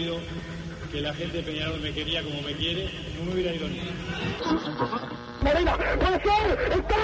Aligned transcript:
sabido 0.00 0.16
que 0.90 1.00
la 1.00 1.14
gente 1.14 1.36
de 1.38 1.42
Peñarol 1.42 1.80
me 1.80 1.92
quería 1.92 2.22
como 2.22 2.40
me 2.42 2.52
quiere, 2.54 2.88
no 3.18 3.24
me 3.24 3.34
hubiera 3.34 3.54
ido 3.54 3.68
ni. 3.68 3.80
Marina, 5.42 5.76
puede 5.76 6.20
ser, 6.22 6.72
está, 6.72 6.96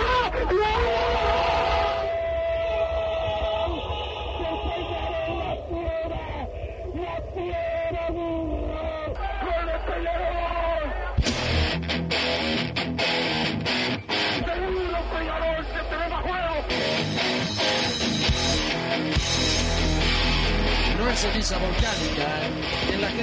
No 20.98 21.08
es 21.10 21.20
ceniza 21.20 21.58
volcánica, 21.58 22.15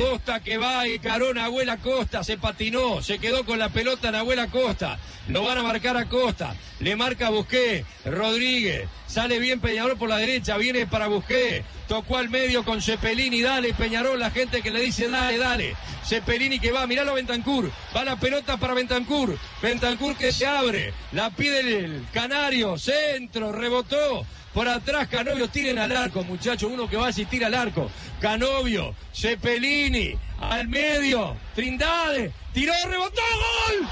Acosta 0.00 0.40
que 0.40 0.56
va 0.56 0.88
y 0.88 0.98
carón 0.98 1.36
Abuela 1.36 1.76
Costa, 1.76 2.24
se 2.24 2.38
patinó, 2.38 3.02
se 3.02 3.18
quedó 3.18 3.44
con 3.44 3.58
la 3.58 3.68
pelota 3.68 4.08
en 4.08 4.14
Abuela 4.14 4.46
Costa. 4.46 4.98
Lo 5.28 5.44
van 5.44 5.58
a 5.58 5.62
marcar 5.62 5.98
a 5.98 6.08
Costa, 6.08 6.54
le 6.78 6.96
marca 6.96 7.28
Busqué, 7.28 7.84
Rodríguez, 8.06 8.88
sale 9.06 9.38
bien 9.38 9.60
Peñarol 9.60 9.98
por 9.98 10.08
la 10.08 10.16
derecha, 10.16 10.56
viene 10.56 10.86
para 10.86 11.08
Busqué, 11.08 11.64
tocó 11.86 12.16
al 12.16 12.30
medio 12.30 12.64
con 12.64 12.80
Cepelini, 12.80 13.42
dale 13.42 13.74
Peñarol, 13.74 14.18
la 14.18 14.30
gente 14.30 14.62
que 14.62 14.70
le 14.70 14.80
dice 14.80 15.10
dale, 15.10 15.36
dale. 15.36 15.76
Cepelini 16.02 16.58
que 16.58 16.72
va, 16.72 16.86
miralo 16.86 17.12
Bentancur, 17.12 17.70
va 17.94 18.02
la 18.02 18.16
pelota 18.16 18.56
para 18.56 18.72
Bentancur, 18.72 19.36
Bentancur 19.60 20.16
que 20.16 20.32
se 20.32 20.46
abre, 20.46 20.94
la 21.12 21.28
pide 21.28 21.60
el 21.60 22.06
Canario, 22.10 22.78
centro, 22.78 23.52
rebotó, 23.52 24.24
por 24.54 24.68
atrás 24.68 25.08
Canovio 25.08 25.48
tiren 25.48 25.78
al 25.78 25.96
arco, 25.96 26.22
muchachos. 26.24 26.70
Uno 26.70 26.88
que 26.88 26.96
va 26.96 27.06
a 27.06 27.10
asistir 27.10 27.44
al 27.44 27.54
arco. 27.54 27.90
Canovio, 28.20 28.94
Cepelini, 29.12 30.14
al 30.40 30.68
medio. 30.68 31.36
Trindade, 31.54 32.32
tiró, 32.52 32.72
rebotó, 32.86 33.22
gol. 33.22 33.88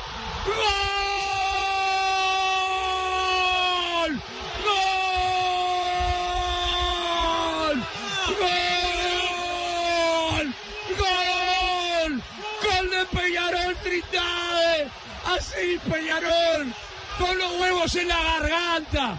¡Gol! 0.47 0.64
¡Gol! 7.64 7.83
¡Gol! 10.39 10.55
¡Gol! 10.98 12.12
¡Gol 12.64 12.86
de 12.91 13.06
Peñarol, 13.17 13.77
Trindade! 13.83 14.89
Así 15.27 15.79
Peñarol, 15.91 16.73
con 17.19 17.39
los 17.39 17.61
huevos 17.61 17.95
en 17.96 18.08
la 18.08 18.19
garganta 18.23 19.19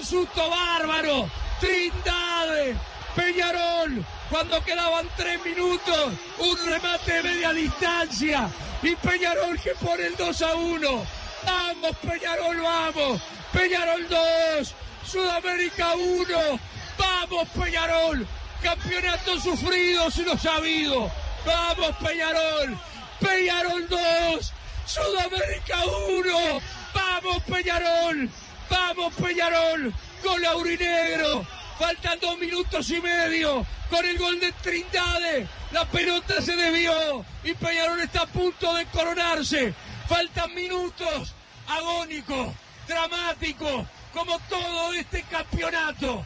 un 0.00 0.06
susto 0.06 0.48
bárbaro. 0.48 1.28
Trindade, 1.60 2.74
Peñarol, 3.14 4.04
cuando 4.30 4.64
quedaban 4.64 5.06
tres 5.16 5.44
minutos, 5.44 6.12
un 6.38 6.66
remate 6.66 7.12
de 7.12 7.22
media 7.22 7.52
distancia. 7.52 8.48
Y 8.82 8.96
Peñarol 8.96 9.60
que 9.60 9.74
pone 9.74 10.06
el 10.06 10.16
2 10.16 10.42
a 10.42 10.54
1. 10.54 11.06
Vamos, 11.44 11.96
Peñarol, 11.98 12.60
vamos. 12.62 13.20
Peñarol 13.52 14.08
2, 14.08 14.74
Sudamérica 15.06 15.94
1. 15.94 16.60
Vamos, 16.98 17.48
Peñarol. 17.50 18.26
Campeonato 18.62 19.38
sufrido, 19.38 20.10
si 20.10 20.22
lo 20.24 20.38
sabido. 20.38 21.10
Vamos, 21.44 21.94
Peñarol. 21.96 22.78
Peñarol 23.20 23.86
2, 23.86 24.52
Sudamérica 24.86 25.84
1. 25.84 26.60
Vamos, 26.94 27.42
Peñarol. 27.42 28.30
Vamos 28.70 29.12
Peñarol, 29.14 29.92
gol 30.22 30.44
aurinegro. 30.44 31.44
Faltan 31.78 32.18
dos 32.20 32.38
minutos 32.38 32.90
y 32.90 33.00
medio 33.00 33.66
con 33.88 34.04
el 34.04 34.18
gol 34.18 34.38
de 34.38 34.52
Trindade. 34.52 35.46
La 35.72 35.84
pelota 35.86 36.40
se 36.40 36.54
desvió 36.54 37.24
y 37.42 37.52
Peñarol 37.54 38.00
está 38.00 38.22
a 38.22 38.26
punto 38.26 38.74
de 38.74 38.86
coronarse. 38.86 39.74
Faltan 40.08 40.54
minutos 40.54 41.34
agónicos, 41.68 42.48
dramáticos, 42.86 43.86
como 44.12 44.38
todo 44.48 44.92
este 44.92 45.22
campeonato. 45.24 46.24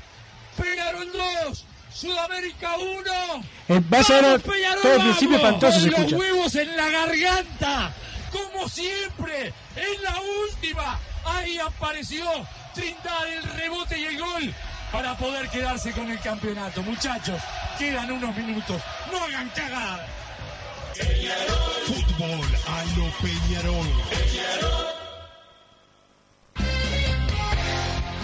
Peñarol 0.57 1.11
2, 1.47 1.65
Sudamérica 1.93 2.77
1. 2.77 3.85
va 3.93 3.99
a 3.99 4.05
ser 4.05 4.43
todo 4.43 4.95
el 4.95 5.03
principio 5.03 5.37
espantoso 5.37 5.93
con 5.93 6.03
los 6.03 6.13
huevos 6.13 6.55
en 6.57 6.77
la 6.77 6.89
garganta. 6.89 7.95
Como 8.33 8.69
siempre, 8.69 9.53
en 9.77 10.03
la 10.03 10.21
última, 10.51 10.99
ahí 11.27 11.59
apareció 11.59 12.25
Trindade, 12.75 13.37
el 13.37 13.43
rebote 13.45 13.99
y 13.99 14.05
el 14.05 14.19
gol 14.19 14.55
para 14.91 15.17
poder 15.17 15.49
quedarse 15.49 15.93
con 15.93 16.11
el 16.11 16.21
campeonato. 16.21 16.83
Muchachos, 16.83 17.41
quedan 17.79 18.11
unos 18.11 18.37
minutos. 18.37 18.81
No 19.13 19.19
hagan 19.25 19.49
cagada. 19.51 20.07
Fútbol 21.87 22.47
a 22.69 22.85
lo 22.97 23.11
Peñarol. 23.21 23.87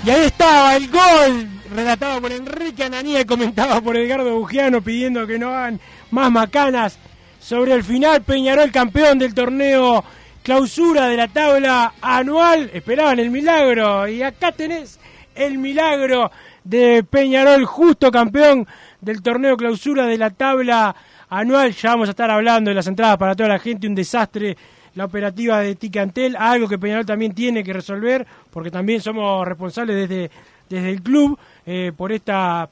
Y 0.05 0.11
ahí 0.11 0.25
estaba 0.27 0.77
el 0.77 0.89
gol, 0.89 1.49
relatado 1.75 2.21
por 2.21 2.33
Enrique 2.33 2.85
Ananía 2.85 3.21
y 3.21 3.25
comentado 3.25 3.83
por 3.83 3.97
Edgardo 3.97 4.39
Bugiano 4.39 4.81
pidiendo 4.81 5.27
que 5.27 5.39
no 5.39 5.51
hagan 5.51 5.81
más 6.11 6.31
macanas 6.31 6.99
sobre 7.41 7.75
el 7.75 7.85
final. 7.85 8.23
Peñarol 8.23 8.71
campeón 8.71 9.19
del 9.19 9.35
torneo 9.35 10.05
clausura 10.43 11.07
de 11.07 11.17
la 11.17 11.29
tabla 11.29 11.95
anual. 12.01 12.71
Esperaban 12.73 13.19
el 13.19 13.31
milagro 13.31 14.09
y 14.09 14.23
acá 14.23 14.53
tenés 14.53 14.99
el 15.35 15.59
milagro 15.59 16.31
de 16.65 17.05
Peñarol, 17.05 17.65
justo 17.65 18.11
campeón 18.11 18.67
del 19.01 19.23
torneo 19.23 19.57
clausura 19.57 20.07
de 20.07 20.19
la 20.19 20.31
tabla 20.31 20.95
anual. 21.29 21.73
Ya 21.73 21.91
vamos 21.91 22.09
a 22.09 22.11
estar 22.11 22.31
hablando 22.31 22.71
de 22.71 22.75
las 22.75 22.87
entradas 22.87 23.17
para 23.17 23.35
toda 23.35 23.49
la 23.49 23.59
gente, 23.59 23.87
un 23.87 23.95
desastre 23.95 24.57
la 24.95 25.05
operativa 25.05 25.61
de 25.61 25.77
Ticantel, 25.77 26.37
algo 26.37 26.69
que 26.69 26.79
Peñarol 26.79 27.07
también 27.07 27.33
tiene 27.33 27.63
que 27.63 27.73
resolver, 27.73 28.27
porque 28.51 28.71
también 28.71 29.01
somos 29.01 29.47
responsables 29.47 29.97
desde, 29.97 30.31
desde 30.69 30.91
el 30.91 31.03
club 31.03 31.39
eh, 31.65 31.93
por 31.97 32.13
esta 32.13 32.69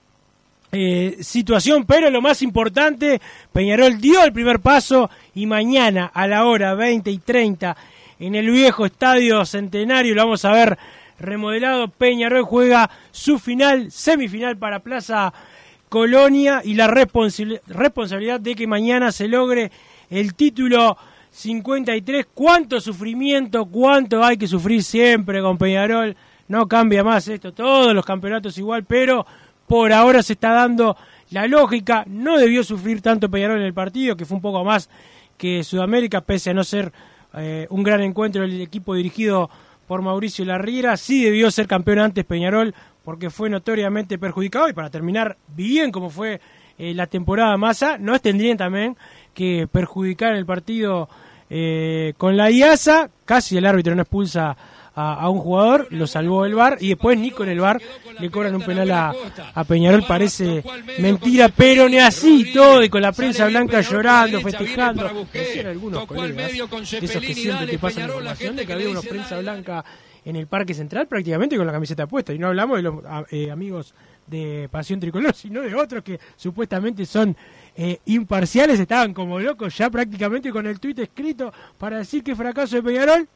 eh, 0.70 1.16
situación, 1.20 1.84
pero 1.86 2.10
lo 2.10 2.20
más 2.20 2.42
importante, 2.42 3.20
Peñarol 3.52 4.00
dio 4.00 4.22
el 4.22 4.32
primer 4.32 4.60
paso 4.60 5.08
y 5.34 5.46
mañana 5.46 6.10
a 6.12 6.26
la 6.26 6.44
hora 6.44 6.74
20 6.74 7.10
y 7.10 7.18
30 7.18 7.76
en 8.20 8.34
el 8.34 8.50
viejo 8.50 8.84
estadio 8.84 9.44
centenario 9.46 10.14
lo 10.14 10.24
vamos 10.24 10.44
a 10.44 10.52
ver 10.52 10.78
remodelado. 11.18 11.88
Peñarol 11.88 12.42
juega 12.42 12.90
su 13.10 13.38
final, 13.38 13.90
semifinal 13.90 14.56
para 14.56 14.80
Plaza 14.80 15.32
Colonia 15.88 16.60
y 16.64 16.74
la 16.74 16.88
responsabilidad 16.88 18.40
de 18.40 18.54
que 18.54 18.66
mañana 18.66 19.12
se 19.12 19.28
logre 19.28 19.70
el 20.10 20.34
título 20.34 20.96
53. 21.30 22.26
¿Cuánto 22.34 22.80
sufrimiento, 22.80 23.66
cuánto 23.66 24.22
hay 24.24 24.36
que 24.36 24.46
sufrir 24.46 24.82
siempre 24.82 25.40
con 25.40 25.56
Peñarol? 25.56 26.16
No 26.48 26.66
cambia 26.66 27.04
más 27.04 27.28
esto, 27.28 27.52
todos 27.52 27.94
los 27.94 28.04
campeonatos 28.04 28.56
igual, 28.58 28.84
pero 28.84 29.26
por 29.68 29.92
ahora 29.92 30.22
se 30.22 30.32
está 30.32 30.52
dando 30.52 30.96
la 31.30 31.46
lógica. 31.46 32.04
No 32.06 32.38
debió 32.38 32.64
sufrir 32.64 33.02
tanto 33.02 33.30
Peñarol 33.30 33.58
en 33.58 33.66
el 33.66 33.74
partido, 33.74 34.16
que 34.16 34.24
fue 34.24 34.36
un 34.36 34.42
poco 34.42 34.64
más 34.64 34.88
que 35.36 35.62
Sudamérica, 35.62 36.22
pese 36.22 36.50
a 36.50 36.54
no 36.54 36.64
ser 36.64 36.92
eh, 37.34 37.66
un 37.70 37.82
gran 37.82 38.00
encuentro 38.00 38.42
del 38.42 38.60
equipo 38.60 38.94
dirigido 38.94 39.48
por 39.86 40.02
Mauricio 40.02 40.44
Larriera. 40.44 40.96
Sí 40.96 41.22
debió 41.22 41.50
ser 41.50 41.66
campeón 41.66 42.00
antes 42.00 42.24
Peñarol, 42.24 42.74
porque 43.04 43.30
fue 43.30 43.48
notoriamente 43.50 44.18
perjudicado. 44.18 44.68
Y 44.68 44.72
para 44.72 44.90
terminar 44.90 45.36
bien 45.48 45.92
como 45.92 46.10
fue 46.10 46.40
eh, 46.78 46.94
la 46.94 47.06
temporada 47.06 47.56
masa, 47.56 47.98
no 47.98 48.18
tendrían 48.18 48.56
también 48.56 48.96
que 49.34 49.68
perjudicar 49.70 50.34
el 50.34 50.46
partido 50.46 51.08
eh, 51.50 52.14
con 52.16 52.36
la 52.36 52.50
IASA. 52.50 53.10
Casi 53.24 53.56
el 53.56 53.66
árbitro 53.66 53.94
no 53.94 54.02
expulsa 54.02 54.56
a, 54.98 55.14
a 55.14 55.28
un 55.28 55.38
jugador, 55.38 55.86
lo 55.90 56.08
salvó 56.08 56.44
el 56.44 56.56
VAR 56.56 56.76
y 56.80 56.88
después 56.88 57.16
ni 57.16 57.30
con 57.30 57.48
el 57.48 57.60
VAR 57.60 57.80
le 58.18 58.30
cobran 58.30 58.56
un 58.56 58.62
penal 58.62 58.90
a, 58.90 59.14
a 59.54 59.64
Peñarol. 59.64 60.02
Parece 60.02 60.64
mentira, 60.98 61.48
pero 61.50 61.88
ni 61.88 61.98
así 61.98 62.52
todo 62.52 62.82
y 62.82 62.88
con 62.88 63.00
la 63.00 63.12
prensa 63.12 63.46
blanca 63.46 63.80
llorando, 63.80 64.40
festejando. 64.40 65.08
Decían 65.32 65.68
algunos 65.68 66.04
colegas, 66.04 66.52
de 66.52 67.06
esos 67.06 67.22
que 67.22 67.34
siempre 67.34 67.66
te 67.68 67.78
pasan 67.78 68.08
la 68.08 68.08
información 68.08 68.56
de 68.56 68.66
que 68.66 68.72
había 68.72 68.88
dice, 68.88 69.08
prensa 69.08 69.38
blanca 69.38 69.84
en 70.24 70.34
el 70.34 70.48
Parque 70.48 70.74
Central 70.74 71.06
prácticamente 71.06 71.56
con 71.56 71.66
la 71.66 71.72
camiseta 71.72 72.08
puesta 72.08 72.34
y 72.34 72.38
no 72.38 72.48
hablamos 72.48 72.78
de 72.78 72.82
los 72.82 72.94
eh, 73.30 73.52
amigos 73.52 73.94
de 74.26 74.68
Pasión 74.68 74.98
Tricolor, 74.98 75.32
sino 75.36 75.62
de 75.62 75.74
otros 75.76 76.02
que 76.02 76.18
supuestamente 76.34 77.06
son 77.06 77.36
eh, 77.76 78.00
imparciales, 78.06 78.80
estaban 78.80 79.14
como 79.14 79.38
locos 79.38 79.78
ya 79.78 79.90
prácticamente 79.90 80.50
con 80.50 80.66
el 80.66 80.80
tuit 80.80 80.98
escrito 80.98 81.52
para 81.78 81.98
decir 81.98 82.24
que 82.24 82.34
fracaso 82.34 82.74
de 82.74 82.82
Peñarol, 82.82 83.28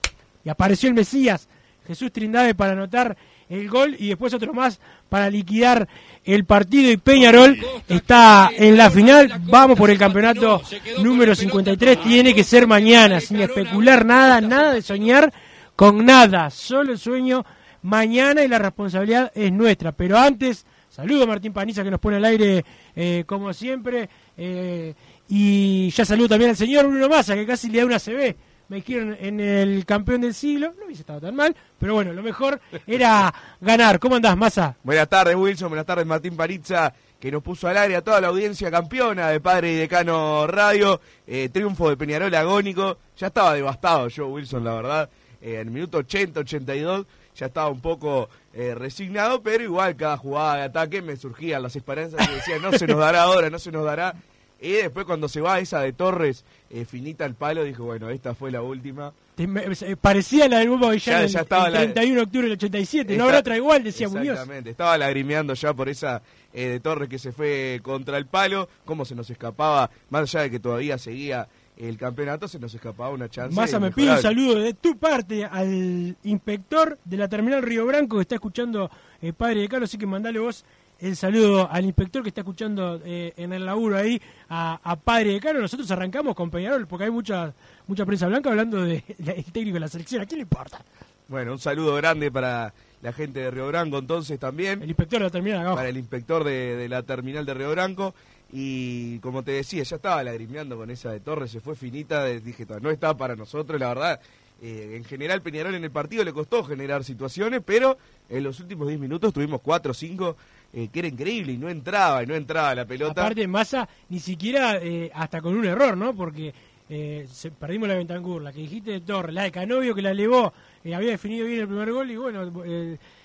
y 0.44 0.48
apareció 0.48 0.88
el 0.88 0.94
Mesías, 0.94 1.48
Jesús 1.86 2.12
Trindade 2.12 2.54
para 2.54 2.72
anotar 2.72 3.16
el 3.48 3.68
gol 3.68 3.96
y 3.98 4.08
después 4.08 4.32
otro 4.32 4.54
más 4.54 4.80
para 5.08 5.28
liquidar 5.28 5.88
el 6.24 6.44
partido. 6.44 6.90
Y 6.90 6.96
Peñarol 6.96 7.58
está 7.88 8.50
en 8.56 8.76
la 8.76 8.90
final, 8.90 9.40
vamos 9.44 9.78
por 9.78 9.90
el 9.90 9.98
campeonato 9.98 10.62
número 11.02 11.34
53, 11.34 12.02
tiene 12.02 12.34
que 12.34 12.44
ser 12.44 12.66
mañana, 12.66 13.20
sin 13.20 13.40
especular 13.40 14.06
nada, 14.06 14.40
nada 14.40 14.72
de 14.72 14.82
soñar 14.82 15.32
con 15.76 16.04
nada, 16.04 16.50
solo 16.50 16.92
el 16.92 16.98
sueño 16.98 17.44
mañana 17.82 18.44
y 18.44 18.48
la 18.48 18.58
responsabilidad 18.58 19.32
es 19.34 19.52
nuestra, 19.52 19.92
pero 19.92 20.16
antes, 20.18 20.64
saludo 20.88 21.24
a 21.24 21.26
Martín 21.26 21.52
Paniza 21.52 21.82
que 21.82 21.90
nos 21.90 22.00
pone 22.00 22.16
al 22.18 22.24
aire 22.24 22.64
eh, 22.94 23.24
como 23.26 23.52
siempre, 23.52 24.08
eh, 24.36 24.94
y 25.28 25.90
ya 25.90 26.04
saludo 26.04 26.28
también 26.28 26.50
al 26.50 26.56
señor 26.56 26.86
Bruno 26.86 27.08
Massa 27.08 27.34
que 27.34 27.46
casi 27.46 27.68
le 27.68 27.78
da 27.78 27.86
una 27.86 27.98
CB 27.98 28.36
me 28.72 28.78
dijeron 28.78 29.14
en 29.20 29.38
el 29.38 29.84
campeón 29.84 30.22
del 30.22 30.32
siglo, 30.32 30.72
no 30.78 30.86
hubiese 30.86 31.02
estado 31.02 31.20
tan 31.20 31.36
mal, 31.36 31.54
pero 31.78 31.92
bueno, 31.92 32.14
lo 32.14 32.22
mejor 32.22 32.58
era 32.86 33.32
ganar. 33.60 33.98
¿Cómo 33.98 34.16
andás, 34.16 34.34
Massa? 34.34 34.76
Buenas 34.82 35.10
tardes, 35.10 35.36
Wilson, 35.36 35.68
buenas 35.68 35.84
tardes, 35.84 36.06
Martín 36.06 36.34
Parizza, 36.34 36.90
que 37.20 37.30
nos 37.30 37.42
puso 37.42 37.68
al 37.68 37.76
aire 37.76 37.96
a 37.96 38.00
toda 38.02 38.18
la 38.22 38.28
audiencia 38.28 38.70
campeona 38.70 39.28
de 39.28 39.40
Padre 39.40 39.74
y 39.74 39.76
Decano 39.76 40.46
Radio. 40.46 41.02
Eh, 41.26 41.50
triunfo 41.52 41.90
de 41.90 41.98
Peñarol 41.98 42.34
agónico. 42.34 42.96
Ya 43.18 43.26
estaba 43.26 43.52
devastado 43.52 44.08
yo, 44.08 44.28
Wilson, 44.28 44.64
la 44.64 44.72
verdad. 44.72 45.10
Eh, 45.42 45.56
en 45.56 45.68
el 45.68 45.70
minuto 45.70 45.98
80, 45.98 46.40
82 46.40 47.06
ya 47.34 47.46
estaba 47.46 47.68
un 47.68 47.80
poco 47.82 48.30
eh, 48.54 48.74
resignado, 48.74 49.42
pero 49.42 49.64
igual 49.64 49.96
cada 49.96 50.16
jugada 50.16 50.56
de 50.56 50.62
ataque 50.62 51.02
me 51.02 51.16
surgían 51.16 51.62
las 51.62 51.76
esperanzas 51.76 52.26
que 52.26 52.36
decían, 52.36 52.62
no 52.62 52.72
se 52.72 52.86
nos 52.86 52.98
dará 52.98 53.24
ahora, 53.24 53.50
no 53.50 53.58
se 53.58 53.70
nos 53.70 53.84
dará. 53.84 54.14
Y 54.62 54.72
después 54.74 55.04
cuando 55.06 55.28
se 55.28 55.40
va 55.40 55.58
esa 55.58 55.80
de 55.80 55.92
Torres, 55.92 56.44
eh, 56.70 56.84
finita 56.84 57.24
el 57.24 57.34
palo, 57.34 57.64
dijo, 57.64 57.84
bueno, 57.84 58.08
esta 58.10 58.32
fue 58.32 58.52
la 58.52 58.62
última. 58.62 59.12
Eh, 59.36 59.96
parecía 60.00 60.48
la 60.48 60.60
del 60.60 60.68
Bomba 60.68 60.90
Villano 60.90 61.24
el, 61.24 61.32
31 61.32 62.14
de 62.14 62.20
octubre 62.22 62.42
del 62.44 62.52
87, 62.52 63.16
no 63.16 63.24
habrá 63.24 63.40
otra 63.40 63.56
igual, 63.56 63.82
decía 63.82 64.08
Muñoz. 64.08 64.34
Exactamente, 64.34 64.70
estaba 64.70 64.96
lagrimeando 64.96 65.54
ya 65.54 65.74
por 65.74 65.88
esa 65.88 66.22
eh, 66.52 66.68
de 66.68 66.80
Torres 66.80 67.08
que 67.08 67.18
se 67.18 67.32
fue 67.32 67.80
contra 67.82 68.18
el 68.18 68.26
palo, 68.26 68.68
cómo 68.84 69.04
se 69.04 69.16
nos 69.16 69.28
escapaba, 69.30 69.90
más 70.10 70.22
allá 70.22 70.42
de 70.42 70.50
que 70.52 70.60
todavía 70.60 70.96
seguía 70.96 71.48
el 71.76 71.96
campeonato, 71.96 72.46
se 72.46 72.60
nos 72.60 72.72
escapaba 72.72 73.10
una 73.10 73.28
chance. 73.28 73.56
Massa, 73.56 73.80
me 73.80 73.90
pide 73.90 74.12
un 74.12 74.22
saludo 74.22 74.60
de 74.60 74.74
tu 74.74 74.96
parte 74.96 75.44
al 75.44 76.16
inspector 76.22 76.98
de 77.04 77.16
la 77.16 77.26
terminal 77.26 77.62
Río 77.62 77.84
Branco 77.86 78.16
que 78.16 78.22
está 78.22 78.36
escuchando 78.36 78.88
el 79.20 79.34
Padre 79.34 79.62
de 79.62 79.68
Carlos, 79.68 79.90
así 79.90 79.98
que 79.98 80.06
mandale 80.06 80.38
vos 80.38 80.64
el 81.02 81.16
saludo 81.16 81.68
al 81.70 81.84
inspector 81.84 82.22
que 82.22 82.28
está 82.28 82.42
escuchando 82.42 83.00
eh, 83.04 83.32
en 83.36 83.52
el 83.52 83.66
laburo 83.66 83.96
ahí, 83.96 84.22
a, 84.48 84.96
Padre 85.02 85.32
de 85.32 85.40
Caro. 85.40 85.60
Nosotros 85.60 85.90
arrancamos 85.90 86.36
con 86.36 86.48
Peñarol 86.48 86.86
porque 86.86 87.04
hay 87.06 87.10
mucha 87.10 87.52
mucha 87.88 88.06
prensa 88.06 88.28
blanca 88.28 88.50
hablando 88.50 88.82
del 88.82 89.02
técnico 89.52 89.74
de 89.74 89.80
la 89.80 89.88
selección. 89.88 90.22
¿A 90.22 90.26
quién 90.26 90.38
le 90.38 90.42
importa? 90.42 90.80
Bueno, 91.26 91.52
un 91.52 91.58
saludo 91.58 91.96
grande 91.96 92.30
para 92.30 92.72
la 93.02 93.12
gente 93.12 93.40
de 93.40 93.50
Río 93.50 93.66
Branco 93.66 93.98
entonces 93.98 94.38
también. 94.38 94.80
El 94.80 94.90
inspector 94.90 95.18
de 95.18 95.24
la 95.24 95.30
terminal 95.30 95.74
Para 95.74 95.88
el 95.88 95.96
inspector 95.96 96.44
de, 96.44 96.86
la 96.88 97.02
terminal 97.02 97.44
de 97.44 97.54
Río 97.54 97.70
Branco. 97.72 98.14
Y 98.52 99.18
como 99.20 99.42
te 99.42 99.52
decía, 99.52 99.82
ya 99.82 99.96
estaba 99.96 100.22
lagrimeando 100.22 100.76
con 100.76 100.90
esa 100.90 101.10
de 101.10 101.20
Torres, 101.20 101.50
se 101.50 101.60
fue 101.60 101.74
finita, 101.74 102.26
dije, 102.26 102.66
no 102.82 102.90
está 102.90 103.16
para 103.16 103.34
nosotros, 103.34 103.80
la 103.80 103.88
verdad. 103.88 104.20
Eh, 104.60 104.94
en 104.96 105.04
general 105.04 105.42
Peñarol 105.42 105.74
en 105.74 105.82
el 105.82 105.90
partido 105.90 106.22
le 106.22 106.32
costó 106.32 106.62
generar 106.62 107.02
situaciones, 107.02 107.62
pero 107.66 107.98
en 108.28 108.44
los 108.44 108.60
últimos 108.60 108.86
10 108.86 109.00
minutos 109.00 109.32
tuvimos 109.32 109.60
4 109.60 109.90
o 109.90 109.94
5 109.94 110.36
eh, 110.74 110.88
que 110.90 111.00
era 111.00 111.08
increíble 111.08 111.52
y 111.52 111.58
no 111.58 111.68
entraba 111.68 112.22
y 112.22 112.26
no 112.26 112.34
entraba 112.34 112.74
la 112.74 112.86
pelota. 112.86 113.20
Aparte, 113.20 113.46
Massa, 113.46 113.86
ni 114.08 114.20
siquiera 114.20 114.78
eh, 114.78 115.10
hasta 115.14 115.42
con 115.42 115.54
un 115.54 115.66
error, 115.66 115.96
¿no? 115.96 116.14
Porque 116.14 116.54
eh, 116.88 117.28
perdimos 117.58 117.88
la 117.88 117.94
Ventancur, 117.94 118.40
la 118.40 118.52
que 118.52 118.60
dijiste 118.60 118.92
de 118.92 119.00
Torres, 119.00 119.34
la 119.34 119.42
de 119.42 119.52
Canovio 119.52 119.94
que 119.94 120.00
la 120.00 120.12
elevó, 120.12 120.52
había 120.84 121.10
definido 121.10 121.46
bien 121.46 121.60
el 121.60 121.66
primer 121.66 121.92
gol 121.92 122.10
y 122.10 122.16
bueno, 122.16 122.50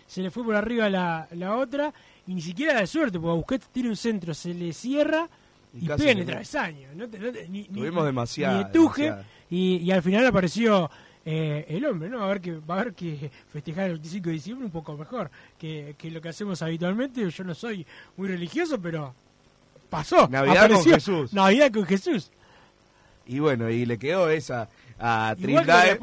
se 0.06 0.22
le 0.22 0.30
fue 0.30 0.44
por 0.44 0.56
arriba 0.56 0.90
la, 0.90 1.28
la 1.32 1.56
otra 1.56 1.94
y 2.28 2.34
ni 2.34 2.42
siquiera 2.42 2.82
de 2.82 2.88
suerte, 2.88 3.18
porque 3.20 3.38
Busquets 3.38 3.68
tira 3.70 3.88
un 3.88 3.96
centro, 3.96 4.34
se 4.34 4.54
le 4.54 4.74
cierra 4.74 5.30
y, 5.74 5.88
pega 5.88 6.12
en 6.12 6.20
el 6.20 6.26
travesaño. 6.26 6.90
No 6.96 7.08
Tuvimos 7.08 8.06
demasiado. 8.06 8.70
Y, 9.50 9.78
y 9.78 9.92
al 9.92 10.04
final 10.04 10.26
apareció 10.26 10.92
eh, 11.30 11.66
el 11.68 11.84
hombre, 11.84 12.08
¿no? 12.10 12.22
A 12.22 12.26
haber 12.28 12.40
que, 12.40 12.54
va 12.54 12.78
a 12.78 12.82
haber 12.82 12.94
que 12.94 13.30
festejar 13.52 13.88
el 13.88 13.96
25 13.96 14.28
de 14.28 14.32
diciembre 14.32 14.66
un 14.66 14.72
poco 14.72 14.96
mejor 14.96 15.30
que, 15.60 15.94
lo 16.04 16.22
que 16.22 16.30
hacemos 16.30 16.62
habitualmente. 16.62 17.30
Yo 17.30 17.44
no 17.44 17.54
soy 17.54 17.86
muy 18.16 18.30
religioso, 18.30 18.80
pero 18.80 19.14
pasó. 19.90 20.30
Navidad 20.30 20.70
con 20.72 20.84
Jesús. 20.86 21.34
Navidad 21.34 21.70
con 21.74 21.84
Jesús. 21.84 22.32
Y 23.26 23.40
bueno, 23.40 23.70
y 23.70 23.86
le 23.86 23.98
quedó 23.98 24.30
esa 24.30 24.70
a 24.98 25.36
Trindade. 25.38 26.00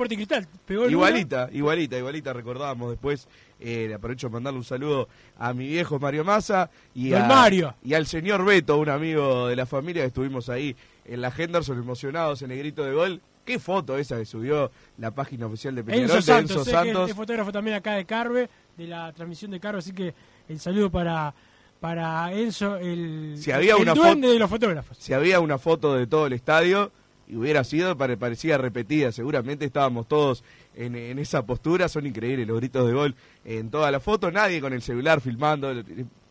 igualita, 0.91 1.49
igualita, 1.53 1.97
igualita, 1.97 2.33
recordábamos 2.35 2.91
después. 2.91 3.27
Eh, 3.61 3.95
aprovecho 3.95 4.29
para 4.29 4.35
mandarle 4.35 4.59
un 4.59 4.65
saludo 4.65 5.09
a 5.39 5.55
mi 5.55 5.67
viejo 5.69 5.99
Mario 5.99 6.23
Massa 6.23 6.69
y, 6.95 7.15
a, 7.15 7.25
Mario. 7.25 7.75
y 7.83 7.95
al 7.95 8.07
señor 8.07 8.45
Beto, 8.45 8.77
un 8.77 8.91
amigo 8.91 9.49
de 9.49 9.57
la 9.57 9.65
familia 9.65 10.03
que 10.03 10.09
estuvimos 10.09 10.51
ahí 10.51 10.77
en 11.07 11.23
la 11.23 11.33
Henderson 11.35 11.79
emocionados 11.79 12.43
en 12.43 12.51
el 12.51 12.59
grito 12.59 12.85
de 12.85 12.93
gol 12.93 13.23
Qué 13.45 13.59
foto 13.59 13.99
esa 13.99 14.17
que 14.17 14.25
subió 14.25 14.71
la 14.99 15.11
página 15.11 15.47
oficial 15.47 15.75
de 15.75 15.85
Peñarol 15.85 16.17
Enzo 16.17 16.23
Santos, 16.23 16.67
Santos. 16.67 17.11
es 17.11 17.17
fotógrafo 17.17 17.53
también 17.53 17.77
acá 17.77 17.95
de 17.95 18.05
Carve, 18.05 18.49
de 18.77 18.87
la 18.87 19.13
transmisión 19.13 19.51
de 19.51 19.61
Carve, 19.61 19.81
así 19.81 19.93
que 19.93 20.15
el 20.49 20.59
saludo 20.59 20.91
para 20.91 21.35
para 21.81 22.33
Enzo, 22.33 22.77
el, 22.77 23.35
si 23.37 23.53
había 23.53 23.77
una 23.77 23.95
foto, 23.95 24.17
de 24.17 24.39
los 24.39 24.49
fotógrafos. 24.49 24.97
Si 24.99 25.13
había 25.13 25.41
una 25.41 25.59
foto 25.59 25.95
de 25.95 26.07
todo 26.07 26.27
el 26.27 26.33
estadio 26.33 26.91
y 27.29 27.37
hubiera 27.37 27.63
sido, 27.63 27.95
parecía 27.99 28.57
repetida, 28.57 29.13
seguramente 29.13 29.67
estábamos 29.67 30.09
todos 30.09 30.45
en, 30.75 30.95
en, 30.95 31.19
esa 31.19 31.45
postura, 31.45 31.91
son 31.91 32.07
increíbles 32.07 32.49
los 32.49 32.57
gritos 32.57 32.87
de 32.87 32.95
gol 32.95 33.15
en 33.45 33.71
toda 33.71 33.91
la 33.91 34.01
foto, 34.01 34.31
nadie 34.31 34.63
con 34.63 34.73
el 34.73 34.81
celular 34.81 35.21
filmando, 35.21 35.75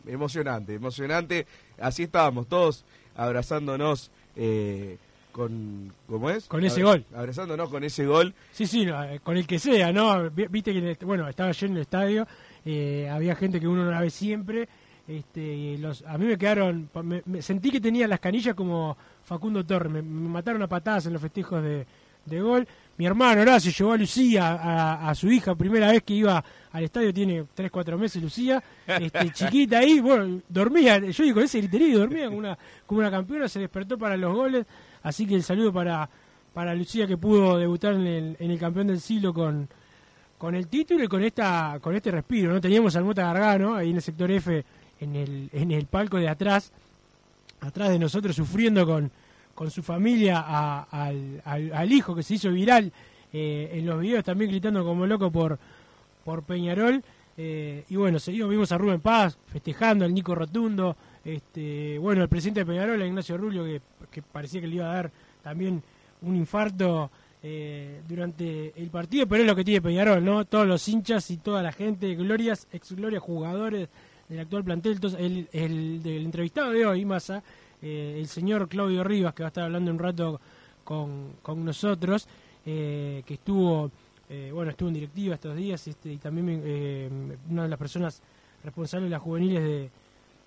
emocionante, 0.08 0.74
emocionante, 0.74 1.46
así 1.78 2.02
estábamos 2.02 2.48
todos 2.48 2.84
abrazándonos. 3.14 4.10
Eh, 4.34 4.98
con 5.34 5.92
¿cómo 6.06 6.30
es? 6.30 6.46
Con 6.46 6.64
ese 6.64 6.82
gol. 6.84 7.04
Abrazándonos 7.12 7.68
con 7.68 7.82
ese 7.82 8.06
gol. 8.06 8.32
Sí, 8.52 8.68
sí, 8.68 8.86
eh, 8.88 9.18
con 9.22 9.36
el 9.36 9.46
que 9.48 9.58
sea, 9.58 9.92
¿no? 9.92 10.30
Viste 10.30 10.72
que, 10.72 11.04
bueno, 11.04 11.28
estaba 11.28 11.50
lleno 11.50 11.74
el 11.74 11.82
estadio, 11.82 12.26
eh, 12.64 13.10
había 13.12 13.34
gente 13.34 13.58
que 13.58 13.66
uno 13.66 13.84
no 13.84 13.90
la 13.90 14.00
ve 14.00 14.10
siempre. 14.10 14.68
Este, 15.08 15.76
los, 15.78 16.02
a 16.02 16.16
mí 16.18 16.26
me 16.26 16.38
quedaron, 16.38 16.88
me, 17.26 17.42
sentí 17.42 17.70
que 17.70 17.80
tenía 17.80 18.06
las 18.06 18.20
canillas 18.20 18.54
como 18.54 18.96
Facundo 19.24 19.66
Torres, 19.66 19.92
me, 19.92 20.02
mataron 20.02 20.62
a 20.62 20.68
patadas 20.68 21.06
en 21.06 21.14
los 21.14 21.20
festejos 21.20 21.62
de, 21.62 21.84
de 22.24 22.40
gol. 22.40 22.66
Mi 22.96 23.06
hermano 23.06 23.42
Horacio 23.42 23.72
llevó 23.72 23.92
a 23.92 23.96
Lucía, 23.96 24.52
a, 24.52 25.10
a, 25.10 25.14
su 25.16 25.28
hija, 25.28 25.56
primera 25.56 25.90
vez 25.90 26.04
que 26.04 26.14
iba 26.14 26.42
al 26.70 26.84
estadio, 26.84 27.12
tiene 27.12 27.44
3, 27.52 27.68
4 27.68 27.98
meses 27.98 28.22
Lucía, 28.22 28.62
este, 28.86 29.32
chiquita 29.34 29.78
ahí, 29.78 29.98
bueno, 29.98 30.40
dormía, 30.48 30.98
yo 30.98 31.24
digo, 31.24 31.40
ese 31.40 31.58
griterío, 31.58 31.98
dormía 31.98 32.26
como 32.26 32.38
una, 32.38 32.56
como 32.86 33.00
una 33.00 33.10
campeona, 33.10 33.48
se 33.48 33.58
despertó 33.58 33.98
para 33.98 34.16
los 34.16 34.32
goles, 34.32 34.64
Así 35.04 35.26
que 35.26 35.34
el 35.34 35.44
saludo 35.44 35.72
para, 35.72 36.08
para 36.52 36.74
Lucía 36.74 37.06
que 37.06 37.16
pudo 37.16 37.58
debutar 37.58 37.92
en 37.92 38.06
el, 38.06 38.36
en 38.40 38.50
el 38.50 38.58
campeón 38.58 38.88
del 38.88 39.00
siglo 39.00 39.32
con, 39.32 39.68
con 40.38 40.54
el 40.54 40.66
título 40.66 41.04
y 41.04 41.08
con 41.08 41.22
esta 41.22 41.78
con 41.80 41.94
este 41.94 42.10
respiro. 42.10 42.52
no 42.52 42.60
Teníamos 42.60 42.96
al 42.96 43.04
Mota 43.04 43.24
Gargano 43.24 43.76
ahí 43.76 43.90
en 43.90 43.96
el 43.96 44.02
sector 44.02 44.30
F, 44.30 44.64
en 45.00 45.14
el, 45.14 45.50
en 45.52 45.70
el 45.70 45.86
palco 45.86 46.16
de 46.16 46.28
atrás, 46.28 46.72
atrás 47.60 47.90
de 47.90 47.98
nosotros, 47.98 48.34
sufriendo 48.34 48.86
con, 48.86 49.10
con 49.54 49.70
su 49.70 49.82
familia 49.82 50.40
al, 50.90 51.42
al, 51.44 51.92
hijo 51.92 52.14
que 52.14 52.22
se 52.22 52.34
hizo 52.34 52.50
viral 52.50 52.90
eh, 53.32 53.70
en 53.74 53.86
los 53.86 54.00
videos, 54.00 54.24
también 54.24 54.50
gritando 54.50 54.84
como 54.84 55.06
loco 55.06 55.30
por, 55.30 55.58
por 56.24 56.42
Peñarol. 56.44 57.02
Eh, 57.36 57.84
y 57.90 57.96
bueno, 57.96 58.18
seguimos, 58.18 58.48
vimos 58.48 58.72
a 58.72 58.78
Rubén 58.78 59.00
Paz 59.00 59.36
festejando, 59.48 60.04
al 60.04 60.14
Nico 60.14 60.34
Rotundo, 60.34 60.96
este, 61.24 61.98
bueno, 61.98 62.22
el 62.22 62.28
presidente 62.28 62.60
de 62.60 62.66
Peñarol, 62.66 63.02
Ignacio 63.02 63.36
Rulio, 63.36 63.64
que, 63.64 63.80
parecía 64.22 64.60
que 64.60 64.66
le 64.66 64.76
iba 64.76 64.90
a 64.90 64.94
dar 64.94 65.10
también 65.42 65.82
un 66.22 66.36
infarto 66.36 67.10
eh, 67.42 68.00
durante 68.08 68.72
el 68.80 68.88
partido, 68.88 69.26
pero 69.26 69.42
es 69.42 69.46
lo 69.46 69.54
que 69.54 69.64
tiene 69.64 69.82
Peñarol, 69.82 70.24
¿no? 70.24 70.44
Todos 70.46 70.66
los 70.66 70.88
hinchas 70.88 71.30
y 71.30 71.36
toda 71.36 71.62
la 71.62 71.72
gente, 71.72 72.14
glorias, 72.14 72.66
ex 72.72 72.92
glorias 72.92 73.22
jugadores 73.22 73.88
del 74.28 74.40
actual 74.40 74.64
plantel. 74.64 74.92
Entonces, 74.94 75.20
el, 75.20 75.48
el 75.52 76.02
del 76.02 76.24
entrevistado 76.24 76.70
de 76.70 76.86
hoy, 76.86 77.04
Massa, 77.04 77.42
eh, 77.82 78.16
el 78.18 78.26
señor 78.28 78.68
Claudio 78.68 79.04
Rivas, 79.04 79.34
que 79.34 79.42
va 79.42 79.48
a 79.48 79.50
estar 79.50 79.64
hablando 79.64 79.90
un 79.90 79.98
rato 79.98 80.40
con, 80.84 81.34
con 81.42 81.64
nosotros, 81.64 82.26
eh, 82.64 83.22
que 83.26 83.34
estuvo, 83.34 83.90
bueno, 84.52 84.70
estuvo 84.70 84.88
en 84.88 84.94
directiva 84.94 85.34
estos 85.34 85.54
días 85.54 85.86
este, 85.86 86.14
y 86.14 86.16
también 86.16 86.48
una 87.50 87.64
de 87.64 87.68
las 87.68 87.78
personas 87.78 88.20
responsables 88.64 89.08
de 89.08 89.10
las 89.10 89.22
juveniles 89.22 89.62
de 89.62 89.90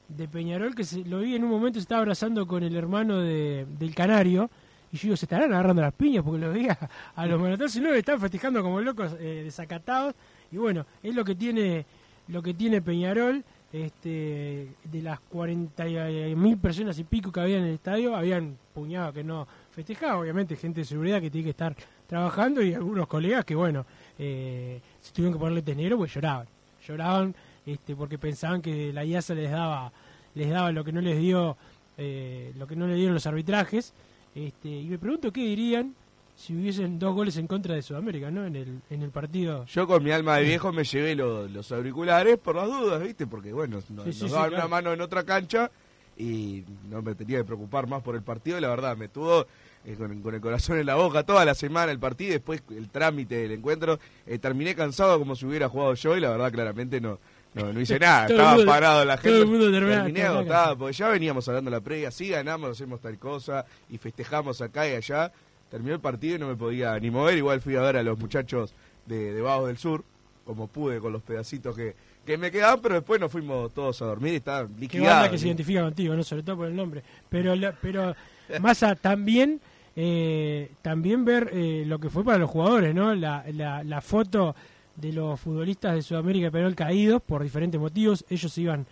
de 0.09 0.27
Peñarol 0.27 0.75
que 0.75 0.83
se, 0.83 1.03
lo 1.05 1.19
vi 1.19 1.35
en 1.35 1.43
un 1.43 1.49
momento 1.49 1.79
se 1.79 1.83
estaba 1.83 2.01
abrazando 2.01 2.47
con 2.47 2.63
el 2.63 2.75
hermano 2.75 3.19
de, 3.19 3.65
del 3.77 3.93
Canario 3.93 4.49
y 4.91 4.97
yo 4.97 5.03
digo, 5.03 5.17
se 5.17 5.25
estarán 5.25 5.51
agarrando 5.51 5.81
las 5.81 5.93
piñas 5.93 6.23
porque 6.23 6.39
lo 6.39 6.51
veía 6.51 6.77
a 7.15 7.25
los 7.25 7.39
manotazos 7.39 7.75
y 7.75 7.79
luego 7.81 7.95
están 7.95 8.19
festejando 8.19 8.63
como 8.63 8.79
locos 8.81 9.13
eh, 9.19 9.41
desacatados 9.43 10.15
y 10.51 10.57
bueno, 10.57 10.85
es 11.03 11.13
lo 11.13 11.25
que 11.25 11.35
tiene 11.35 11.85
lo 12.27 12.41
que 12.41 12.53
tiene 12.53 12.81
Peñarol 12.81 13.43
este, 13.71 14.67
de 14.83 15.01
las 15.01 15.19
40.000 15.31 16.59
personas 16.59 16.97
y 16.99 17.03
pico 17.03 17.31
que 17.31 17.39
había 17.39 17.57
en 17.57 17.65
el 17.65 17.73
estadio, 17.75 18.15
habían 18.15 18.57
puñado 18.73 19.13
que 19.13 19.23
no 19.23 19.47
festejaba, 19.71 20.19
obviamente 20.19 20.55
gente 20.55 20.81
de 20.81 20.85
seguridad 20.85 21.21
que 21.21 21.29
tiene 21.29 21.45
que 21.45 21.51
estar 21.51 21.75
trabajando 22.07 22.61
y 22.61 22.73
algunos 22.73 23.07
colegas 23.07 23.43
que, 23.45 23.55
bueno, 23.55 23.85
eh, 24.17 24.79
tuvieron 25.13 25.33
que 25.33 25.39
ponerle 25.39 25.61
tenero 25.61 25.97
pues 25.97 26.13
lloraban, 26.13 26.47
lloraban 26.87 27.35
este, 27.67 27.95
porque 27.95 28.17
pensaban 28.17 28.61
que 28.61 28.91
la 28.93 29.05
IASA 29.05 29.35
les 29.35 29.51
daba, 29.51 29.91
les 30.33 30.49
daba 30.49 30.71
lo 30.71 30.83
que 30.83 30.91
no 30.91 31.01
les 31.01 31.19
dio, 31.19 31.57
eh, 31.97 32.53
lo 32.57 32.65
que 32.65 32.75
no 32.75 32.87
le 32.87 32.95
dieron 32.95 33.13
los 33.13 33.27
arbitrajes, 33.27 33.93
este, 34.33 34.69
y 34.69 34.85
me 34.85 34.97
pregunto 34.97 35.31
qué 35.31 35.41
dirían 35.41 35.93
si 36.35 36.55
hubiesen 36.55 36.99
dos 36.99 37.15
goles 37.15 37.35
en 37.37 37.47
contra 37.47 37.75
de 37.75 37.81
Sudamérica, 37.81 38.31
¿no? 38.31 38.45
En 38.45 38.55
el, 38.55 38.81
en 38.89 39.01
el 39.01 39.09
partido. 39.09 39.65
Yo 39.65 39.87
con 39.87 40.03
mi 40.03 40.11
alma 40.11 40.37
de 40.37 40.43
viejo 40.43 40.71
me 40.71 40.83
llevé 40.83 41.15
los 41.15 41.71
auriculares 41.71 42.37
por 42.37 42.55
las 42.55 42.67
dudas, 42.67 43.01
¿viste? 43.01 43.25
Porque, 43.25 43.51
bueno, 43.51 43.79
no, 43.89 44.05
nos 44.05 44.31
daban 44.31 44.53
una 44.53 44.67
mano 44.67 44.93
en 44.93 45.01
otra 45.01 45.23
cancha 45.23 45.71
y 46.15 46.63
no 46.89 47.01
me 47.01 47.15
tenía 47.15 47.39
que 47.39 47.43
preocupar 47.43 47.87
más 47.87 48.03
por 48.03 48.15
el 48.15 48.21
partido. 48.21 48.59
La 48.59 48.69
verdad, 48.69 48.95
me 48.95 49.07
tuvo 49.07 49.47
eh, 49.83 49.95
con, 49.95 50.11
el 50.11 50.41
corazón 50.41 50.77
en 50.77 50.85
la 50.85 50.95
boca 50.95 51.23
toda 51.23 51.43
la 51.43 51.55
semana 51.55 51.91
el 51.91 51.99
partido 51.99 52.29
y 52.29 52.33
después 52.33 52.61
el 52.69 52.89
trámite 52.89 53.35
del 53.35 53.53
encuentro. 53.53 53.99
Eh, 54.25 54.37
terminé 54.37 54.75
cansado 54.75 55.17
como 55.17 55.35
si 55.35 55.45
hubiera 55.45 55.69
jugado 55.69 55.95
yo 55.95 56.15
y 56.15 56.19
la 56.19 56.29
verdad, 56.29 56.51
claramente 56.51 57.01
no. 57.01 57.19
No, 57.53 57.79
hice 57.79 57.99
nada, 57.99 58.27
estaba 58.27 58.65
parado 58.65 59.05
la 59.05 59.17
gente. 59.17 59.39
terminé 59.71 60.23
agotado, 60.23 60.77
porque 60.77 60.93
ya 60.93 61.09
veníamos 61.09 61.47
hablando 61.47 61.71
la 61.71 61.81
previa, 61.81 62.11
sí 62.11 62.29
ganamos, 62.29 62.71
hacemos 62.71 63.01
tal 63.01 63.17
cosa 63.17 63.65
y 63.89 63.97
festejamos 63.97 64.61
acá 64.61 64.87
y 64.87 64.95
allá 64.95 65.31
terminó 65.69 65.95
el 65.95 66.01
partido 66.01 66.35
y 66.35 66.39
no 66.39 66.47
me 66.47 66.55
podía 66.55 66.97
ni 66.99 67.09
mover. 67.09 67.37
Igual 67.37 67.61
fui 67.61 67.75
a 67.75 67.81
ver 67.81 67.97
a 67.97 68.03
los 68.03 68.17
muchachos 68.17 68.73
de, 69.05 69.33
de 69.33 69.41
Bajo 69.41 69.67
del 69.67 69.77
Sur, 69.77 70.03
como 70.45 70.67
pude 70.67 70.99
con 70.99 71.11
los 71.11 71.21
pedacitos 71.21 71.75
que, 71.75 71.95
que 72.25 72.37
me 72.37 72.51
quedaban, 72.51 72.81
pero 72.81 72.95
después 72.95 73.19
nos 73.19 73.31
fuimos 73.31 73.73
todos 73.73 74.01
a 74.01 74.05
dormir 74.05 74.33
y 74.33 74.37
estaban 74.37 74.69
liquidados. 74.77 75.25
Qué 75.25 75.31
que 75.31 75.37
se 75.37 75.47
identifica 75.47 75.81
contigo, 75.81 76.15
¿no? 76.15 76.23
sobre 76.23 76.43
todo 76.43 76.57
por 76.57 76.67
el 76.67 76.75
nombre. 76.75 77.03
Pero, 77.29 77.53
pero 77.81 78.15
Massa, 78.61 78.95
también, 78.95 79.59
eh, 79.95 80.71
también 80.81 81.25
ver 81.25 81.49
eh, 81.53 81.83
lo 81.85 81.99
que 81.99 82.09
fue 82.09 82.23
para 82.23 82.37
los 82.37 82.49
jugadores, 82.49 82.93
¿no? 82.93 83.15
La, 83.15 83.43
la, 83.53 83.83
la 83.83 84.01
foto 84.01 84.55
de 84.97 85.13
los 85.13 85.39
futbolistas 85.39 85.95
de 85.95 86.01
Sudamérica 86.01 86.47
y 86.47 86.49
Peñarol 86.51 86.75
caídos 86.75 87.21
por 87.21 87.43
diferentes 87.43 87.79
motivos. 87.79 88.25
Ellos 88.29 88.57
iban 88.57 88.85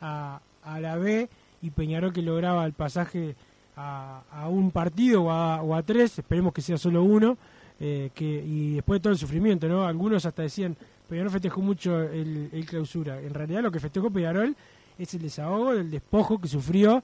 a, 0.00 0.40
a 0.64 0.80
la 0.80 0.96
B 0.96 1.28
y 1.62 1.70
Peñarol 1.70 2.12
que 2.12 2.22
lograba 2.22 2.66
el 2.66 2.72
pasaje 2.72 3.34
a, 3.76 4.48
un 4.48 4.70
partido 4.70 5.24
o 5.24 5.74
a, 5.74 5.82
tres, 5.82 6.18
esperemos 6.18 6.52
que 6.52 6.60
sea 6.60 6.76
solo 6.76 7.02
uno, 7.02 7.38
eh, 7.80 8.10
que, 8.14 8.24
y 8.24 8.74
después 8.74 9.00
de 9.00 9.02
todo 9.02 9.12
el 9.12 9.18
sufrimiento, 9.18 9.68
¿no? 9.68 9.84
Algunos 9.84 10.26
hasta 10.26 10.42
decían, 10.42 10.76
Peñarol 11.08 11.30
festejó 11.30 11.60
mucho 11.60 12.02
el, 12.02 12.64
clausura. 12.66 13.20
En 13.20 13.32
realidad 13.32 13.62
lo 13.62 13.70
que 13.70 13.80
festejó 13.80 14.10
Peñarol 14.10 14.54
es 14.98 15.14
el 15.14 15.22
desahogo, 15.22 15.72
el 15.72 15.90
despojo 15.90 16.38
que 16.38 16.48
sufrió 16.48 17.02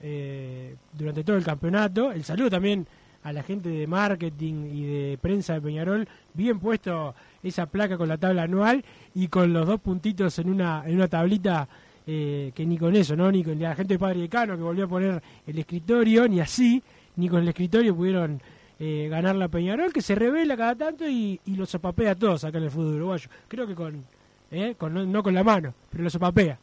eh, 0.00 0.74
durante 0.92 1.24
todo 1.24 1.36
el 1.36 1.44
campeonato. 1.44 2.12
El 2.12 2.24
saludo 2.24 2.50
también 2.50 2.86
a 3.22 3.32
la 3.32 3.42
gente 3.42 3.68
de 3.68 3.86
marketing 3.86 4.70
y 4.72 4.84
de 4.84 5.18
prensa 5.20 5.54
de 5.54 5.60
Peñarol, 5.60 6.08
bien 6.34 6.58
puesto 6.58 7.14
esa 7.42 7.66
placa 7.66 7.96
con 7.96 8.08
la 8.08 8.18
tabla 8.18 8.42
anual 8.42 8.84
y 9.14 9.28
con 9.28 9.52
los 9.52 9.66
dos 9.66 9.80
puntitos 9.80 10.38
en 10.38 10.50
una, 10.50 10.82
en 10.86 10.96
una 10.96 11.08
tablita 11.08 11.68
eh, 12.10 12.52
que 12.54 12.64
ni 12.64 12.78
con 12.78 12.96
eso, 12.96 13.14
¿no? 13.14 13.30
Ni 13.30 13.44
con 13.44 13.60
la 13.60 13.74
gente 13.74 13.94
de 13.94 13.98
Padre 13.98 14.20
Decano 14.20 14.56
que 14.56 14.62
volvió 14.62 14.86
a 14.86 14.88
poner 14.88 15.22
el 15.46 15.58
escritorio, 15.58 16.26
ni 16.26 16.40
así, 16.40 16.82
ni 17.16 17.28
con 17.28 17.42
el 17.42 17.48
escritorio 17.48 17.94
pudieron 17.94 18.40
eh, 18.78 19.08
ganar 19.10 19.36
la 19.36 19.48
Peñarol, 19.48 19.92
que 19.92 20.00
se 20.00 20.14
revela 20.14 20.56
cada 20.56 20.74
tanto 20.74 21.06
y, 21.06 21.38
y 21.44 21.56
los 21.56 21.68
sopapea 21.68 22.12
a 22.12 22.14
todos 22.14 22.44
acá 22.44 22.56
en 22.56 22.64
el 22.64 22.70
fútbol 22.70 22.94
uruguayo. 22.94 23.28
Creo 23.46 23.66
que 23.66 23.74
con, 23.74 24.04
eh, 24.50 24.74
con 24.78 25.12
no, 25.12 25.22
con 25.22 25.34
la 25.34 25.44
mano, 25.44 25.74
pero 25.90 26.04
los 26.04 26.14
sopapea. 26.14 26.58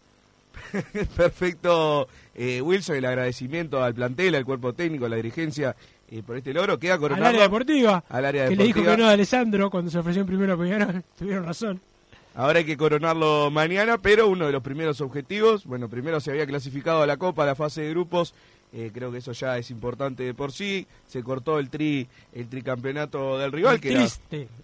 Perfecto, 1.15 2.07
Wilson, 2.35 2.95
el 2.95 3.05
agradecimiento 3.05 3.83
al 3.83 3.93
plantel, 3.93 4.33
al 4.33 4.45
cuerpo 4.45 4.73
técnico, 4.73 5.05
a 5.05 5.09
la 5.09 5.17
dirigencia 5.17 5.75
por 6.25 6.37
este 6.37 6.53
logro. 6.53 6.79
Queda 6.79 6.97
coronado. 6.97 7.25
Al 7.25 7.35
área 7.35 7.43
deportiva. 7.43 8.03
Al 8.09 8.25
área 8.25 8.47
que 8.47 8.55
le 8.55 8.63
dijo 8.65 8.83
que 8.83 8.97
no 8.97 9.05
a 9.05 9.11
Alessandro 9.11 9.69
cuando 9.69 9.91
se 9.91 9.97
ofreció 9.97 10.21
en 10.21 10.27
primero 10.27 10.53
a 10.53 10.57
Peñarol. 10.57 11.03
Tuvieron 11.17 11.45
razón. 11.45 11.81
Ahora 12.35 12.59
hay 12.59 12.65
que 12.65 12.75
coronarlo 12.75 13.49
mañana, 13.49 13.97
pero 13.97 14.27
uno 14.27 14.45
de 14.45 14.51
los 14.51 14.61
primeros 14.61 14.99
objetivos, 14.99 15.65
bueno, 15.65 15.87
primero 15.87 16.19
se 16.19 16.31
había 16.31 16.45
clasificado 16.45 17.01
a 17.01 17.07
la 17.07 17.15
Copa, 17.15 17.43
a 17.43 17.45
la 17.45 17.55
fase 17.55 17.83
de 17.83 17.91
grupos, 17.91 18.33
eh, 18.73 18.91
creo 18.93 19.09
que 19.09 19.19
eso 19.19 19.31
ya 19.31 19.57
es 19.57 19.71
importante 19.71 20.23
de 20.23 20.33
por 20.33 20.51
sí, 20.51 20.85
se 21.07 21.23
cortó 21.23 21.59
el 21.59 21.69
tri 21.69 22.09
el 22.33 22.49
tricampeonato 22.49 23.39
del 23.39 23.53
rival, 23.53 23.79
que 23.79 24.05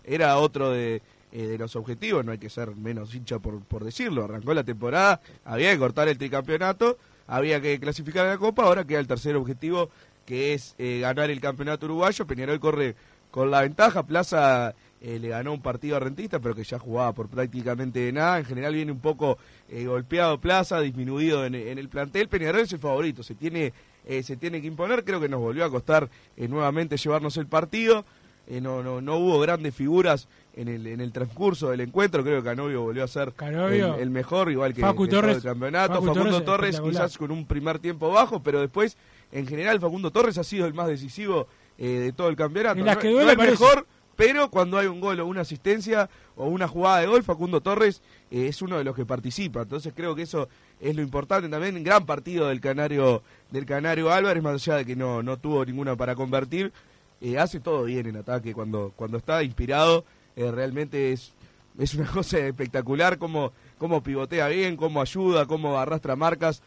era, 0.03 0.38
otro 0.38 0.69
de, 0.71 1.01
eh, 1.31 1.43
de 1.43 1.57
los 1.57 1.77
objetivos, 1.77 2.25
no 2.25 2.33
hay 2.33 2.39
que 2.39 2.50
ser 2.50 2.75
menos 2.75 3.15
hincha 3.15 3.39
por, 3.39 3.62
por 3.62 3.86
decirlo, 3.86 4.25
arrancó 4.25 4.53
la 4.53 4.65
temporada, 4.65 5.21
había 5.45 5.71
que 5.71 5.79
cortar 5.79 6.10
el 6.10 6.17
tricampeonato, 6.17 6.98
había 7.25 7.62
que 7.62 7.79
clasificar 7.79 8.25
a 8.25 8.31
la 8.31 8.38
Copa, 8.38 8.63
ahora 8.63 8.83
queda 8.83 9.00
el 9.00 9.07
tercer 9.07 9.38
objetivo, 9.38 9.89
que 10.31 10.53
es 10.53 10.75
eh, 10.77 11.00
ganar 11.01 11.29
el 11.29 11.41
campeonato 11.41 11.88
uruguayo, 11.88 12.25
Peñarol 12.25 12.61
corre 12.61 12.95
con 13.31 13.51
la 13.51 13.63
ventaja, 13.63 14.03
Plaza 14.03 14.73
eh, 15.01 15.19
le 15.19 15.27
ganó 15.27 15.51
un 15.51 15.61
partido 15.61 15.97
a 15.97 16.00
Rentista, 16.00 16.39
pero 16.39 16.55
que 16.55 16.63
ya 16.63 16.79
jugaba 16.79 17.11
por 17.11 17.27
prácticamente 17.27 18.09
nada. 18.13 18.39
En 18.39 18.45
general 18.45 18.73
viene 18.73 18.93
un 18.93 19.01
poco 19.01 19.38
eh, 19.67 19.88
golpeado 19.88 20.39
Plaza, 20.39 20.79
disminuido 20.79 21.45
en, 21.45 21.55
el 21.55 21.89
plantel. 21.89 22.29
Peñarol 22.29 22.61
es 22.61 22.71
el 22.71 22.79
favorito, 22.79 23.23
se 23.23 23.35
tiene, 23.35 23.73
eh, 24.05 24.23
se 24.23 24.38
tiene 24.38 24.61
que 24.61 24.67
imponer. 24.67 25.03
Creo 25.03 25.19
que 25.19 25.27
nos 25.27 25.41
volvió 25.41 25.65
a 25.65 25.69
costar 25.69 26.09
nuevamente 26.38 26.95
llevarnos 26.95 27.35
el 27.35 27.47
partido. 27.47 28.05
no, 28.47 28.81
no, 28.81 29.01
no 29.01 29.17
hubo 29.17 29.38
grandes 29.41 29.75
figuras 29.75 30.29
en 30.53 30.67
el, 30.67 30.88
en 30.88 31.01
el 31.01 31.11
transcurso 31.11 31.69
del 31.69 31.81
encuentro. 31.81 32.23
Creo 32.23 32.41
que 32.41 32.50
Canovio 32.50 32.81
volvió 32.81 33.03
a 33.03 33.07
ser 33.07 33.33
el, 33.39 34.09
mejor, 34.09 34.51
igual 34.51 34.73
que 34.73 34.81
Facu 34.81 35.07
Torres, 35.07 35.38
el 35.38 35.43
campeonato. 35.43 36.01
Facundo 36.01 36.43
Torres, 36.43 36.79
quizás 36.79 37.17
con 37.17 37.31
un 37.31 37.45
primer 37.45 37.79
tiempo 37.79 38.11
bajo, 38.11 38.41
pero 38.41 38.61
después, 38.61 38.97
en 39.31 39.47
general, 39.47 39.79
Facundo 39.79 40.11
Torres 40.11 40.38
ha 40.38 40.43
sido 40.43 40.65
el 40.65 40.73
más 40.73 40.88
decisivo 40.88 41.47
de 41.77 42.13
todo 42.13 42.29
el 42.29 42.35
campeonato. 42.35 42.79
En 42.79 43.00
que 43.00 43.09
duele, 43.09 43.35
no, 43.35 43.41
mejor 43.41 43.88
pero 44.21 44.51
cuando 44.51 44.77
hay 44.77 44.85
un 44.85 45.00
gol 45.00 45.19
o 45.19 45.25
una 45.25 45.41
asistencia 45.41 46.07
o 46.35 46.45
una 46.45 46.67
jugada 46.67 47.00
de 47.00 47.07
gol, 47.07 47.23
Facundo 47.23 47.59
Torres 47.59 48.03
eh, 48.29 48.45
es 48.47 48.61
uno 48.61 48.77
de 48.77 48.83
los 48.83 48.95
que 48.95 49.03
participa. 49.03 49.63
Entonces 49.63 49.93
creo 49.95 50.13
que 50.13 50.21
eso 50.21 50.47
es 50.79 50.95
lo 50.95 51.01
importante 51.01 51.50
también. 51.50 51.83
Gran 51.83 52.05
partido 52.05 52.47
del 52.47 52.61
Canario, 52.61 53.23
del 53.50 53.65
Canario 53.65 54.11
Álvarez, 54.11 54.43
más 54.43 54.53
allá 54.55 54.77
de 54.77 54.85
que 54.85 54.95
no, 54.95 55.23
no 55.23 55.38
tuvo 55.38 55.65
ninguna 55.65 55.95
para 55.95 56.13
convertir. 56.13 56.71
Eh, 57.19 57.39
hace 57.39 57.59
todo 57.59 57.85
bien 57.85 58.05
en 58.05 58.17
ataque 58.17 58.53
cuando, 58.53 58.93
cuando 58.95 59.17
está 59.17 59.41
inspirado. 59.41 60.05
Eh, 60.35 60.51
realmente 60.51 61.13
es, 61.13 61.33
es 61.77 61.93
una 61.95 62.05
cosa 62.11 62.39
espectacular 62.39 63.17
cómo, 63.17 63.51
cómo 63.77 64.03
pivotea 64.03 64.47
bien, 64.47 64.77
cómo 64.77 65.01
ayuda, 65.01 65.45
cómo 65.45 65.77
arrastra 65.79 66.15
marcas. 66.15 66.61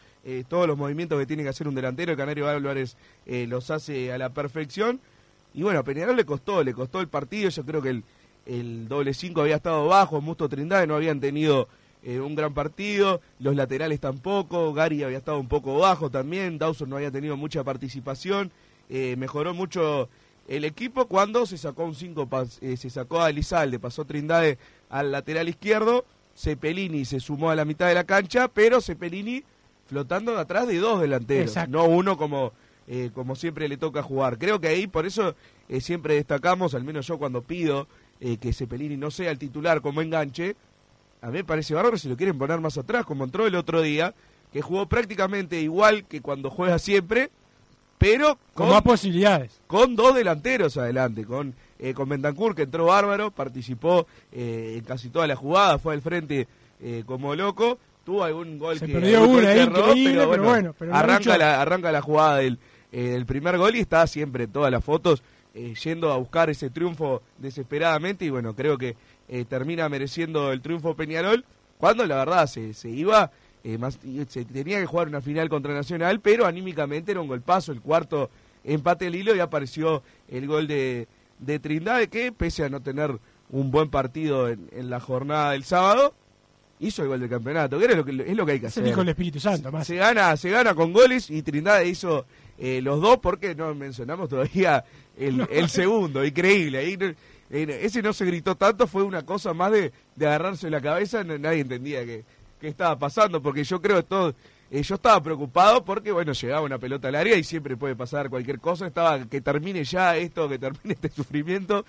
todos 0.49 0.67
los 0.67 0.79
movimientos 0.79 1.19
que 1.19 1.27
tiene 1.27 1.43
que 1.43 1.51
hacer 1.51 1.69
un 1.69 1.75
delantero, 1.75 2.13
el 2.13 2.19
Canario 2.19 2.49
Álvarez 2.49 2.97
los 3.27 3.71
hace 3.71 4.13
a 4.13 4.19
la 4.19 4.31
perfección. 4.31 5.01
Y 5.53 5.63
bueno, 5.63 5.81
a 5.81 5.83
Peñarol 5.85 6.17
le 6.17 6.25
costó, 6.25 6.65
le 6.65 6.75
costó 6.75 7.01
el 7.01 7.09
partido. 7.09 7.49
Yo 7.51 7.65
creo 7.65 7.81
que 7.81 7.91
el, 7.91 8.05
el 8.47 8.89
doble 8.89 9.15
5 9.15 9.41
había 9.41 9.57
estado 9.57 9.87
bajo, 9.87 10.21
Musto 10.21 10.49
Trindade 10.49 10.87
no 10.87 10.97
habían 10.97 11.21
tenido 11.21 11.69
eh, 12.03 12.21
un 12.21 12.35
gran 12.35 12.53
partido, 12.53 13.23
los 13.39 13.57
laterales 13.57 13.99
tampoco, 13.99 14.75
Gary 14.75 15.03
había 15.03 15.19
estado 15.19 15.39
un 15.39 15.49
poco 15.49 15.79
bajo 15.79 16.11
también, 16.11 16.59
Dawson 16.59 16.91
no 16.91 16.97
había 16.97 17.11
tenido 17.11 17.37
mucha 17.37 17.65
participación, 17.65 18.53
eh, 18.91 19.17
mejoró 19.17 19.55
mucho 19.55 20.11
el 20.47 20.67
equipo 20.67 21.07
cuando 21.07 21.47
se 21.47 21.57
sacó 21.57 21.85
un 21.85 21.95
5, 21.95 22.29
eh, 22.61 22.77
se 22.77 22.91
sacó 22.91 23.23
a 23.23 23.31
Elizalde, 23.31 23.79
pasó 23.79 24.05
Trindade 24.05 24.59
al 24.95 25.11
lateral 25.11 25.49
izquierdo, 25.49 26.05
Cepelini 26.37 27.05
se 27.05 27.19
sumó 27.19 27.51
a 27.51 27.57
la 27.57 27.65
mitad 27.65 27.89
de 27.89 27.95
la 27.95 28.05
cancha, 28.05 28.47
pero 28.47 28.81
Cepelini 28.81 29.43
flotando 29.89 30.35
de 30.35 30.41
atrás 30.41 30.69
de 30.69 30.79
dos 30.79 31.01
delanteros, 31.01 31.57
no 31.69 31.87
uno 31.87 32.17
como 32.17 32.53
eh, 32.87 33.11
como 33.13 33.35
siempre 33.35 33.69
le 33.69 33.77
toca 33.77 34.05
jugar. 34.05 34.39
Creo 34.39 34.61
que 34.61 34.69
ahí, 34.69 34.87
por 34.87 35.05
eso 35.05 35.35
eh, 35.69 35.81
siempre 35.81 36.15
destacamos, 36.15 36.77
al 36.77 36.85
menos 36.85 37.09
yo 37.09 37.19
cuando 37.19 37.43
pido 37.43 37.89
eh, 38.21 38.37
que 38.37 38.53
Cepelini 38.53 38.97
no 38.97 39.11
sea 39.11 39.33
el 39.33 39.39
titular 39.39 39.81
como 39.81 40.01
enganche, 40.01 40.55
a 41.23 41.27
mí 41.27 41.39
me 41.39 41.45
parece 41.45 41.75
bárbaro 41.75 41.99
si 41.99 42.09
lo 42.09 42.17
quieren 42.17 42.39
poner 42.39 42.61
más 42.61 42.79
atrás, 42.79 43.05
como 43.05 43.25
entró 43.25 43.49
el 43.49 43.57
otro 43.57 43.83
día, 43.83 44.15
que 44.53 44.63
jugó 44.63 44.87
prácticamente 44.87 45.61
igual 45.61 46.05
que 46.05 46.21
cuando 46.21 46.51
juega 46.51 46.79
siempre, 46.79 47.33
pero 47.99 48.39
con, 48.53 48.69
más 48.69 48.83
posibilidades. 48.83 49.61
Con 49.67 49.97
dos 49.97 50.15
delanteros 50.15 50.77
adelante, 50.77 51.25
con, 51.25 51.53
con 51.95 52.09
Bentancur, 52.09 52.55
que 52.55 52.63
entró 52.63 52.87
bárbaro, 52.87 53.31
participó 53.31 54.07
en 54.33 54.83
casi 54.85 55.11
toda 55.11 55.27
la 55.27 55.37
jugada, 55.37 55.79
fue 55.79 55.95
al 55.95 56.01
frente 56.01 56.47
como 57.07 57.35
loco, 57.35 57.79
tuvo 58.05 58.25
algún 58.25 58.59
gol 58.59 58.79
Se 58.79 58.87
que 58.87 58.93
perdió 58.93 59.27
una, 59.27 59.57
increíble, 59.57 60.27
pero 60.31 60.45
bueno, 60.45 60.75
arranca, 60.93 61.37
la, 61.37 61.61
arranca 61.61 61.91
la 61.91 62.03
jugada 62.03 62.37
del 62.39 62.59
eh, 62.95 63.17
el 63.17 63.27
primer 63.27 63.59
gol 63.59 63.75
y 63.75 63.81
está 63.81 64.07
siempre 64.07 64.47
todas 64.47 64.71
las 64.71 64.85
fotos 64.85 65.25
eh, 65.53 65.75
yendo 65.83 66.13
a 66.13 66.17
buscar 66.17 66.49
ese 66.49 66.71
triunfo 66.71 67.23
desesperadamente 67.39 68.25
y 68.25 68.31
bueno, 68.31 68.55
creo 68.55 68.79
que 68.79 68.95
eh, 69.29 69.45
termina 69.49 69.89
mereciendo 69.89 70.53
el 70.53 70.61
triunfo 70.61 70.95
Peñarol 70.95 71.45
cuando 71.77 72.07
la 72.07 72.15
verdad 72.17 72.47
se, 72.47 72.73
se 72.73 72.91
iba, 72.91 73.33
más, 73.81 73.99
se 74.29 74.45
tenía 74.45 74.79
que 74.79 74.87
jugar 74.87 75.09
una 75.09 75.21
final 75.21 75.49
contra 75.49 75.75
Nacional, 75.75 76.21
pero 76.21 76.47
anímicamente 76.47 77.11
era 77.11 77.21
un 77.21 77.27
golpazo, 77.27 77.73
el 77.73 77.81
cuarto 77.81 78.31
empate 78.63 79.09
el 79.09 79.17
hilo 79.17 79.35
y 79.35 79.41
apareció 79.41 80.05
el 80.29 80.47
gol 80.47 80.69
de, 80.69 81.09
de 81.39 81.59
Trindade 81.59 82.09
que 82.09 82.33
pese 82.33 82.65
a 82.65 82.69
no 82.69 82.81
tener 82.83 83.19
un 83.51 83.71
buen 83.71 83.91
partido 83.91 84.49
en, 84.49 84.69
en 84.73 84.91
la 84.91 85.01
jornada 85.01 85.53
del 85.53 85.65
sábado, 85.65 86.15
hizo 86.81 87.03
el 87.03 87.09
gol 87.09 87.21
del 87.21 87.31
campeonato, 87.31 87.79
que 87.79 87.85
era 87.85 87.95
lo 87.95 88.05
que, 88.05 88.11
es 88.27 88.37
lo 88.37 88.45
que 88.47 88.53
hay 88.53 88.61
que 88.61 88.67
hacer. 88.67 88.83
el 88.83 88.91
hijo 88.91 89.01
del 89.01 89.11
Espíritu 89.11 89.41
Santo, 89.41 89.71
más. 89.71 89.87
Se 89.87 89.97
gana, 89.97 90.37
se 90.37 90.51
gana 90.51 90.75
con 90.75 90.93
goles 90.93 91.31
y 91.31 91.43
Trindade 91.43 91.89
hizo 91.89 92.27
eh, 92.59 92.81
los 92.83 93.01
dos 93.01 93.19
porque 93.19 93.55
no 93.55 93.75
mencionamos 93.75 94.29
todavía 94.29 94.85
el, 95.19 95.47
el 95.51 95.69
segundo, 95.69 96.25
increíble. 96.25 96.79
Ahí 96.79 96.99
eh, 97.51 97.81
ese 97.83 98.03
no 98.03 98.13
se 98.13 98.25
gritó 98.25 98.57
tanto, 98.57 98.87
fue 98.87 99.03
una 99.03 99.25
cosa 99.25 99.53
más 99.55 99.71
de, 99.73 99.93
de 100.17 100.27
agarrarse 100.27 100.69
la 100.71 100.81
cabeza, 100.81 101.23
no- 101.23 101.39
nadie 101.39 101.61
entendía 101.61 102.05
qué 102.05 102.25
estaba 102.61 102.99
pasando, 102.99 103.41
porque 103.43 103.63
yo 103.63 103.81
creo 103.81 103.97
que 103.99 104.03
todo, 104.05 104.35
eh, 104.71 104.83
yo 104.83 104.95
estaba 104.97 105.23
preocupado 105.23 105.85
porque, 105.85 106.11
bueno, 106.13 106.33
llegaba 106.33 106.63
una 106.63 106.79
pelota 106.79 107.09
al 107.09 107.15
área 107.15 107.37
y 107.37 107.45
siempre 107.45 107.77
puede 107.77 107.95
pasar 107.97 108.31
cualquier 108.31 108.59
cosa, 108.61 108.87
estaba 108.87 109.25
que 109.27 109.41
termine 109.41 109.85
ya 109.85 110.17
esto, 110.17 110.49
que 110.49 110.59
termine 110.59 110.81
este 110.95 111.11
sufrimiento, 111.11 111.85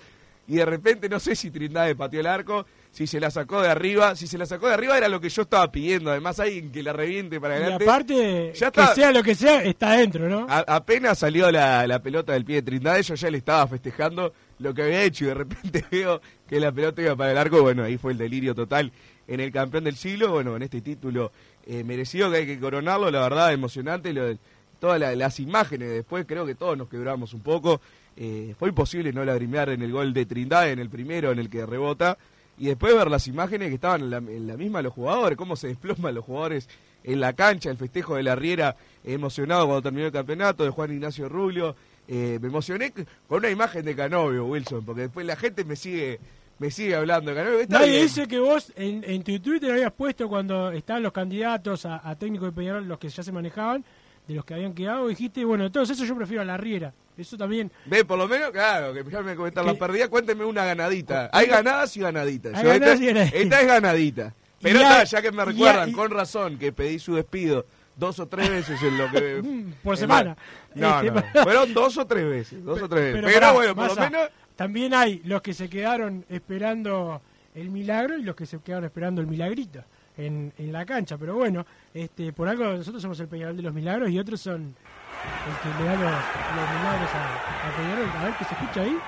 y 0.48 0.56
de 0.56 0.64
repente 0.64 1.08
no 1.08 1.18
sé 1.18 1.34
si 1.34 1.50
Trindade 1.50 1.96
pateó 1.96 2.20
el 2.20 2.26
arco, 2.26 2.66
si 2.92 3.06
se 3.08 3.18
la 3.18 3.30
sacó 3.32 3.60
de 3.60 3.68
arriba, 3.68 4.14
si 4.14 4.26
se 4.28 4.38
la 4.38 4.46
sacó 4.46 4.68
de 4.68 4.74
arriba 4.74 4.96
era 4.96 5.08
lo 5.08 5.20
que 5.20 5.28
yo 5.28 5.42
estaba 5.42 5.70
pidiendo, 5.72 6.10
además 6.10 6.38
alguien 6.38 6.70
que 6.70 6.82
la 6.84 6.92
reviente 6.92 7.40
para 7.40 7.54
Y 7.58 7.62
adelante. 7.62 7.84
aparte, 7.84 8.52
Ya 8.54 8.70
que 8.70 8.86
sea 8.94 9.10
lo 9.12 9.22
que 9.24 9.34
sea, 9.34 9.62
está 9.64 9.90
adentro, 9.92 10.28
¿no? 10.28 10.46
A- 10.48 10.64
apenas 10.76 11.18
salió 11.18 11.50
la, 11.50 11.84
la 11.88 11.98
pelota 12.00 12.32
del 12.32 12.44
pie 12.44 12.56
de 12.56 12.62
Trindade, 12.62 13.02
yo 13.02 13.14
ya 13.16 13.28
le 13.30 13.38
estaba 13.38 13.66
festejando 13.66 14.32
lo 14.60 14.72
que 14.72 14.82
había 14.84 15.02
hecho 15.02 15.24
y 15.24 15.28
de 15.28 15.34
repente 15.34 15.84
veo 15.90 16.20
que 16.48 16.60
la 16.60 16.70
pelota 16.72 17.02
iba 17.02 17.16
para 17.16 17.32
el 17.32 17.38
arco. 17.38 17.60
Bueno, 17.60 17.82
ahí 17.82 17.98
fue 17.98 18.12
el 18.12 18.18
delirio 18.18 18.54
total 18.54 18.92
en 19.28 19.40
el 19.40 19.50
campeón 19.52 19.84
del 19.84 19.96
siglo. 19.96 20.30
Bueno, 20.30 20.54
en 20.56 20.62
este 20.62 20.80
título 20.80 21.32
eh, 21.66 21.84
merecido 21.84 22.30
que 22.30 22.38
hay 22.38 22.46
que 22.46 22.58
coronarlo, 22.60 23.10
la 23.10 23.20
verdad, 23.20 23.52
emocionante. 23.52 24.12
Lo 24.12 24.24
de- 24.24 24.38
todas 24.80 25.00
la- 25.00 25.14
las 25.14 25.40
imágenes 25.40 25.90
después, 25.90 26.24
creo 26.26 26.46
que 26.46 26.54
todos 26.54 26.76
nos 26.78 26.88
quebramos 26.88 27.32
un 27.34 27.40
poco. 27.40 27.80
Eh, 28.16 28.54
fue 28.58 28.68
imposible 28.70 29.12
no 29.12 29.24
lagrimear 29.24 29.68
en 29.70 29.82
el 29.82 29.92
gol 29.92 30.12
de 30.14 30.24
Trindade, 30.26 30.72
en 30.72 30.78
el 30.78 30.88
primero, 30.90 31.32
en 31.32 31.38
el 31.38 31.50
que 31.50 31.66
rebota. 31.66 32.16
Y 32.58 32.66
después 32.66 32.94
ver 32.94 33.10
las 33.10 33.26
imágenes 33.28 33.68
que 33.68 33.74
estaban 33.74 34.02
en 34.02 34.46
la, 34.46 34.56
misma 34.56 34.80
los 34.80 34.92
jugadores, 34.94 35.36
cómo 35.36 35.56
se 35.56 35.68
desploman 35.68 36.14
los 36.14 36.24
jugadores 36.24 36.68
en 37.04 37.20
la 37.20 37.34
cancha, 37.34 37.70
el 37.70 37.76
festejo 37.76 38.16
de 38.16 38.22
la 38.22 38.34
Riera 38.34 38.76
emocionado 39.04 39.66
cuando 39.66 39.82
terminó 39.82 40.06
el 40.06 40.12
campeonato, 40.12 40.64
de 40.64 40.70
Juan 40.70 40.90
Ignacio 40.92 41.28
Rubio. 41.28 41.76
Eh, 42.08 42.38
me 42.40 42.48
emocioné 42.48 42.92
con 42.92 43.38
una 43.38 43.50
imagen 43.50 43.84
de 43.84 43.94
Canovio, 43.94 44.46
Wilson, 44.46 44.84
porque 44.84 45.02
después 45.02 45.26
la 45.26 45.36
gente 45.36 45.64
me 45.64 45.76
sigue 45.76 46.18
me 46.58 46.70
sigue 46.70 46.94
hablando 46.96 47.32
Nadie 47.34 47.90
bien. 47.90 48.02
dice 48.02 48.26
que 48.26 48.38
vos 48.38 48.72
en, 48.76 49.04
en 49.06 49.22
tu 49.22 49.38
Twitter 49.40 49.70
habías 49.72 49.92
puesto 49.92 50.28
cuando 50.28 50.70
estaban 50.72 51.02
los 51.02 51.12
candidatos 51.12 51.84
a, 51.86 52.00
a 52.08 52.14
técnico 52.16 52.46
de 52.46 52.52
Peñarol, 52.52 52.86
los 52.88 52.98
que 52.98 53.08
ya 53.08 53.22
se 53.22 53.32
manejaban, 53.32 53.84
de 54.26 54.34
los 54.34 54.44
que 54.44 54.54
habían 54.54 54.72
quedado, 54.74 55.06
dijiste, 55.08 55.44
bueno, 55.44 55.64
de 55.64 55.70
todos 55.70 55.90
esos 55.90 56.06
yo 56.08 56.16
prefiero 56.16 56.42
a 56.42 56.44
la 56.46 56.56
Riera. 56.56 56.92
Eso 57.16 57.36
también. 57.38 57.70
Ve, 57.86 58.04
por 58.04 58.18
lo 58.18 58.28
menos, 58.28 58.50
claro, 58.50 58.92
que 58.92 59.02
me 59.02 59.36
comentar 59.36 59.64
Que- 59.64 59.72
la 59.72 59.78
perdida, 59.78 60.08
cuénteme 60.08 60.44
una 60.44 60.64
ganadita. 60.66 61.30
Hay 61.32 61.46
ganadas 61.46 61.96
y 61.96 62.00
ganaditas. 62.00 62.54
Hay 62.54 62.64
ganadas 62.64 62.94
esta, 63.00 63.04
y 63.04 63.06
ganaditas. 63.06 63.40
esta 63.40 63.60
es 63.60 63.66
ganadita. 63.66 64.34
Pero 64.60 64.80
ya 65.04 65.22
que 65.22 65.32
me 65.32 65.44
recuerdan, 65.44 65.92
con 65.92 66.10
razón, 66.10 66.58
que 66.58 66.72
pedí 66.72 66.98
su 66.98 67.14
despido 67.14 67.64
dos 67.96 68.18
o 68.18 68.26
tres 68.26 68.50
veces 68.50 68.82
en 68.82 68.98
lo 68.98 69.10
que... 69.10 69.42
Por 69.82 69.96
semana. 69.96 70.36
la- 70.74 71.00
No, 71.02 71.18
Este, 71.20 71.38
no, 71.38 71.42
fueron 71.44 71.72
dos 71.72 71.96
o 71.96 72.06
tres 72.06 72.28
veces, 72.28 72.62
dos 72.64 72.82
o 72.82 72.88
tres 72.88 73.04
veces. 73.14 73.20
Pero, 73.24 73.32
pará, 73.40 73.52
bueno, 73.52 73.74
por 73.74 73.88
lo 73.88 73.94
menos... 73.96 74.28
También 74.56 74.94
hay 74.94 75.20
los 75.24 75.42
que 75.42 75.52
se 75.52 75.68
quedaron 75.68 76.24
esperando 76.30 77.20
el 77.54 77.70
milagro 77.70 78.16
y 78.16 78.22
los 78.22 78.34
que 78.34 78.46
se 78.46 78.58
quedaron 78.60 78.86
esperando 78.86 79.20
el 79.20 79.26
milagrito 79.26 79.84
en, 80.16 80.52
en 80.56 80.72
la 80.72 80.86
cancha. 80.86 81.18
Pero 81.18 81.34
bueno, 81.34 81.66
este 81.92 82.32
por 82.32 82.48
algo 82.48 82.64
nosotros 82.64 83.02
somos 83.02 83.20
el 83.20 83.28
Peñarol 83.28 83.56
de 83.56 83.62
los 83.62 83.74
milagros 83.74 84.10
y 84.10 84.18
otros 84.18 84.40
son 84.40 84.62
el 84.64 85.56
que 85.62 85.68
le 85.78 85.84
da 85.84 85.92
los, 85.92 86.00
milagros 86.00 87.10
a, 87.14 87.68
a 87.68 87.76
Peñarol. 87.76 88.08
A 88.18 88.24
ver 88.24 88.34
qué 88.38 88.44
se 88.44 88.54
escucha 88.54 88.80
ahí. 88.80 88.98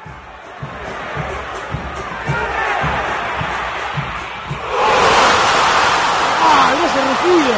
¡Ah! 6.44 6.74
¡No 6.78 6.88
se 6.92 7.00
rugido! 7.08 7.54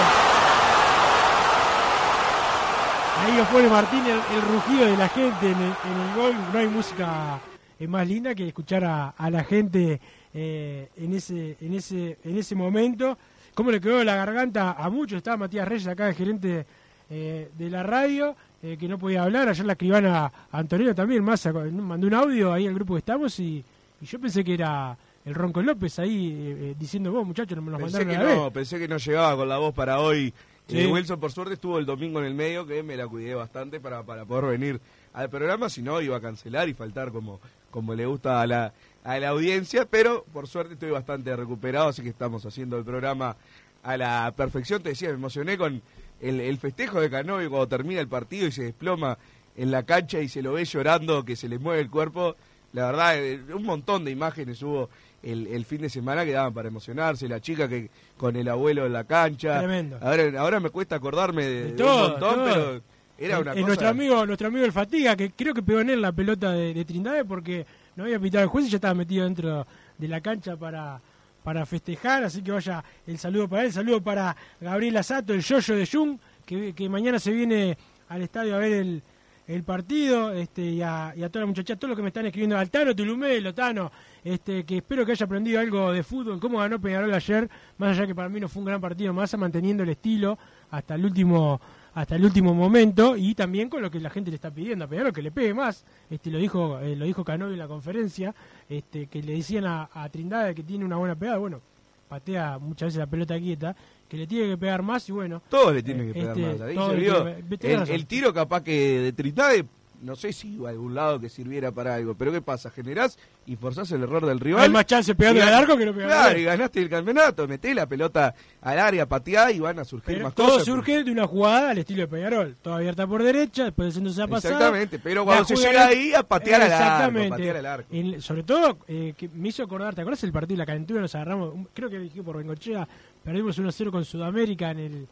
Ahí 3.20 3.36
lo 3.36 3.44
pone 3.44 3.68
Martín 3.68 4.06
el, 4.06 4.20
el 4.36 4.42
rugido 4.42 4.86
de 4.86 4.96
la 4.96 5.08
gente 5.08 5.50
en 5.50 5.56
el, 5.60 5.62
en 5.64 6.00
el 6.08 6.16
gol. 6.16 6.34
No 6.52 6.58
hay 6.58 6.68
música 6.68 7.40
eh, 7.80 7.88
más 7.88 8.06
linda 8.06 8.34
que 8.36 8.46
escuchar 8.46 8.84
a, 8.84 9.08
a 9.08 9.30
la 9.30 9.42
gente 9.42 10.00
eh, 10.32 10.88
en 10.96 11.14
ese 11.14 11.56
en 11.60 11.74
ese 11.74 12.18
en 12.22 12.38
ese 12.38 12.54
momento. 12.54 13.18
Cómo 13.54 13.72
le 13.72 13.80
quedó 13.80 14.04
la 14.04 14.14
garganta 14.14 14.72
a 14.72 14.88
muchos. 14.90 15.16
Estaba 15.16 15.36
Matías 15.38 15.66
Reyes 15.66 15.88
acá, 15.88 16.08
el 16.08 16.14
gerente 16.14 16.64
eh, 17.10 17.50
de 17.58 17.68
la 17.70 17.82
radio, 17.82 18.36
eh, 18.62 18.76
que 18.78 18.86
no 18.86 18.96
podía 18.98 19.24
hablar. 19.24 19.48
Ayer 19.48 19.66
la 19.66 19.72
escribana 19.72 20.30
Antonio 20.52 20.94
también, 20.94 21.24
más 21.24 21.44
mandó 21.72 22.06
un 22.06 22.14
audio 22.14 22.52
ahí 22.52 22.68
al 22.68 22.74
grupo 22.74 22.94
que 22.94 23.00
estamos 23.00 23.38
y, 23.40 23.64
y 24.00 24.06
yo 24.06 24.20
pensé 24.20 24.44
que 24.44 24.54
era 24.54 24.96
el 25.24 25.34
Ronco 25.34 25.60
López 25.62 25.98
ahí 25.98 26.28
eh, 26.30 26.56
eh, 26.70 26.74
diciendo, 26.78 27.10
vos 27.12 27.26
muchachos, 27.26 27.56
no 27.56 27.62
me 27.62 27.72
los 27.72 27.80
Pensé 27.80 28.04
mandaron 28.04 28.28
que 28.28 28.34
no, 28.36 28.44
vez. 28.44 28.52
pensé 28.52 28.78
que 28.78 28.88
no 28.88 28.96
llegaba 28.98 29.36
con 29.36 29.48
la 29.48 29.58
voz 29.58 29.74
para 29.74 29.98
hoy. 30.00 30.32
Sí. 30.68 30.78
Eh, 30.78 30.86
Wilson, 30.86 31.18
por 31.18 31.32
suerte, 31.32 31.54
estuvo 31.54 31.78
el 31.78 31.84
domingo 31.84 32.20
en 32.20 32.26
el 32.26 32.34
medio, 32.34 32.64
que 32.64 32.82
me 32.84 32.96
la 32.96 33.08
cuidé 33.08 33.34
bastante 33.34 33.80
para, 33.80 34.04
para 34.04 34.24
poder 34.24 34.58
venir 34.58 34.80
al 35.12 35.28
programa, 35.28 35.68
si 35.68 35.82
no 35.82 36.00
iba 36.00 36.16
a 36.16 36.20
cancelar 36.20 36.68
y 36.68 36.74
faltar 36.74 37.10
como, 37.10 37.40
como 37.70 37.94
le 37.94 38.06
gusta 38.06 38.40
a 38.40 38.46
la, 38.46 38.72
a 39.04 39.18
la 39.18 39.28
audiencia, 39.28 39.86
pero 39.88 40.24
por 40.32 40.46
suerte 40.48 40.74
estoy 40.74 40.90
bastante 40.90 41.34
recuperado, 41.36 41.88
así 41.88 42.02
que 42.02 42.08
estamos 42.08 42.44
haciendo 42.46 42.78
el 42.78 42.84
programa 42.84 43.36
a 43.82 43.96
la 43.96 44.32
perfección. 44.36 44.82
Te 44.82 44.90
decía, 44.90 45.08
me 45.08 45.14
emocioné 45.14 45.56
con 45.56 45.80
el, 46.20 46.40
el 46.40 46.58
festejo 46.58 47.00
de 47.00 47.08
Canovio 47.10 47.48
cuando 47.50 47.68
termina 47.68 48.00
el 48.00 48.08
partido 48.08 48.46
y 48.46 48.52
se 48.52 48.64
desploma 48.64 49.16
en 49.56 49.70
la 49.70 49.82
cancha 49.84 50.20
y 50.20 50.28
se 50.28 50.42
lo 50.42 50.52
ve 50.52 50.64
llorando, 50.64 51.24
que 51.24 51.36
se 51.36 51.48
le 51.48 51.58
mueve 51.58 51.80
el 51.80 51.90
cuerpo. 51.90 52.36
La 52.72 52.86
verdad, 52.86 53.18
eh, 53.18 53.40
un 53.54 53.64
montón 53.64 54.04
de 54.04 54.10
imágenes 54.12 54.62
hubo 54.62 54.88
el, 55.22 55.48
el 55.48 55.64
fin 55.64 55.80
de 55.80 55.90
semana 55.90 56.24
que 56.24 56.30
daban 56.32 56.54
para 56.54 56.68
emocionarse. 56.68 57.28
La 57.28 57.40
chica 57.40 57.68
que 57.68 57.90
con 58.16 58.36
el 58.36 58.48
abuelo 58.48 58.86
en 58.86 58.92
la 58.92 59.04
cancha. 59.04 59.58
Tremendo. 59.58 59.98
Ahora, 60.00 60.40
ahora 60.40 60.60
me 60.60 60.70
cuesta 60.70 60.96
acordarme 60.96 61.44
de, 61.44 61.54
De 61.64 61.64
de 61.64 61.72
todo, 61.72 62.04
un 62.04 62.10
montón, 62.12 62.34
todo. 62.34 62.44
pero 62.44 62.82
era 63.20 63.38
una 63.38 63.50
es 63.52 63.56
cosa. 63.56 63.66
nuestro 63.66 63.88
amigo 63.88 64.26
nuestro 64.26 64.48
amigo 64.48 64.64
el 64.64 64.72
Fatiga 64.72 65.14
que 65.14 65.30
creo 65.32 65.54
que 65.54 65.62
pegó 65.62 65.80
en 65.80 65.90
él 65.90 66.00
la 66.00 66.10
pelota 66.12 66.52
de, 66.52 66.72
de 66.74 66.84
Trindade 66.84 67.24
porque 67.24 67.66
no 67.96 68.04
había 68.04 68.18
pitado 68.18 68.42
el 68.44 68.48
juez 68.48 68.66
y 68.66 68.70
ya 68.70 68.76
estaba 68.76 68.94
metido 68.94 69.24
dentro 69.24 69.66
de 69.98 70.08
la 70.08 70.20
cancha 70.20 70.56
para 70.56 71.00
para 71.44 71.64
festejar 71.66 72.24
así 72.24 72.42
que 72.42 72.50
vaya 72.52 72.82
el 73.06 73.18
saludo 73.18 73.48
para 73.48 73.64
él 73.64 73.72
saludo 73.72 74.02
para 74.02 74.34
Gabriel 74.60 74.96
Asato 74.96 75.32
el 75.34 75.42
yoyo 75.42 75.76
de 75.76 75.86
Jung 75.86 76.18
que, 76.46 76.72
que 76.74 76.88
mañana 76.88 77.18
se 77.18 77.30
viene 77.32 77.76
al 78.08 78.22
estadio 78.22 78.56
a 78.56 78.58
ver 78.58 78.72
el, 78.72 79.02
el 79.46 79.64
partido 79.64 80.32
este 80.32 80.62
y 80.62 80.82
a, 80.82 81.12
y 81.16 81.22
a 81.22 81.28
toda 81.28 81.42
la 81.42 81.46
muchacha 81.46 81.76
todos 81.76 81.90
los 81.90 81.96
que 81.96 82.02
me 82.02 82.08
están 82.08 82.26
escribiendo 82.26 82.56
Altano 82.58 82.94
Tulumé 82.94 83.40
Lotano 83.40 83.90
este 84.24 84.64
que 84.64 84.78
espero 84.78 85.04
que 85.04 85.12
haya 85.12 85.26
aprendido 85.26 85.60
algo 85.60 85.92
de 85.92 86.02
fútbol 86.02 86.40
cómo 86.40 86.58
ganó 86.58 86.80
Peñarol 86.80 87.12
ayer 87.12 87.48
más 87.78 87.96
allá 87.96 88.06
que 88.06 88.14
para 88.14 88.28
mí 88.28 88.38
no 88.40 88.48
fue 88.48 88.60
un 88.60 88.66
gran 88.66 88.80
partido 88.80 89.12
más 89.12 89.36
manteniendo 89.36 89.82
el 89.82 89.90
estilo 89.90 90.38
hasta 90.70 90.94
el 90.94 91.04
último 91.04 91.60
hasta 92.00 92.16
el 92.16 92.24
último 92.24 92.54
momento 92.54 93.16
y 93.16 93.34
también 93.34 93.68
con 93.68 93.82
lo 93.82 93.90
que 93.90 94.00
la 94.00 94.10
gente 94.10 94.30
le 94.30 94.36
está 94.36 94.50
pidiendo 94.50 94.84
a 94.84 94.88
Peñarol 94.88 95.12
que 95.12 95.22
le 95.22 95.30
pegue 95.30 95.54
más 95.54 95.84
este 96.10 96.30
lo 96.30 96.38
dijo 96.38 96.78
eh, 96.80 96.96
lo 96.96 97.04
dijo 97.04 97.24
Canovio 97.24 97.52
en 97.54 97.58
la 97.58 97.68
conferencia 97.68 98.34
este 98.68 99.06
que 99.06 99.22
le 99.22 99.34
decían 99.34 99.64
a, 99.66 99.88
a 99.92 100.08
Trindade 100.08 100.54
que 100.54 100.62
tiene 100.62 100.84
una 100.84 100.96
buena 100.96 101.14
pegada 101.14 101.38
bueno 101.38 101.60
patea 102.08 102.58
muchas 102.58 102.88
veces 102.88 102.98
la 102.98 103.06
pelota 103.06 103.38
quieta 103.38 103.74
que 104.08 104.16
le 104.16 104.26
tiene 104.26 104.48
que 104.48 104.56
pegar 104.56 104.82
más 104.82 105.08
y 105.08 105.12
bueno 105.12 105.42
Todos 105.48 105.74
le 105.74 105.82
tienen 105.82 106.12
que 106.12 106.18
eh, 106.18 106.22
pegar 106.22 106.38
este, 106.38 106.52
más. 106.52 106.60
Ahí 106.62 106.76
se 106.90 106.96
vio. 106.96 107.24
que- 107.58 107.72
el, 107.74 107.88
el 107.90 108.06
tiro 108.06 108.32
capaz 108.34 108.62
que 108.62 109.00
de 109.00 109.12
Trindade, 109.12 109.64
no 110.00 110.16
sé 110.16 110.32
si 110.32 110.54
iba 110.54 110.68
a 110.68 110.72
algún 110.72 110.94
lado 110.94 111.20
que 111.20 111.28
sirviera 111.28 111.70
para 111.72 111.94
algo, 111.94 112.14
pero 112.14 112.32
¿qué 112.32 112.40
pasa? 112.40 112.70
Generás 112.70 113.18
y 113.46 113.56
forzás 113.56 113.90
el 113.92 114.02
error 114.02 114.24
del 114.24 114.40
rival. 114.40 114.62
Hay 114.62 114.68
más 114.70 114.86
chance 114.86 115.14
pegando 115.14 115.42
al 115.42 115.52
arco 115.52 115.76
que 115.76 115.84
no 115.86 115.92
pegando 115.92 116.14
Claro, 116.14 116.38
y 116.38 116.44
ganaste 116.44 116.80
el 116.80 116.88
campeonato. 116.88 117.46
Metés 117.48 117.74
la 117.74 117.86
pelota 117.86 118.34
al 118.62 118.78
área, 118.78 119.06
pateá 119.06 119.50
y 119.52 119.58
van 119.60 119.78
a 119.78 119.84
surgir 119.84 120.06
Pero 120.14 120.24
más 120.26 120.34
todo 120.34 120.48
cosas. 120.48 120.64
surge 120.64 121.04
de 121.04 121.10
una 121.10 121.26
jugada 121.26 121.70
al 121.70 121.78
estilo 121.78 122.02
de 122.02 122.08
Peñarol, 122.08 122.56
toda 122.62 122.76
abierta 122.76 123.06
por 123.06 123.22
derecha, 123.22 123.64
después 123.64 123.88
de 123.88 123.92
centro 123.92 124.12
se 124.12 124.22
ha 124.22 124.26
pasado. 124.26 124.54
Exactamente, 124.54 124.98
pero 124.98 125.24
cuando 125.24 125.44
se 125.44 125.56
llega 125.56 125.86
ahí 125.86 126.12
a 126.14 126.22
patear 126.22 126.62
al 126.62 126.72
arco, 126.72 126.84
Exactamente. 126.84 127.30
patear 127.30 127.56
al 127.56 127.66
arco. 127.66 127.88
En- 127.90 128.22
sobre 128.22 128.42
todo, 128.42 128.78
eh, 128.88 129.14
que 129.16 129.28
me 129.28 129.48
hizo 129.48 129.62
acordar, 129.62 129.94
¿te 129.94 130.00
acuerdas 130.00 130.22
el 130.24 130.32
partido 130.32 130.54
de 130.56 130.58
la 130.58 130.66
calentura? 130.66 131.00
Nos 131.00 131.14
agarramos, 131.14 131.52
un- 131.54 131.68
creo 131.74 131.90
que 131.90 131.98
dije 131.98 132.22
por 132.22 132.36
Bengochea, 132.38 132.88
perdimos 133.24 133.58
1-0 133.58 133.90
con 133.90 134.04
Sudamérica 134.04 134.70
en 134.70 134.78
el, 134.78 135.08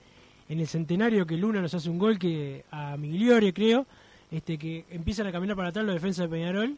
en 0.49 0.61
el 0.61 0.67
centenario, 0.67 1.27
que 1.27 1.37
Luna 1.37 1.61
nos 1.61 1.75
hace 1.75 1.91
un 1.91 1.99
gol 1.99 2.19
que 2.19 2.65
a 2.71 2.97
Migliore, 2.97 3.53
creo, 3.53 3.87
este 4.31 4.59
que 4.59 4.85
empiezan 4.91 5.27
a 5.27 5.33
caminar 5.33 5.57
para 5.57 5.69
atrás 5.69 5.85
los 5.85 5.95
defensas 5.95 6.25
de 6.29 6.37
Peñarol 6.37 6.77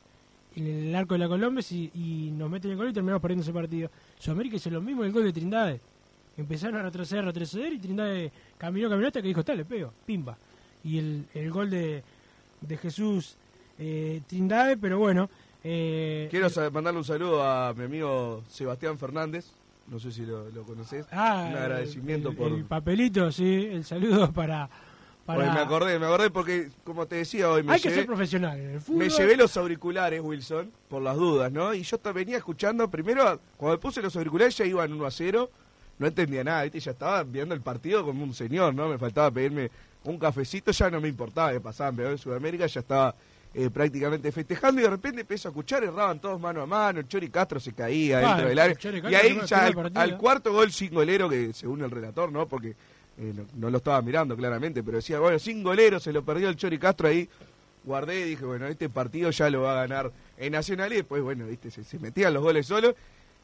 en 0.56 0.66
el 0.66 0.94
arco 0.94 1.14
de 1.14 1.18
la 1.18 1.28
Colombia 1.28 1.64
y, 1.70 1.90
y 1.94 2.30
nos 2.32 2.50
meten 2.50 2.70
el 2.72 2.76
gol 2.76 2.90
y 2.90 2.92
terminamos 2.92 3.20
perdiendo 3.22 3.42
ese 3.42 3.52
partido. 3.52 3.90
Sudamérica 4.18 4.56
hizo 4.56 4.70
lo 4.70 4.80
mismo 4.80 5.04
el 5.04 5.12
gol 5.12 5.24
de 5.24 5.32
Trindade. 5.32 5.80
Empezaron 6.36 6.76
a 6.76 6.82
retroceder, 6.82 7.24
retroceder 7.24 7.72
y 7.72 7.78
Trindade 7.78 8.32
caminó, 8.56 8.88
caminó 8.88 9.08
hasta 9.08 9.20
que 9.22 9.28
dijo, 9.28 9.40
está, 9.40 9.54
le 9.54 9.64
pego, 9.64 9.92
pimba. 10.06 10.36
Y 10.84 10.98
el, 10.98 11.24
el 11.34 11.50
gol 11.50 11.70
de, 11.70 12.02
de 12.60 12.76
Jesús 12.76 13.36
eh, 13.78 14.22
Trindade, 14.26 14.76
pero 14.76 14.98
bueno. 14.98 15.28
Eh, 15.62 16.28
Quiero 16.30 16.48
sa- 16.48 16.70
mandarle 16.70 16.98
un 16.98 17.04
saludo 17.04 17.42
a 17.42 17.74
mi 17.74 17.84
amigo 17.84 18.42
Sebastián 18.48 18.96
Fernández. 18.98 19.46
No 19.88 19.98
sé 19.98 20.12
si 20.12 20.24
lo, 20.24 20.48
lo 20.50 20.62
conoces. 20.62 21.04
ah, 21.10 21.48
un 21.50 21.56
agradecimiento 21.56 22.30
el, 22.30 22.36
por. 22.36 22.52
el 22.52 22.64
papelito, 22.64 23.30
sí, 23.32 23.68
el 23.70 23.84
saludo 23.84 24.30
para... 24.32 24.68
para... 25.36 25.54
Me 25.54 25.60
acordé, 25.60 25.98
me 25.98 26.06
acordé 26.06 26.30
porque, 26.30 26.70
como 26.84 27.06
te 27.06 27.16
decía 27.16 27.48
hoy, 27.50 27.62
me 27.62 27.74
Hay 27.74 27.80
que 27.80 27.90
ser 27.90 28.06
profesional 28.06 28.58
en 28.58 28.70
el 28.70 28.80
fútbol. 28.80 28.98
me 28.98 29.08
llevé 29.08 29.36
los 29.36 29.56
auriculares, 29.56 30.20
Wilson, 30.20 30.70
por 30.88 31.02
las 31.02 31.16
dudas, 31.16 31.50
¿no? 31.50 31.74
Y 31.74 31.82
yo 31.82 31.98
venía 32.14 32.36
escuchando, 32.36 32.90
primero, 32.90 33.40
cuando 33.56 33.76
me 33.76 33.80
puse 33.80 34.02
los 34.02 34.14
auriculares 34.16 34.56
ya 34.56 34.64
iban 34.64 34.92
1 34.92 35.06
a 35.06 35.10
0, 35.10 35.50
no 35.98 36.06
entendía 36.06 36.42
nada, 36.42 36.62
¿viste? 36.62 36.80
Ya 36.80 36.92
estaba 36.92 37.22
viendo 37.22 37.54
el 37.54 37.60
partido 37.60 38.04
como 38.04 38.24
un 38.24 38.34
señor, 38.34 38.74
¿no? 38.74 38.88
Me 38.88 38.98
faltaba 38.98 39.30
pedirme 39.30 39.70
un 40.04 40.18
cafecito, 40.18 40.72
ya 40.72 40.90
no 40.90 41.00
me 41.00 41.08
importaba 41.08 41.52
que 41.52 41.60
pasaban 41.60 41.96
peor 41.96 42.12
en 42.12 42.18
Sudamérica, 42.18 42.66
ya 42.66 42.80
estaba 42.80 43.14
eh, 43.52 43.68
prácticamente 43.68 44.30
festejando 44.32 44.80
y 44.80 44.84
de 44.84 44.90
repente 44.90 45.20
empezó 45.22 45.48
a 45.48 45.50
escuchar, 45.50 45.84
erraban 45.84 46.20
todos 46.20 46.40
mano 46.40 46.62
a 46.62 46.66
mano, 46.66 47.00
el 47.00 47.08
Chori 47.08 47.28
Castro 47.28 47.60
se 47.60 47.72
caía 47.72 48.20
dentro 48.20 48.48
del 48.48 48.58
área. 48.58 48.76
Chori 48.76 49.02
Y 49.10 49.14
ahí 49.14 49.40
ya 49.46 49.66
al, 49.66 49.92
al 49.94 50.16
cuarto 50.16 50.52
gol 50.52 50.72
sin 50.72 50.94
golero, 50.94 51.28
que 51.28 51.52
según 51.52 51.82
el 51.82 51.90
relator, 51.90 52.30
¿no? 52.32 52.48
Porque 52.48 52.76
eh, 53.20 53.32
no, 53.34 53.44
no 53.54 53.70
lo 53.70 53.78
estaba 53.78 54.00
mirando 54.02 54.36
claramente, 54.36 54.82
pero 54.82 54.96
decía, 54.96 55.20
bueno, 55.20 55.38
sin 55.38 55.62
golero 55.62 56.00
se 56.00 56.12
lo 56.12 56.24
perdió 56.24 56.48
el 56.48 56.56
Chori 56.56 56.78
Castro 56.78 57.08
ahí. 57.08 57.28
Guardé 57.84 58.20
y 58.20 58.24
dije, 58.30 58.44
bueno, 58.44 58.66
este 58.66 58.88
partido 58.90 59.30
ya 59.30 59.48
lo 59.48 59.62
va 59.62 59.72
a 59.72 59.86
ganar 59.86 60.10
en 60.36 60.52
Nacional 60.52 60.92
y 60.92 60.96
después, 60.96 61.22
bueno, 61.22 61.46
viste, 61.46 61.70
se, 61.70 61.82
se 61.84 61.98
metían 61.98 62.34
los 62.34 62.42
goles 62.42 62.66
solos. 62.66 62.94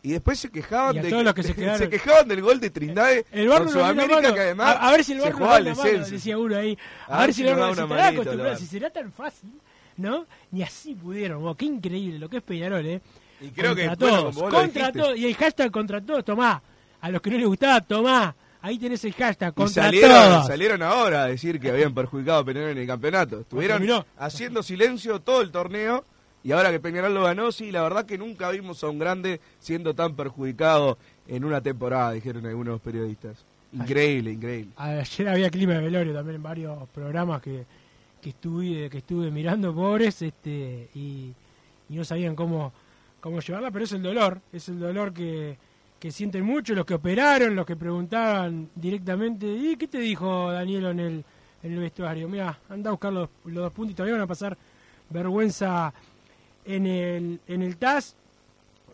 Y 0.03 0.11
después 0.13 0.39
se 0.39 0.51
quejaban 0.51 1.01
de 1.01 1.11
los 1.11 1.35
que 1.35 1.43
se 1.43 1.55
quedaron- 1.55 1.89
quejaban 1.91 2.29
del 2.29 2.43
gol 2.43 2.61
de 2.61 2.71
Trindade 2.71 3.25
El 3.33 3.49
da 3.49 3.63
una 3.63 3.71
Sudamérica 3.73 4.21
mano. 4.21 4.35
que 4.35 4.41
además 4.41 4.77
a, 4.77 4.89
a 4.89 4.93
ver 4.93 5.05
si 5.05 5.13
el 5.13 5.19
se 5.19 5.23
bar 5.25 5.31
nos 5.33 5.39
jugaba 5.39 5.57
al 5.57 5.65
descenso. 5.65 6.11
decía 6.11 6.39
uno 6.39 6.57
ahí. 6.57 6.79
A, 7.09 7.21
ver 7.23 7.35
si 7.35 7.43
el 7.43 7.49
nos 7.49 7.57
bar 7.59 7.61
da 7.61 7.67
nos 7.69 7.77
una 7.79 7.85
estará 7.85 8.13
manito, 8.37 8.51
el 8.53 8.59
Si 8.59 8.67
será 8.67 8.91
tan 8.91 9.11
fácil, 9.13 9.51
¿no? 9.97 10.27
Ni 10.53 10.63
así 10.63 10.95
pudieron. 10.95 11.43
vos, 11.43 11.57
qué 11.57 11.65
increíble 11.65 12.19
lo 12.19 12.29
que 12.29 12.37
es 12.37 12.43
Peñarol, 12.43 12.87
¿eh? 12.87 13.01
Y 13.41 13.49
creo 13.49 13.75
que, 13.75 13.87
contra 13.89 14.09
bueno, 14.11 14.31
todos, 14.33 14.53
contra 14.55 14.93
todos. 14.93 15.17
Y 15.19 15.27
el 15.27 15.35
hashtag 15.35 15.71
contra 15.71 16.01
todos, 16.01 16.25
tomá. 16.25 16.63
A 17.01 17.11
los 17.11 17.21
que 17.21 17.31
no 17.31 17.39
les 17.39 17.47
gustaba, 17.47 17.81
tomá. 17.81 18.35
Ahí 18.67 18.79
tenés 18.81 19.05
el 19.05 19.13
hashtag, 19.13 19.51
Y 19.53 19.55
contra 19.55 19.85
salieron, 19.85 20.11
todos. 20.11 20.47
salieron 20.49 20.83
ahora 20.83 21.23
a 21.23 21.27
decir 21.27 21.61
que 21.61 21.71
habían 21.71 21.95
perjudicado 21.95 22.41
a 22.41 22.45
Peñarol 22.45 22.71
en 22.71 22.79
el 22.79 22.87
campeonato. 22.89 23.41
Estuvieron 23.43 23.79
terminó. 23.79 24.05
haciendo 24.19 24.61
silencio 24.65 25.21
todo 25.21 25.41
el 25.41 25.53
torneo 25.53 26.05
y 26.43 26.51
ahora 26.51 26.73
que 26.73 26.81
Peñarol 26.81 27.15
lo 27.15 27.23
ganó, 27.23 27.53
sí, 27.53 27.71
la 27.71 27.83
verdad 27.83 28.07
que 28.07 28.19
nunca 28.19 28.51
vimos 28.51 28.83
a 28.83 28.89
un 28.89 28.99
grande 28.99 29.41
siendo 29.61 29.95
tan 29.95 30.17
perjudicado 30.17 30.99
en 31.29 31.45
una 31.45 31.61
temporada, 31.61 32.11
dijeron 32.11 32.45
algunos 32.45 32.81
periodistas. 32.81 33.45
Increíble, 33.73 34.33
increíble. 34.33 34.73
Ayer 34.77 35.29
había 35.29 35.49
clima 35.49 35.75
de 35.75 35.83
velorio 35.83 36.13
también 36.13 36.35
en 36.37 36.43
varios 36.43 36.89
programas 36.89 37.43
que, 37.43 37.65
que 38.21 38.31
estuve 38.31 38.91
que 38.91 38.99
estuve 38.99 39.31
mirando, 39.31 39.73
pobres, 39.73 40.23
este 40.23 40.89
y, 40.93 41.33
y 41.89 41.95
no 41.95 42.05
sabían 42.05 42.35
cómo, 42.35 42.73
cómo 43.21 43.39
llevarla, 43.39 43.71
pero 43.71 43.85
es 43.85 43.93
el 43.93 44.03
dolor, 44.03 44.41
es 44.53 44.69
el 44.69 44.81
dolor 44.81 45.13
que, 45.13 45.57
que 45.99 46.11
sienten 46.13 46.45
mucho, 46.45 46.75
los 46.75 46.85
que 46.85 46.95
operaron, 46.95 47.57
los 47.57 47.65
que 47.67 47.77
preguntaban 47.77 48.69
directamente, 48.75 49.47
¿y 49.47 49.77
qué 49.77 49.89
te 49.89 49.99
dijo 49.99 50.53
Danielo 50.53 50.91
en 50.91 51.01
el, 51.01 51.25
en 51.63 51.73
el 51.73 51.79
vestuario? 51.81 52.29
Mira, 52.29 52.59
anda 52.69 52.91
a 52.91 52.93
buscar 52.93 53.13
los, 53.13 53.29
los 53.47 53.65
dos 53.65 53.73
puntos 53.73 53.93
y 53.93 53.95
todavía 53.95 54.15
van 54.15 54.23
a 54.23 54.27
pasar 54.27 54.57
vergüenza 55.11 55.93
en 56.65 56.87
el, 56.87 57.41
en 57.47 57.63
el 57.63 57.77
TAS. 57.77 58.15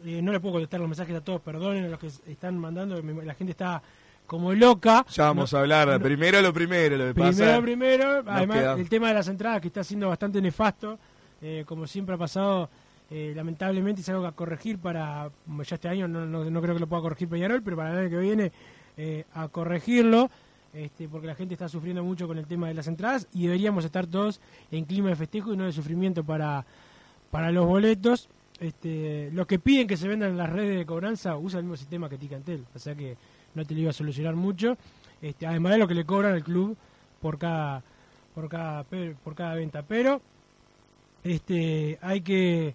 Eh, 0.04 0.20
no 0.22 0.32
le 0.32 0.40
puedo 0.40 0.54
contestar 0.54 0.80
los 0.80 0.88
mensajes 0.88 1.14
a 1.16 1.20
todos, 1.20 1.40
perdonen 1.40 1.84
a 1.84 1.88
los 1.88 1.98
que 1.98 2.06
están 2.30 2.58
mandando, 2.58 3.00
la 3.00 3.34
gente 3.34 3.52
está 3.52 3.82
como 4.26 4.52
loca. 4.52 5.04
Ya 5.10 5.24
vamos 5.24 5.52
No- 5.52 5.58
a 5.58 5.60
hablar, 5.62 5.88
no- 5.88 6.00
primero 6.00 6.40
lo 6.40 6.52
primero, 6.52 6.96
lo 6.96 7.06
que 7.14 7.20
pasa. 7.20 7.60
Primero, 7.60 7.62
primero, 7.62 8.22
además 8.32 8.58
queda- 8.58 8.72
el 8.74 8.88
tema 8.88 9.08
de 9.08 9.14
las 9.14 9.28
entradas 9.28 9.60
que 9.60 9.68
está 9.68 9.84
siendo 9.84 10.08
bastante 10.08 10.40
nefasto, 10.40 10.98
eh, 11.40 11.64
como 11.66 11.86
siempre 11.86 12.14
ha 12.14 12.18
pasado, 12.18 12.68
eh, 13.14 13.34
lamentablemente 13.36 14.00
es 14.00 14.08
algo 14.08 14.24
a 14.24 14.32
corregir 14.32 14.78
para, 14.78 15.30
ya 15.68 15.74
este 15.74 15.86
año 15.86 16.08
no, 16.08 16.24
no, 16.24 16.48
no 16.48 16.62
creo 16.62 16.74
que 16.74 16.80
lo 16.80 16.86
pueda 16.86 17.02
corregir 17.02 17.28
Peñarol, 17.28 17.62
pero 17.62 17.76
para 17.76 17.92
el 17.92 17.98
año 17.98 18.08
que 18.08 18.16
viene 18.16 18.52
eh, 18.96 19.26
a 19.34 19.48
corregirlo, 19.48 20.30
este, 20.72 21.10
porque 21.10 21.26
la 21.26 21.34
gente 21.34 21.52
está 21.52 21.68
sufriendo 21.68 22.02
mucho 22.02 22.26
con 22.26 22.38
el 22.38 22.46
tema 22.46 22.68
de 22.68 22.74
las 22.74 22.86
entradas 22.86 23.28
y 23.34 23.42
deberíamos 23.42 23.84
estar 23.84 24.06
todos 24.06 24.40
en 24.70 24.86
clima 24.86 25.10
de 25.10 25.16
festejo 25.16 25.52
y 25.52 25.58
no 25.58 25.66
de 25.66 25.72
sufrimiento 25.72 26.24
para, 26.24 26.64
para 27.30 27.52
los 27.52 27.66
boletos. 27.66 28.30
Este, 28.58 29.28
los 29.34 29.46
que 29.46 29.58
piden 29.58 29.86
que 29.86 29.98
se 29.98 30.08
vendan 30.08 30.30
en 30.30 30.38
las 30.38 30.48
redes 30.48 30.78
de 30.78 30.86
cobranza 30.86 31.36
usan 31.36 31.58
el 31.58 31.64
mismo 31.64 31.76
sistema 31.76 32.08
que 32.08 32.16
Ticantel, 32.16 32.64
o 32.74 32.78
sea 32.78 32.94
que 32.94 33.18
no 33.54 33.66
te 33.66 33.74
lo 33.74 33.80
iba 33.80 33.90
a 33.90 33.92
solucionar 33.92 34.36
mucho. 34.36 34.78
Este, 35.20 35.46
además 35.46 35.72
de 35.72 35.78
lo 35.78 35.86
que 35.86 35.94
le 35.94 36.06
cobran 36.06 36.32
al 36.32 36.44
club 36.44 36.78
por 37.20 37.36
cada 37.36 37.82
por 38.34 38.48
cada 38.48 38.84
por 38.84 39.34
cada 39.34 39.54
venta, 39.54 39.82
pero 39.82 40.22
este 41.22 41.98
hay 42.00 42.22
que 42.22 42.74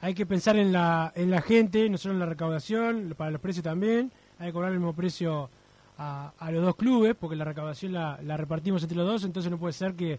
hay 0.00 0.14
que 0.14 0.26
pensar 0.26 0.56
en 0.56 0.72
la 0.72 1.12
en 1.14 1.30
la 1.30 1.42
gente, 1.42 1.88
no 1.88 1.98
solo 1.98 2.14
en 2.14 2.20
la 2.20 2.26
recaudación, 2.26 3.14
para 3.16 3.30
los 3.30 3.40
precios 3.40 3.64
también, 3.64 4.12
hay 4.38 4.48
que 4.48 4.52
cobrar 4.52 4.72
el 4.72 4.78
mismo 4.78 4.94
precio 4.94 5.50
a, 5.98 6.32
a 6.38 6.50
los 6.50 6.62
dos 6.62 6.76
clubes, 6.76 7.14
porque 7.18 7.36
la 7.36 7.44
recaudación 7.44 7.92
la, 7.92 8.18
la 8.22 8.36
repartimos 8.36 8.82
entre 8.82 8.98
los 8.98 9.06
dos, 9.06 9.24
entonces 9.24 9.50
no 9.50 9.58
puede 9.58 9.72
ser 9.72 9.94
que 9.94 10.18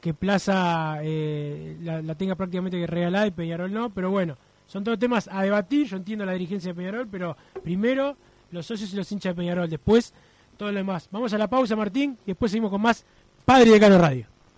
que 0.00 0.14
Plaza 0.14 0.98
eh, 1.02 1.76
la, 1.82 2.14
tenga 2.14 2.34
prácticamente 2.34 2.78
que 2.78 2.86
regalada 2.86 3.26
y 3.26 3.30
Peñarol 3.30 3.72
no, 3.72 3.90
pero 3.90 4.10
bueno, 4.10 4.36
son 4.66 4.84
todos 4.84 4.98
temas 4.98 5.28
a 5.32 5.42
debatir, 5.42 5.86
yo 5.86 5.96
entiendo 5.96 6.24
la 6.24 6.32
dirigencia 6.32 6.70
de 6.70 6.74
Peñarol, 6.76 7.08
pero 7.08 7.36
primero 7.62 8.16
los 8.50 8.66
socios 8.66 8.92
y 8.92 8.96
los 8.96 9.10
hinchas 9.10 9.34
de 9.34 9.40
Peñarol, 9.42 9.68
después 9.68 10.14
todo 10.56 10.70
lo 10.70 10.78
demás. 10.78 11.08
Vamos 11.10 11.32
a 11.32 11.38
la 11.38 11.48
pausa, 11.48 11.76
Martín, 11.76 12.18
y 12.24 12.28
después 12.28 12.52
seguimos 12.52 12.70
con 12.70 12.82
más 12.82 13.04
Padre 13.44 13.70
de 13.70 13.80
Cano 13.80 13.98
Radio. 13.98 14.35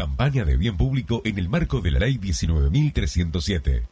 Campaña 0.00 0.46
de 0.46 0.56
bien 0.56 0.78
público 0.78 1.20
en 1.26 1.38
el 1.38 1.50
marco 1.50 1.82
de 1.82 1.90
la 1.90 1.98
Ley 1.98 2.16
19.307. 2.16 3.82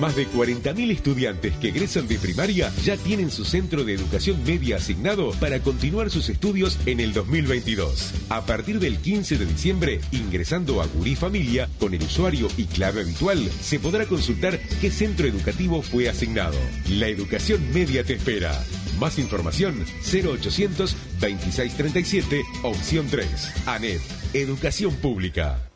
Más 0.00 0.16
de 0.16 0.26
40.000 0.26 0.90
estudiantes 0.90 1.54
que 1.58 1.68
egresan 1.68 2.08
de 2.08 2.18
primaria 2.18 2.72
ya 2.82 2.96
tienen 2.96 3.30
su 3.30 3.44
centro 3.44 3.84
de 3.84 3.94
educación 3.94 4.42
media 4.42 4.78
asignado 4.78 5.30
para 5.38 5.60
continuar 5.60 6.10
sus 6.10 6.30
estudios 6.30 6.80
en 6.84 6.98
el 6.98 7.12
2022. 7.12 8.12
A 8.28 8.44
partir 8.44 8.80
del 8.80 8.98
15 8.98 9.38
de 9.38 9.46
diciembre, 9.46 10.00
ingresando 10.10 10.82
a 10.82 10.86
Gurí 10.86 11.14
Familia 11.14 11.68
con 11.78 11.94
el 11.94 12.02
usuario 12.02 12.48
y 12.56 12.64
clave 12.64 13.02
habitual, 13.02 13.48
se 13.60 13.78
podrá 13.78 14.04
consultar 14.06 14.58
qué 14.80 14.90
centro 14.90 15.28
educativo 15.28 15.80
fue 15.80 16.08
asignado. 16.08 16.58
La 16.90 17.06
educación 17.06 17.62
media 17.72 18.02
te 18.02 18.14
espera. 18.14 18.60
Más 18.98 19.16
información 19.20 19.84
0800 20.12 20.96
2637 21.20 22.42
opción 22.62 23.06
3. 23.08 23.66
ANET, 23.66 24.00
Educación 24.38 24.94
Pública. 24.96 25.70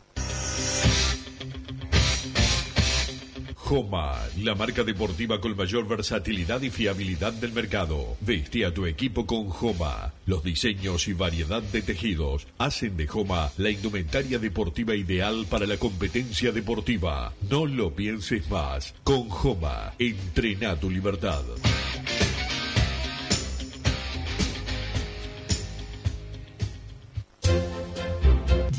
Joma, 3.54 4.18
la 4.36 4.54
marca 4.54 4.84
deportiva 4.84 5.40
con 5.40 5.56
mayor 5.56 5.88
versatilidad 5.88 6.60
y 6.60 6.68
fiabilidad 6.68 7.32
del 7.32 7.52
mercado. 7.54 8.18
Veste 8.20 8.66
a 8.66 8.74
tu 8.74 8.84
equipo 8.84 9.24
con 9.24 9.48
Joma. 9.48 10.12
Los 10.26 10.44
diseños 10.44 11.08
y 11.08 11.14
variedad 11.14 11.62
de 11.62 11.80
tejidos 11.80 12.48
hacen 12.58 12.98
de 12.98 13.06
Joma 13.06 13.50
la 13.56 13.70
indumentaria 13.70 14.38
deportiva 14.38 14.94
ideal 14.94 15.46
para 15.48 15.64
la 15.64 15.78
competencia 15.78 16.52
deportiva. 16.52 17.32
No 17.48 17.64
lo 17.64 17.94
pienses 17.94 18.50
más. 18.50 18.92
Con 19.04 19.30
Joma, 19.30 19.94
entrena 19.98 20.76
tu 20.78 20.90
libertad. 20.90 21.44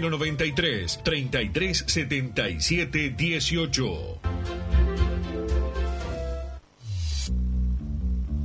093 0.00 0.98
33 1.02 1.84
77 1.86 3.14
18. 3.16 4.67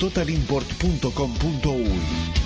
www.totalimport.com.uy. 0.00 2.45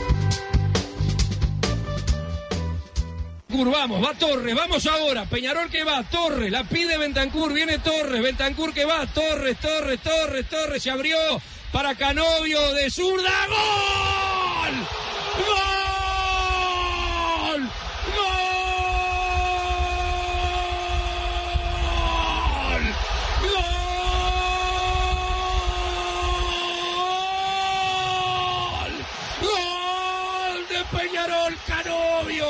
Vamos, 3.69 4.01
va 4.03 4.15
Torres, 4.15 4.55
vamos 4.55 4.87
ahora. 4.87 5.25
Peñarol 5.25 5.69
que 5.69 5.83
va, 5.83 6.01
Torres, 6.03 6.49
la 6.51 6.63
pide 6.63 6.97
Bentancur, 6.97 7.53
viene 7.53 7.77
Torres, 7.79 8.21
Bentancur 8.21 8.73
que 8.73 8.85
va, 8.85 9.05
Torres, 9.07 9.57
Torres, 9.59 9.99
Torres, 10.01 10.47
Torres, 10.49 10.81
se 10.81 10.89
abrió 10.89 11.17
para 11.71 11.93
Canovio 11.95 12.73
de 12.73 12.89
zurda, 12.89 13.29
¡gol! 13.47 14.73
¡Gol! 15.45 15.57
¡Gol! 18.17 18.31
¡Gol! 23.41 23.61
¡Gol 29.41 30.67
de 30.67 30.83
Peñarol 30.97 31.53
Canovio! 31.67 32.49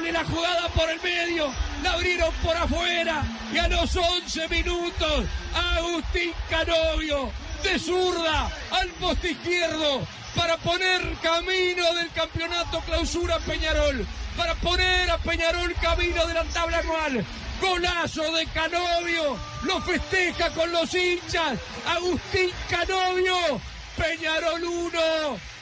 La 0.00 0.24
jugada 0.24 0.68
por 0.68 0.90
el 0.90 1.00
medio. 1.02 1.52
La 1.82 1.92
abrieron 1.92 2.32
por 2.42 2.56
afuera. 2.56 3.22
Y 3.52 3.58
a 3.58 3.68
los 3.68 3.94
11 3.94 4.48
minutos, 4.48 5.24
Agustín 5.54 6.32
Canovio 6.48 7.30
de 7.62 7.78
zurda 7.78 8.50
al 8.70 8.88
poste 8.98 9.32
izquierdo 9.32 10.00
para 10.34 10.56
poner 10.56 11.02
camino 11.22 11.94
del 11.94 12.10
campeonato 12.12 12.80
clausura 12.80 13.38
Peñarol. 13.40 14.06
Para 14.36 14.54
poner 14.56 15.10
a 15.10 15.18
Peñarol 15.18 15.74
camino 15.74 16.26
de 16.26 16.34
la 16.34 16.44
tabla 16.44 16.78
anual. 16.78 17.24
Golazo 17.60 18.32
de 18.32 18.46
Canovio. 18.46 19.36
Lo 19.64 19.80
festeja 19.82 20.50
con 20.54 20.72
los 20.72 20.92
hinchas. 20.94 21.58
Agustín 21.86 22.50
Canovio. 22.70 23.60
Peñarol 23.96 24.64
1. 24.64 24.98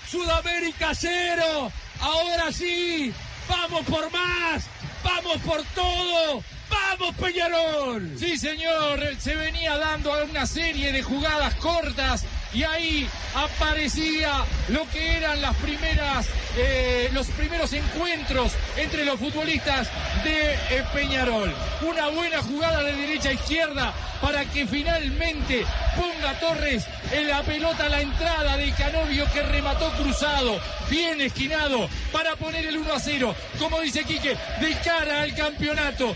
Sudamérica 0.09 0.93
0. 0.95 1.73
Ahora 2.01 2.51
sí, 2.53 3.13
vamos 3.51 3.83
por 3.87 4.11
más, 4.13 4.65
vamos 5.05 5.37
por 5.43 5.63
todo, 5.75 6.43
vamos 6.71 7.15
Peñarol. 7.17 8.17
Sí, 8.19 8.39
señor, 8.39 9.01
se 9.19 9.35
venía 9.35 9.77
dando 9.77 10.13
una 10.25 10.47
serie 10.47 10.93
de 10.93 11.03
jugadas 11.03 11.55
cortas 11.57 12.25
y 12.53 12.63
ahí 12.65 13.09
aparecía 13.35 14.45
lo 14.69 14.89
que 14.91 15.17
eran 15.17 15.41
las 15.41 15.55
primeras, 15.57 16.27
eh, 16.57 17.09
los 17.13 17.27
primeros 17.29 17.73
encuentros 17.73 18.53
entre 18.77 19.05
los 19.05 19.19
futbolistas 19.19 19.89
de 20.25 20.55
eh, 20.55 20.85
Peñarol. 20.93 21.55
Una 21.83 22.09
buena 22.09 22.43
jugada 22.43 22.83
de 22.83 22.93
derecha 22.93 23.29
a 23.31 23.33
izquierda 23.33 23.95
para 24.21 24.45
que 24.45 24.67
finalmente 24.67 25.65
ponga 25.97 26.39
Torres 26.41 26.85
en 27.13 27.29
la 27.29 27.43
pelota 27.43 27.89
la 27.89 28.01
entrada 28.01 28.57
de 28.57 28.73
Canovio 28.73 29.27
que 29.33 29.43
remató 29.43 29.91
cruzado, 29.93 30.61
bien 30.91 31.21
esquinado, 31.21 31.89
para 32.13 32.37
poner 32.37 32.67
el 32.67 32.79
1 32.79 32.93
a 32.93 33.01
0. 33.01 33.35
Como 33.59 33.81
dice 33.81 34.05
Quique, 34.05 34.37
de 34.61 34.77
cara 34.85 35.23
al 35.23 35.35
campeonato. 35.35 36.15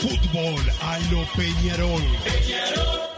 Fútbol 0.00 0.72
a 0.80 0.98
lo 1.10 1.26
Peñarol. 1.32 3.13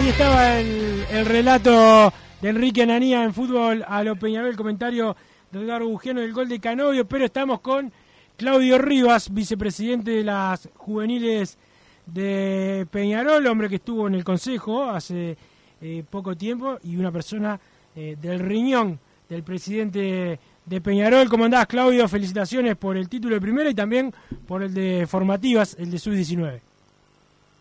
Ahí 0.00 0.08
estaba 0.08 0.58
el, 0.58 1.04
el 1.10 1.26
relato 1.26 2.10
de 2.40 2.48
Enrique 2.48 2.84
Ananía 2.84 3.22
en 3.22 3.34
fútbol 3.34 3.84
a 3.86 4.02
lo 4.02 4.16
Peñarol, 4.16 4.48
el 4.48 4.56
comentario 4.56 5.14
de 5.50 5.60
Edgardo 5.60 5.88
Bugiano 5.88 6.22
del 6.22 6.32
gol 6.32 6.48
de 6.48 6.58
Canovio, 6.58 7.06
pero 7.06 7.26
estamos 7.26 7.60
con 7.60 7.92
Claudio 8.38 8.78
Rivas, 8.78 9.30
vicepresidente 9.30 10.12
de 10.12 10.24
las 10.24 10.70
juveniles 10.74 11.58
de 12.06 12.86
Peñarol, 12.90 13.46
hombre 13.46 13.68
que 13.68 13.74
estuvo 13.74 14.08
en 14.08 14.14
el 14.14 14.24
consejo 14.24 14.84
hace 14.84 15.36
eh, 15.82 16.02
poco 16.08 16.34
tiempo 16.34 16.78
y 16.82 16.96
una 16.96 17.12
persona 17.12 17.60
eh, 17.94 18.16
del 18.18 18.40
riñón 18.40 18.98
del 19.28 19.42
presidente 19.42 20.40
de 20.64 20.80
Peñarol. 20.80 21.28
¿Cómo 21.28 21.44
andás, 21.44 21.66
Claudio? 21.66 22.08
Felicitaciones 22.08 22.74
por 22.74 22.96
el 22.96 23.10
título 23.10 23.34
de 23.34 23.42
primera 23.42 23.68
y 23.68 23.74
también 23.74 24.14
por 24.48 24.62
el 24.62 24.72
de 24.72 25.06
formativas, 25.06 25.76
el 25.78 25.90
de 25.90 25.98
sub-19. 25.98 26.60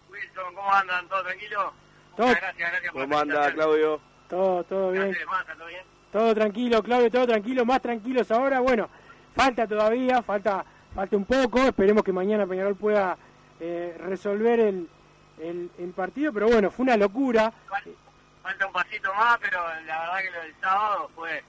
Wilson, 0.10 0.56
¿cómo 0.56 0.72
andan? 0.72 1.06
¿Todo 1.10 1.22
tranquilo? 1.24 1.89
Todo- 2.20 2.36
gracias, 2.36 2.72
gracias 2.72 2.92
por 2.92 3.02
¿Cómo 3.04 3.18
anda. 3.18 3.54
Claudio? 3.54 4.02
Todo, 4.28 4.64
todo 4.66 4.92
bien. 4.92 5.16
¿todo 5.58 5.66
bien? 5.68 5.82
Todo 6.12 6.36
tranquilo, 6.36 6.84
Claudio, 6.84 7.10
todo 7.10 7.28
tranquilo, 7.28 7.66
más 7.66 7.82
tranquilos 7.82 8.30
ahora. 8.32 8.60
Bueno, 8.60 8.90
falta 9.36 9.66
todavía, 9.66 10.22
falta 10.22 10.66
falta 10.94 11.16
un 11.16 11.24
poco. 11.24 11.60
Esperemos 11.62 12.04
que 12.04 12.12
mañana 12.12 12.46
Peñarol 12.46 12.76
pueda 12.76 13.18
eh, 13.62 13.96
resolver 14.00 14.60
el, 14.60 14.90
el, 15.40 15.72
el 15.78 15.92
partido, 15.94 16.34
pero 16.34 16.48
bueno, 16.48 16.70
fue 16.72 16.84
una 16.84 16.98
locura. 16.98 17.54
Falta 18.44 18.68
un 18.68 18.74
pasito 18.74 19.14
más, 19.14 19.38
pero 19.40 19.60
la 19.86 20.00
verdad 20.02 20.18
que 20.24 20.32
lo 20.32 20.42
del 20.42 20.56
sábado 20.60 21.10
fue 21.16 21.44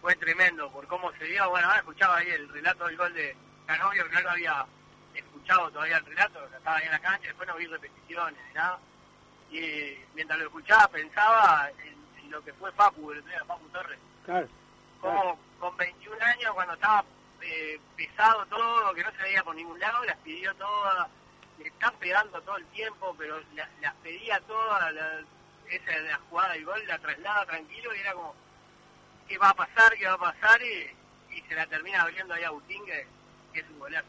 fue 0.00 0.16
tremendo 0.16 0.68
por 0.72 0.84
cómo 0.88 1.12
se 1.12 1.24
dio. 1.26 1.48
Bueno, 1.48 1.68
ahora 1.68 1.78
escuchaba 1.78 2.16
ahí 2.16 2.28
el 2.30 2.48
relato 2.48 2.86
del 2.86 2.96
gol 2.96 3.14
de 3.14 3.36
Canovio, 3.66 4.04
que 4.08 4.14
no 4.14 4.20
lo 4.22 4.30
había 4.30 4.66
escuchado 5.14 5.70
todavía 5.70 5.98
el 5.98 6.06
relato, 6.06 6.40
estaba 6.56 6.76
ahí 6.78 6.86
en 6.86 6.90
la 6.92 6.98
cancha, 6.98 7.28
después 7.28 7.48
no 7.48 7.54
vi 7.56 7.66
repeticiones 7.66 8.34
ni 8.48 8.54
nada. 8.54 8.78
Y 9.52 9.98
mientras 10.14 10.38
lo 10.38 10.46
escuchaba 10.46 10.88
pensaba 10.88 11.70
en, 11.84 11.94
en 12.24 12.30
lo 12.30 12.42
que 12.42 12.52
fue 12.54 12.72
Papu, 12.72 13.12
el 13.12 13.22
Papu 13.46 13.68
Torres. 13.68 13.98
Claro. 14.24 14.48
como 15.00 15.38
con 15.58 15.76
21 15.76 16.16
años 16.24 16.54
cuando 16.54 16.74
estaba 16.74 17.04
eh, 17.42 17.78
pesado 17.96 18.46
todo, 18.46 18.94
que 18.94 19.02
no 19.04 19.10
se 19.12 19.22
veía 19.22 19.42
por 19.44 19.54
ningún 19.54 19.78
lado, 19.78 20.04
las 20.04 20.16
pidió 20.18 20.54
todas, 20.54 21.08
le 21.58 21.66
están 21.68 21.92
pegando 21.96 22.40
todo 22.42 22.56
el 22.56 22.66
tiempo, 22.66 23.14
pero 23.18 23.40
la- 23.54 23.68
las 23.80 23.94
pedía 23.96 24.40
todas, 24.42 24.92
la, 24.94 25.20
esa 25.68 25.98
la 26.00 26.16
jugada 26.30 26.52
del 26.54 26.64
gol 26.64 26.86
la 26.86 26.98
traslada 26.98 27.44
tranquilo 27.46 27.94
y 27.94 27.98
era 27.98 28.12
como, 28.14 28.34
¿qué 29.28 29.36
va 29.38 29.50
a 29.50 29.54
pasar? 29.54 29.92
¿Qué 29.98 30.06
va 30.06 30.14
a 30.14 30.18
pasar? 30.18 30.62
Y, 30.62 30.96
y 31.36 31.40
se 31.42 31.54
la 31.54 31.66
termina 31.66 32.02
abriendo 32.02 32.32
ahí 32.34 32.44
a 32.44 32.48
Agustín, 32.48 32.84
que, 32.86 33.06
que 33.52 33.60
es 33.60 33.68
un 33.70 33.78
golazo. 33.80 34.06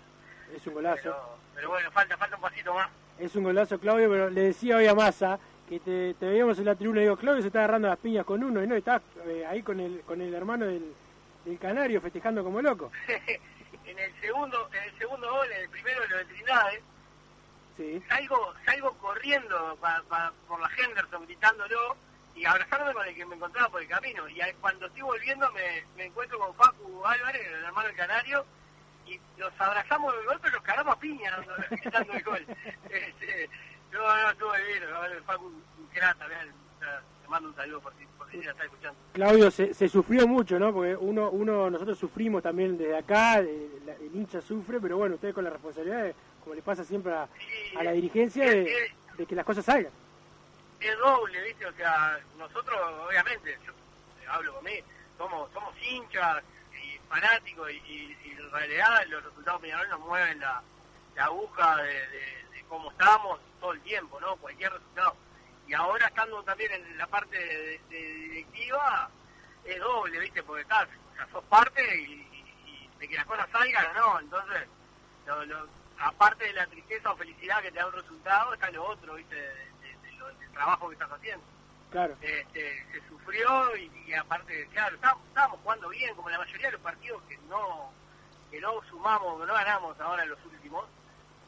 Es 0.56 0.68
un 0.68 0.74
golazo. 0.76 1.02
Pero, 1.04 1.38
pero 1.56 1.70
bueno, 1.70 1.92
falta 1.92 2.18
falta 2.18 2.36
un 2.36 2.42
pasito 2.44 2.74
más. 2.74 2.90
Es 3.20 3.36
un 3.36 3.44
golazo, 3.44 3.80
Claudio, 3.80 4.10
pero 4.10 4.30
le 4.30 4.42
decía 4.42 4.78
hoy 4.78 4.88
a 4.88 4.96
Massa 4.96 5.40
que 5.70 5.80
te, 5.80 6.14
te 6.16 6.26
veíamos 6.26 6.58
en 6.60 6.66
la 6.66 6.76
tribuna 6.76 7.00
y 7.00 7.04
digo, 7.04 7.18
Claudio 7.18 7.42
se 7.42 7.48
está 7.48 7.60
agarrando 7.60 7.88
las 7.88 7.98
piñas 8.00 8.26
con 8.26 8.44
uno 8.44 8.62
y 8.64 8.68
no, 8.68 8.76
está 8.76 9.02
eh, 9.26 9.46
ahí 9.48 9.62
con 9.64 9.80
el, 9.80 10.02
con 10.02 10.20
el 10.22 10.34
hermano 10.34 10.66
del, 10.66 10.94
del 11.46 11.58
Canario 11.60 12.02
festejando 12.02 12.44
como 12.44 12.62
loco. 12.62 12.92
en 13.86 14.00
el 14.00 14.14
segundo 14.22 14.70
en 14.74 14.84
el 14.84 14.98
segundo 14.98 15.30
gol, 15.32 15.48
en 15.52 15.62
el 15.64 15.70
primero 15.70 16.06
lo 16.08 16.18
de 16.18 16.26
Trindade, 16.26 16.82
Sí. 17.76 18.04
salgo 18.08 18.54
salgo 18.66 18.94
corriendo 19.00 19.76
pa- 19.82 20.04
pa- 20.08 20.32
por 20.48 20.60
la 20.60 20.70
Henderson 20.78 21.26
gritándolo 21.26 21.96
y 22.36 22.46
abrazándome 22.46 22.94
con 22.94 23.08
el 23.08 23.16
que 23.16 23.26
me 23.26 23.36
encontraba 23.36 23.68
por 23.70 23.82
el 23.82 23.88
camino 23.88 24.30
y 24.30 24.40
cuando 24.62 24.86
estoy 24.86 25.02
volviendo 25.02 25.52
me, 25.54 25.84
me 25.98 26.06
encuentro 26.06 26.38
con 26.38 26.54
Pacu 26.56 27.04
Álvarez 27.04 27.42
el 27.48 27.64
hermano 27.64 27.88
del 27.88 27.98
Canario 27.98 28.46
y 29.14 29.40
los 29.40 29.52
abrazamos 29.60 30.14
del 30.16 30.26
gol 30.26 30.40
pero 30.42 30.56
nos 30.56 30.64
cagamos 30.64 30.96
a 30.96 31.00
piña 31.00 31.32
dando- 31.32 31.54
gritando 31.72 32.14
el 32.14 32.24
gol 32.24 32.46
este, 32.90 33.50
no, 33.92 34.00
no, 34.00 34.32
estuvo 34.32 34.52
no, 34.52 35.24
Pacu 35.26 35.46
un 35.46 35.90
sea, 35.94 36.16
te 37.22 37.28
mando 37.30 37.50
un 37.50 37.56
saludo 37.56 37.80
por 37.82 37.94
si, 37.98 38.06
por 38.18 38.30
si 38.32 38.38
la 38.42 38.52
está 38.52 38.64
escuchando 38.66 39.00
Claudio, 39.14 39.52
se, 39.52 39.74
se 39.76 39.88
sufrió 39.88 40.28
mucho, 40.28 40.58
¿no? 40.58 40.74
Porque 40.74 40.96
uno, 40.96 41.30
uno, 41.30 41.70
nosotros 41.70 42.00
sufrimos 42.00 42.42
también 42.42 42.78
desde 42.78 42.98
acá, 42.98 43.38
el 43.38 43.70
hincha 44.14 44.42
sufre, 44.42 44.80
pero 44.82 44.98
bueno, 44.98 45.16
ustedes 45.16 45.36
con 45.36 45.44
la 45.44 45.52
responsabilidad, 45.52 46.04
de, 46.04 46.16
como 46.44 46.56
le 46.56 46.64
pasa 46.64 46.84
siempre 46.84 47.14
a, 47.14 47.28
a 47.78 47.84
la 47.84 47.92
dirigencia, 47.92 48.44
de, 48.50 48.92
de 49.18 49.26
que 49.28 49.36
las 49.36 49.46
cosas 49.46 49.64
salgan. 49.66 49.92
es 50.80 50.98
doble, 50.98 51.44
¿viste? 51.44 51.66
O 51.68 51.74
sea, 51.74 52.20
nosotros, 52.40 52.76
obviamente, 53.08 53.56
yo 53.64 53.72
hablo 54.32 54.56
con 54.56 54.64
mí, 54.66 54.80
somos, 55.18 55.52
somos 55.54 55.74
hinchas 55.84 56.44
fanáticos 57.14 57.70
y, 57.72 58.18
en 58.26 58.52
realidad 58.52 59.06
los 59.08 59.24
resultados 59.24 59.62
de 59.62 59.72
nos 59.72 60.00
mueven 60.00 60.40
la, 60.40 60.62
la 61.16 61.26
aguja 61.26 61.78
de, 61.78 62.44
cómo 62.68 62.90
estamos 62.90 63.40
todo 63.60 63.74
el 63.74 63.82
tiempo, 63.82 64.20
¿no? 64.20 64.36
Cualquier 64.38 64.74
resultado. 64.74 65.16
Y 65.68 65.74
ahora 65.76 66.08
estando 66.08 66.42
también 66.44 66.72
en 66.72 66.98
la 66.98 67.06
parte 67.06 67.38
de, 67.38 67.80
directiva, 67.90 69.12
es 69.64 69.80
doble, 69.80 70.20
¿viste? 70.20 70.42
Porque 70.42 70.64
estás, 70.64 70.88
o 71.12 71.16
sea, 71.16 71.28
sos 71.32 71.44
parte 71.46 71.82
y, 72.02 72.90
de 72.98 73.08
que 73.08 73.16
las 73.16 73.26
cosas 73.26 73.48
salgan 73.52 73.94
no. 73.94 74.20
Entonces, 74.20 74.68
lo- 75.28 75.46
lo- 75.46 75.68
aparte 76.00 76.46
de 76.46 76.54
la 76.54 76.66
tristeza 76.66 77.12
o 77.12 77.18
felicidad 77.18 77.62
que 77.62 77.72
te 77.72 77.78
da 77.78 77.86
un 77.88 77.94
resultado, 77.94 78.54
está 78.56 78.72
lo 78.72 78.86
otro, 78.86 79.14
¿viste? 79.16 79.38
Lo- 80.18 80.34
del 80.34 80.52
trabajo 80.52 80.88
que 80.90 80.94
estás 80.96 81.12
haciendo. 81.12 81.46
Claro. 81.94 82.18
Este, 82.22 82.86
se 82.92 83.08
sufrió 83.08 83.78
y, 83.78 83.92
y 84.08 84.14
aparte, 84.16 84.68
claro, 84.74 84.96
estábamos, 84.96 85.28
estábamos 85.28 85.60
jugando 85.60 85.90
bien, 85.90 86.16
como 86.16 86.28
la 86.28 86.40
mayoría 86.40 86.66
de 86.66 86.72
los 86.72 86.82
partidos 86.82 87.22
que 87.30 87.38
no 87.48 87.94
que 88.50 88.60
no 88.60 88.82
sumamos, 88.90 89.40
que 89.40 89.46
no 89.46 89.54
ganamos 89.54 90.00
ahora 90.00 90.24
en 90.24 90.30
los 90.30 90.44
últimos, 90.44 90.86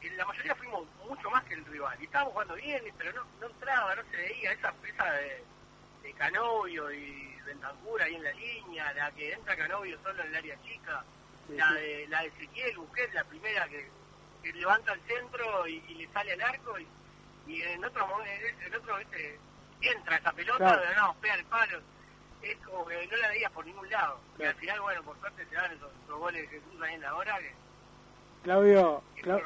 en 0.02 0.16
la 0.18 0.26
mayoría 0.26 0.54
fuimos 0.56 0.88
mucho 1.04 1.32
más 1.32 1.44
que 1.46 1.56
el 1.56 1.66
rival. 1.66 1.98
Y 2.00 2.06
estábamos 2.06 2.34
jugando 2.34 2.54
bien, 2.54 2.84
pero 2.96 3.12
no, 3.14 3.26
no 3.42 3.48
entraba, 3.48 3.96
no 3.96 4.04
se 4.12 4.18
veía 4.18 4.52
esa 4.52 4.72
esa 4.88 5.12
de, 5.14 5.44
de 6.04 6.14
Canovio 6.14 6.92
y 6.92 7.36
Bentancur 7.44 8.02
ahí 8.04 8.14
en 8.14 8.24
la 8.24 8.32
línea, 8.34 8.94
la 8.94 9.12
que 9.14 9.34
entra 9.34 9.58
Canovio 9.58 9.98
solo 10.04 10.22
en 10.22 10.30
el 10.30 10.36
área 10.36 10.62
chica, 10.62 11.04
la 11.50 11.72
de 11.74 12.06
la 12.08 12.22
de 12.22 12.28
Ezequiel 12.28 12.78
Busquets, 12.78 13.14
la 13.16 13.24
primera 13.24 13.68
que, 13.68 13.90
que 14.44 14.54
levanta 14.54 14.92
al 14.92 15.02
centro 15.08 15.68
y, 15.68 15.84
y 15.88 15.96
le 15.96 16.08
sale 16.14 16.34
al 16.34 16.42
arco 16.42 16.78
y, 16.78 16.88
y 17.48 17.62
en 17.64 17.84
otro 17.84 18.06
momento, 18.06 18.48
en 18.64 18.76
otro 18.76 18.98
¿viste? 18.98 19.40
Entra 19.90 20.18
esa 20.18 20.32
pelota, 20.32 20.58
Claro. 20.58 20.82
no, 20.98 21.16
pega 21.22 21.36
el 21.36 21.46
palo. 21.46 21.80
Es 22.42 22.58
como 22.58 22.86
que 22.86 23.08
no 23.08 23.18
la 23.18 23.28
veías 23.30 23.52
por 23.52 23.66
ningún 23.66 23.90
lado. 23.90 24.20
Y 24.40 24.44
al 24.44 24.56
final, 24.56 24.82
bueno, 24.82 25.02
por 25.04 25.18
suerte 25.20 25.46
se 25.50 25.56
dan 25.56 25.72
esos, 25.72 25.90
esos 26.04 26.20
goles 26.20 26.42
de 26.44 26.48
Jesús 26.48 26.82
ahí 26.82 26.94
en 26.96 27.02
la 27.02 27.16
hora 27.16 27.38
que 27.40 27.54
Claudio, 28.44 29.02
que 29.16 29.22
Cla-. 29.24 29.42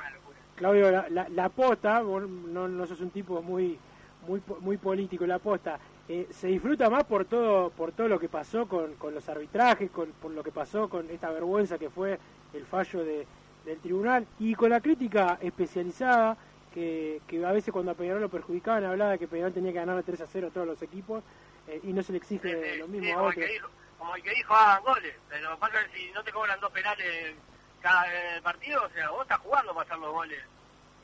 Claudio, 0.55 0.91
la, 0.91 1.09
la, 1.09 1.29
la 1.29 1.49
posta, 1.49 2.01
vos 2.01 2.27
no, 2.27 2.67
no 2.67 2.85
sos 2.85 2.99
un 2.99 3.11
tipo 3.11 3.41
muy 3.41 3.79
muy 4.27 4.41
muy 4.59 4.75
político, 4.75 5.25
la 5.25 5.39
posta, 5.39 5.79
eh, 6.09 6.27
se 6.29 6.47
disfruta 6.47 6.89
más 6.89 7.05
por 7.05 7.23
todo 7.23 7.69
por 7.69 7.93
todo 7.93 8.09
lo 8.09 8.19
que 8.19 8.27
pasó 8.27 8.67
con, 8.67 8.95
con 8.95 9.15
los 9.15 9.27
arbitrajes, 9.29 9.89
con, 9.91 10.11
por 10.11 10.31
lo 10.31 10.43
que 10.43 10.51
pasó 10.51 10.89
con 10.89 11.09
esta 11.09 11.31
vergüenza 11.31 11.77
que 11.77 11.89
fue 11.89 12.19
el 12.53 12.65
fallo 12.65 13.05
de, 13.05 13.25
del 13.63 13.79
tribunal 13.79 14.27
y 14.39 14.53
con 14.55 14.71
la 14.71 14.81
crítica 14.81 15.37
especializada 15.41 16.35
que, 16.73 17.21
que 17.27 17.45
a 17.45 17.51
veces 17.51 17.71
cuando 17.71 17.91
a 17.91 17.95
Peñarol 17.95 18.21
lo 18.21 18.29
perjudicaban 18.29 18.83
hablaba 18.85 19.11
de 19.11 19.19
que 19.19 19.27
Peñarol 19.27 19.53
tenía 19.53 19.71
que 19.71 19.79
ganar 19.79 20.03
3 20.03 20.21
a 20.21 20.27
0 20.27 20.47
a 20.47 20.51
todos 20.51 20.67
los 20.67 20.81
equipos 20.81 21.23
eh, 21.67 21.79
y 21.83 21.93
no 21.93 22.01
se 22.03 22.11
le 22.11 22.17
exige 22.17 22.77
lo 22.77 22.87
mismo 22.87 23.05
Sí, 23.05 23.11
a 23.11 23.15
como, 23.15 23.29
el 23.29 23.35
que 23.35 23.47
dijo, 23.47 23.69
como 23.97 24.15
el 24.15 24.23
que 24.23 24.29
dijo 24.31 24.53
hagan 24.53 24.83
goles. 24.83 25.15
Pero 25.29 25.59
pasa 25.59 25.85
que 25.85 25.97
si 25.97 26.11
no 26.11 26.23
te 26.23 26.31
cobran 26.31 26.59
dos 26.59 26.71
penales 26.71 27.35
cada 27.81 28.05
eh, 28.07 28.41
partido, 28.41 28.83
o 28.83 28.89
sea, 28.89 29.09
vos 29.11 29.21
estás 29.21 29.39
jugando 29.39 29.73
para 29.73 29.85
hacer 29.85 29.99
los 29.99 30.13
goles. 30.13 30.43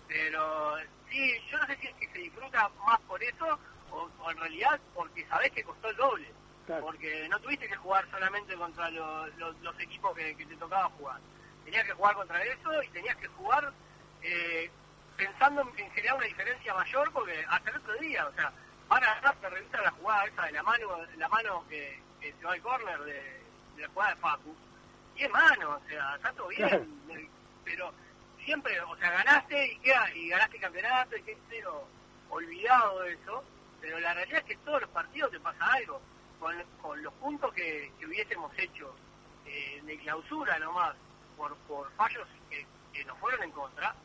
Pero 0.08 0.78
sí, 1.10 1.34
yo 1.50 1.58
no 1.58 1.68
sé 1.68 1.78
si 1.78 1.88
es 1.88 1.94
que 1.96 2.08
se 2.10 2.20
disfruta 2.20 2.70
más 2.86 3.00
por 3.02 3.22
eso 3.24 3.60
o, 3.92 4.10
o 4.20 4.32
en 4.32 4.38
realidad 4.38 4.80
porque 4.94 5.26
sabés 5.28 5.52
que 5.52 5.64
costó 5.64 5.90
el 5.90 5.96
doble. 5.98 6.28
Porque 6.82 7.28
no 7.30 7.40
tuviste 7.40 7.68
que 7.68 7.76
jugar 7.76 8.10
solamente 8.10 8.56
contra 8.56 8.90
los, 8.90 9.36
los, 9.38 9.56
los 9.62 9.80
equipos 9.80 10.16
que, 10.16 10.36
que 10.36 10.46
te 10.48 10.56
tocaba 10.56 10.90
jugar. 10.98 11.20
Tenías 11.64 11.86
que 11.86 11.94
jugar 11.94 12.16
contra 12.16 12.44
eso 12.44 12.84
y 12.84 12.90
tenías 12.90 13.16
que 13.18 13.28
jugar 13.28 13.72
eh, 14.24 14.72
pensando 15.18 15.62
en, 15.62 15.80
en 15.80 15.92
generar 15.92 16.18
una 16.18 16.26
diferencia 16.26 16.74
mayor 16.74 17.12
porque 17.12 17.46
hasta 17.50 17.70
el 17.70 17.78
otro 17.78 17.94
día, 17.96 18.28
o 18.28 18.34
sea, 18.34 18.52
van 18.88 19.04
a 19.04 19.16
ganar, 19.16 19.36
te 19.36 19.50
revisan 19.50 19.84
la 19.84 19.92
jugada 19.92 20.26
esa 20.26 20.46
de 20.46 20.52
la 20.52 20.64
mano, 20.64 20.88
la 21.18 21.30
mano 21.30 21.66
que, 21.70 22.00
que 22.20 22.34
se 22.34 22.46
va 22.46 22.54
al 22.54 22.62
córner 22.62 23.00
de, 23.02 23.44
de 23.76 23.82
la 23.82 23.88
jugada 23.90 24.16
de 24.16 24.22
Facu. 24.22 24.56
Y 25.16 25.24
es 25.24 25.32
mano, 25.32 25.80
o 25.84 25.90
sea, 25.90 26.16
está 26.16 26.32
todo 26.34 26.48
bien. 26.50 27.30
Pero 27.64 27.94
siempre, 28.44 28.80
o 28.82 28.96
sea, 28.98 29.12
ganaste 29.12 29.74
y 29.74 29.78
queda, 29.80 30.14
y 30.14 30.30
ganaste 30.30 30.60
campeonato 30.60 31.18
y 31.18 31.24
qué 31.24 31.38
yo, 31.62 31.88
olvidado 32.30 33.02
de 33.02 33.14
eso, 33.14 33.44
pero 33.82 34.00
la 34.00 34.14
realidad 34.14 34.40
es 34.40 34.46
que 34.46 34.58
todos 34.58 34.82
los 34.82 34.90
partidos 34.92 35.32
te 35.32 35.40
pasa 35.40 35.66
algo, 35.74 36.02
con, 36.40 36.56
con 36.82 37.02
los 37.02 37.14
puntos 37.16 37.54
que, 37.54 37.92
que 37.98 38.06
hubiésemos 38.06 38.52
hecho 38.58 38.94
eh, 39.46 39.82
de 39.84 39.98
clausura 40.00 40.60
nomás, 40.60 40.96
por, 41.38 41.56
por 41.68 41.92
fallos 41.94 42.28
que, 42.50 42.66
que 42.94 43.06
nos 43.06 43.18
fueron 43.20 43.44
en 43.44 43.52
contra, 43.52 43.96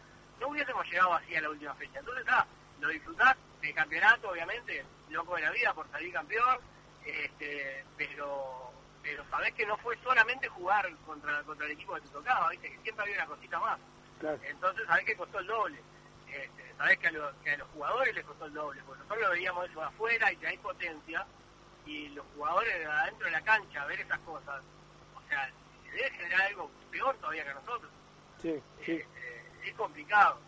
no 0.41 0.49
hubiésemos 0.49 0.87
llegado 0.87 1.15
así 1.15 1.37
a 1.37 1.41
la 1.43 1.51
última 1.51 1.75
fecha. 1.75 1.99
Entonces, 1.99 2.25
ah, 2.29 2.47
lo 2.81 2.89
disfrutás 2.89 3.37
del 3.61 3.75
campeonato, 3.75 4.31
obviamente, 4.31 4.85
loco 5.11 5.37
de 5.37 5.43
la 5.43 5.51
vida 5.51 5.75
por 5.75 5.89
salir 5.91 6.13
campeón, 6.13 6.59
este, 7.05 7.85
pero 7.97 8.71
pero 9.03 9.25
sabés 9.31 9.53
que 9.55 9.67
no 9.67 9.77
fue 9.79 9.97
solamente 10.03 10.49
jugar 10.49 10.89
contra, 11.07 11.43
contra 11.45 11.67
el 11.67 11.73
equipo 11.73 11.95
que 11.95 12.03
te 12.03 12.09
tocaba, 12.09 12.51
¿viste? 12.51 12.71
que 12.71 12.79
siempre 12.83 13.05
había 13.05 13.17
una 13.17 13.27
cosita 13.27 13.59
más. 13.59 13.81
Entonces 14.43 14.87
sabés 14.87 15.05
que 15.07 15.17
costó 15.17 15.39
el 15.39 15.47
doble. 15.47 15.81
Este, 16.29 16.75
sabés 16.77 16.99
que 16.99 17.09
a, 17.09 17.13
los, 17.13 17.35
que 17.37 17.51
a 17.51 17.57
los 17.57 17.69
jugadores 17.69 18.15
les 18.15 18.25
costó 18.25 18.45
el 18.45 18.53
doble, 18.53 18.83
porque 18.85 19.03
nosotros 19.03 19.27
lo 19.27 19.31
veíamos 19.31 19.71
eso 19.71 19.83
afuera 19.83 20.33
y 20.33 20.37
que 20.37 20.47
hay 20.47 20.59
potencia, 20.59 21.27
y 21.87 22.09
los 22.11 22.27
jugadores 22.37 22.87
adentro 22.87 23.27
de 23.27 23.33
la 23.33 23.41
cancha, 23.41 23.87
ver 23.87 24.01
esas 24.01 24.19
cosas, 24.21 24.63
o 25.17 25.29
sea, 25.29 25.51
se 25.85 25.91
debe 25.91 26.11
generar 26.11 26.43
algo 26.43 26.71
peor 26.91 27.17
todavía 27.17 27.45
que 27.45 27.55
nosotros. 27.55 27.91
Sí, 28.41 28.63
sí. 28.85 28.93
Este, 28.93 29.20
es 29.65 29.75
complicado. 29.75 30.41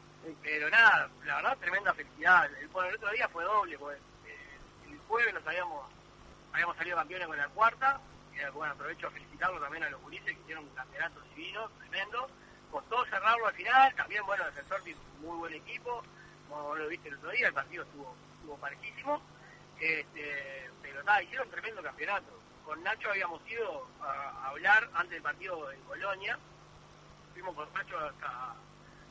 Pero 0.42 0.70
nada, 0.70 1.10
la 1.24 1.36
verdad, 1.36 1.58
tremenda 1.58 1.92
felicidad. 1.94 2.50
El, 2.60 2.68
bueno, 2.68 2.90
el 2.90 2.96
otro 2.96 3.10
día 3.10 3.28
fue 3.28 3.44
doble, 3.44 3.78
porque 3.78 3.98
eh, 4.26 4.58
el 4.90 4.98
jueves 5.08 5.34
nos 5.34 5.46
habíamos, 5.46 5.90
habíamos 6.52 6.76
salido 6.76 6.96
campeones 6.96 7.26
con 7.26 7.36
la 7.36 7.48
cuarta, 7.48 8.00
y 8.32 8.50
bueno, 8.52 8.72
aprovecho 8.72 9.08
a 9.08 9.10
felicitarlo 9.10 9.60
también 9.60 9.84
a 9.84 9.90
los 9.90 10.00
gurises 10.00 10.26
que 10.26 10.40
hicieron 10.40 10.64
un 10.64 10.74
campeonato 10.74 11.20
divino, 11.34 11.68
tremendo. 11.80 12.28
Costó 12.70 13.04
cerrarlo 13.06 13.46
al 13.46 13.54
final, 13.54 13.94
también, 13.94 14.24
bueno, 14.24 14.44
el 14.46 14.54
defensor 14.54 14.82
tiene 14.82 15.00
un 15.00 15.28
muy 15.28 15.36
buen 15.38 15.54
equipo, 15.54 16.02
como 16.48 16.74
lo 16.74 16.88
viste 16.88 17.08
el 17.08 17.16
otro 17.16 17.30
día, 17.30 17.48
el 17.48 17.54
partido 17.54 17.82
estuvo, 17.82 18.16
estuvo 18.36 18.56
parejísimo. 18.58 19.20
Este, 19.80 20.70
pero 20.80 21.02
nada, 21.02 21.22
hicieron 21.22 21.48
un 21.48 21.52
tremendo 21.52 21.82
campeonato. 21.82 22.40
Con 22.64 22.82
Nacho 22.84 23.10
habíamos 23.10 23.46
ido 23.50 23.88
a, 24.00 24.48
hablar 24.48 24.88
antes 24.94 25.10
del 25.10 25.22
partido 25.22 25.70
en 25.72 25.80
Colonia, 25.82 26.38
fuimos 27.32 27.54
con 27.56 27.72
Nacho 27.74 27.98
hasta, 27.98 28.54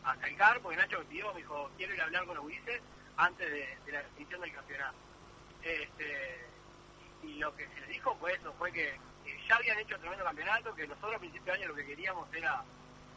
hasta 0.03 0.27
el 0.27 0.37
CAR, 0.37 0.59
porque 0.61 0.77
Nacho 0.77 0.99
me 0.99 1.05
pidió, 1.05 1.33
me 1.33 1.41
dijo, 1.41 1.69
quiero 1.77 1.93
ir 1.93 2.01
a 2.01 2.05
hablar 2.05 2.25
con 2.25 2.35
los 2.35 2.43
gurises 2.43 2.81
antes 3.17 3.49
de, 3.49 3.77
de 3.85 3.91
la 3.91 4.03
definición 4.03 4.41
del 4.41 4.53
campeonato. 4.53 4.97
Este, 5.63 6.47
y 7.23 7.35
lo 7.35 7.55
que 7.55 7.67
se 7.67 7.79
les 7.81 7.89
dijo 7.89 8.15
fue 8.15 8.33
eso, 8.33 8.53
fue 8.53 8.71
que 8.71 8.99
ya 9.47 9.55
habían 9.55 9.79
hecho 9.79 9.99
tremendo 9.99 10.25
campeonato, 10.25 10.73
que 10.73 10.87
nosotros 10.87 11.15
a 11.15 11.19
principios 11.19 11.45
de 11.45 11.51
año 11.63 11.67
lo 11.67 11.75
que 11.75 11.85
queríamos 11.85 12.33
era 12.33 12.63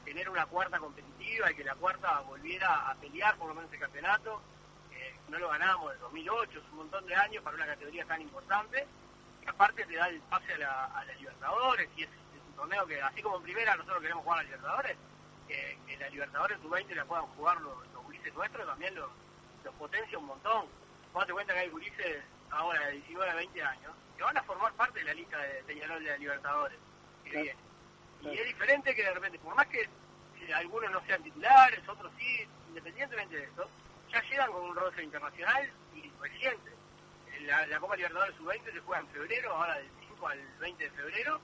tener 0.04 0.28
una 0.28 0.46
cuarta 0.46 0.78
competitiva 0.78 1.50
y 1.50 1.54
que 1.54 1.64
la 1.64 1.74
cuarta 1.74 2.20
volviera 2.20 2.90
a 2.90 2.94
pelear 2.96 3.36
por 3.36 3.48
lo 3.48 3.54
menos 3.54 3.72
el 3.72 3.78
campeonato. 3.78 4.42
Eh, 4.92 5.14
no 5.28 5.38
lo 5.38 5.48
ganamos 5.48 5.94
en 5.94 6.00
2008, 6.00 6.58
es 6.58 6.64
un 6.72 6.76
montón 6.76 7.06
de 7.06 7.14
años 7.14 7.42
para 7.42 7.56
una 7.56 7.66
categoría 7.66 8.04
tan 8.04 8.20
importante. 8.20 8.86
Y 9.42 9.48
aparte 9.48 9.86
te 9.86 9.94
da 9.94 10.08
el 10.08 10.20
pase 10.22 10.54
a 10.54 10.58
la, 10.58 11.14
Libertadores 11.18 11.88
y 11.96 12.02
es, 12.02 12.08
un 12.48 12.56
torneo 12.56 12.86
que, 12.86 13.00
así 13.00 13.22
como 13.22 13.36
en 13.36 13.42
primera 13.44 13.76
nosotros 13.76 14.02
queremos 14.02 14.24
jugar 14.24 14.40
a 14.40 14.42
Libertadores, 14.42 14.96
que, 15.48 15.78
que 15.86 15.96
la 15.96 16.08
Libertadores 16.08 16.58
sub-20 16.60 16.94
la 16.94 17.04
puedan 17.04 17.26
jugar 17.26 17.60
los, 17.60 17.86
los 17.92 18.02
gurises 18.04 18.34
nuestros, 18.34 18.66
también 18.66 18.94
los, 18.94 19.10
los 19.64 19.74
potencia 19.74 20.18
un 20.18 20.26
montón. 20.26 20.66
Vos 21.12 21.26
te 21.26 21.32
cuenta 21.32 21.54
que 21.54 21.60
hay 21.60 21.70
gurises 21.70 22.24
ahora 22.50 22.86
de 22.86 22.92
19 22.92 23.30
a 23.30 23.34
20 23.34 23.62
años 23.62 23.92
que 24.16 24.22
van 24.22 24.36
a 24.36 24.42
formar 24.42 24.72
parte 24.74 25.00
de 25.00 25.06
la 25.06 25.14
lista 25.14 25.38
de 25.38 25.62
Peñarol 25.64 26.02
de 26.02 26.10
la 26.10 26.18
Libertadores 26.18 26.78
que 27.24 27.42
viene. 27.42 27.58
Y 28.22 28.38
es 28.38 28.46
diferente 28.46 28.94
que 28.94 29.02
de 29.02 29.12
repente, 29.12 29.38
por 29.38 29.54
más 29.54 29.66
que 29.66 29.88
algunos 30.54 30.90
no 30.90 31.04
sean 31.06 31.22
titulares, 31.22 31.86
otros 31.88 32.12
sí, 32.18 32.46
independientemente 32.68 33.36
de 33.36 33.44
esto, 33.44 33.68
ya 34.10 34.22
llegan 34.22 34.52
con 34.52 34.62
un 34.62 34.76
roce 34.76 35.02
internacional 35.02 35.70
y 35.94 36.10
reciente. 36.20 36.70
La, 37.40 37.66
la 37.66 37.80
Copa 37.80 37.96
Libertadores 37.96 38.36
Sub-20 38.36 38.72
se 38.72 38.80
juega 38.80 39.00
en 39.00 39.08
febrero, 39.08 39.54
ahora 39.54 39.76
del 39.76 39.90
5 40.08 40.28
al 40.28 40.38
20 40.60 40.84
de 40.84 40.90
febrero, 40.90 41.40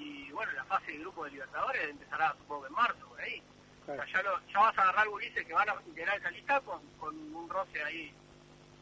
y 0.00 0.32
bueno, 0.32 0.52
la 0.52 0.64
fase 0.64 0.92
de 0.92 0.98
grupo 0.98 1.24
de 1.24 1.32
Libertadores 1.32 1.88
empezará 1.88 2.34
supongo 2.38 2.66
en 2.66 2.72
marzo, 2.72 3.06
por 3.08 3.20
ahí. 3.20 3.42
O 3.82 3.94
sea, 3.94 4.06
ya, 4.06 4.22
lo, 4.22 4.40
ya 4.52 4.60
vas 4.60 4.78
a 4.78 4.82
agarrar 4.82 5.08
gurises 5.08 5.44
que 5.44 5.52
van 5.52 5.68
a 5.68 5.74
integrar 5.86 6.18
esa 6.18 6.30
lista 6.30 6.60
con, 6.60 6.80
con 6.98 7.14
un 7.34 7.48
roce 7.48 7.82
ahí 7.82 8.12